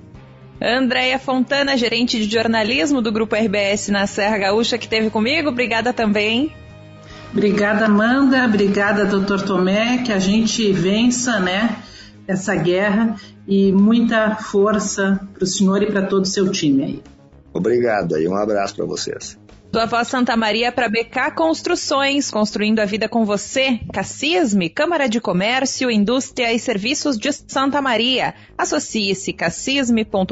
Andréia 0.61 1.17
Fontana, 1.17 1.77
gerente 1.77 2.19
de 2.19 2.31
jornalismo 2.31 3.01
do 3.01 3.11
Grupo 3.11 3.35
RBS 3.35 3.89
na 3.89 4.05
Serra 4.07 4.37
Gaúcha, 4.37 4.77
que 4.77 4.85
esteve 4.85 5.09
comigo. 5.09 5.49
Obrigada 5.49 5.93
também. 5.93 6.51
Obrigada, 7.31 7.85
Amanda. 7.85 8.45
Obrigada, 8.45 9.05
doutor 9.05 9.41
Tomé. 9.41 10.03
Que 10.03 10.11
a 10.11 10.19
gente 10.19 10.71
vença, 10.71 11.39
né, 11.39 11.77
essa 12.27 12.55
guerra 12.55 13.15
e 13.47 13.71
muita 13.71 14.35
força 14.35 15.19
para 15.33 15.43
o 15.43 15.47
senhor 15.47 15.81
e 15.81 15.87
para 15.87 16.01
todo 16.01 16.23
o 16.23 16.27
seu 16.27 16.49
time 16.51 16.83
aí. 16.83 17.03
Obrigado 17.53 18.17
e 18.17 18.27
um 18.27 18.35
abraço 18.35 18.75
para 18.75 18.85
vocês. 18.85 19.37
Voz 19.83 20.07
Santa 20.07 20.37
Maria 20.37 20.71
para 20.71 20.87
BK 20.87 21.31
Construções, 21.35 22.31
construindo 22.31 22.79
a 22.79 22.85
vida 22.85 23.09
com 23.09 23.25
você. 23.25 23.81
Cassisme, 23.91 24.69
Câmara 24.69 25.09
de 25.09 25.19
Comércio, 25.19 25.91
Indústria 25.91 26.53
e 26.53 26.57
Serviços 26.57 27.17
de 27.17 27.33
Santa 27.33 27.81
Maria. 27.81 28.33
Associe-se 28.57 29.33
cassisme.com.br. 29.33 30.31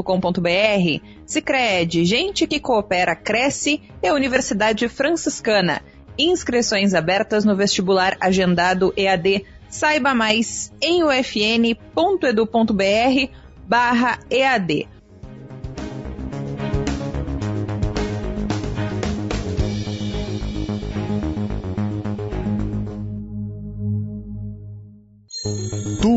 Sicredi, 1.25 2.05
gente 2.05 2.47
que 2.47 2.61
coopera 2.61 3.17
cresce. 3.17 3.81
E 4.01 4.07
a 4.07 4.13
Universidade 4.13 4.87
Franciscana. 4.87 5.81
Inscrições 6.17 6.93
abertas 6.93 7.43
no 7.43 7.55
vestibular 7.55 8.15
agendado 8.21 8.93
EAD. 8.95 9.45
Saiba 9.67 10.15
mais 10.15 10.71
em 10.81 11.03
ufn.edu.br 11.03 11.73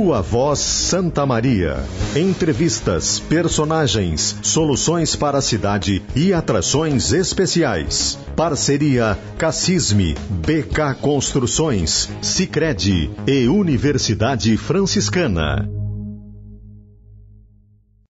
Tua 0.07 0.23
Voz 0.23 0.61
Santa 0.61 1.27
Maria. 1.27 1.83
Entrevistas, 2.15 3.19
personagens, 3.19 4.37
soluções 4.41 5.17
para 5.17 5.39
a 5.39 5.43
cidade 5.43 6.01
e 6.15 6.33
atrações 6.33 7.13
especiais. 7.13 8.17
Parceria 8.37 9.19
Cassisme, 9.37 10.15
BK 10.31 10.95
Construções, 11.01 12.09
Sicredi 12.23 13.11
e 13.27 13.49
Universidade 13.49 14.57
Franciscana. 14.57 15.76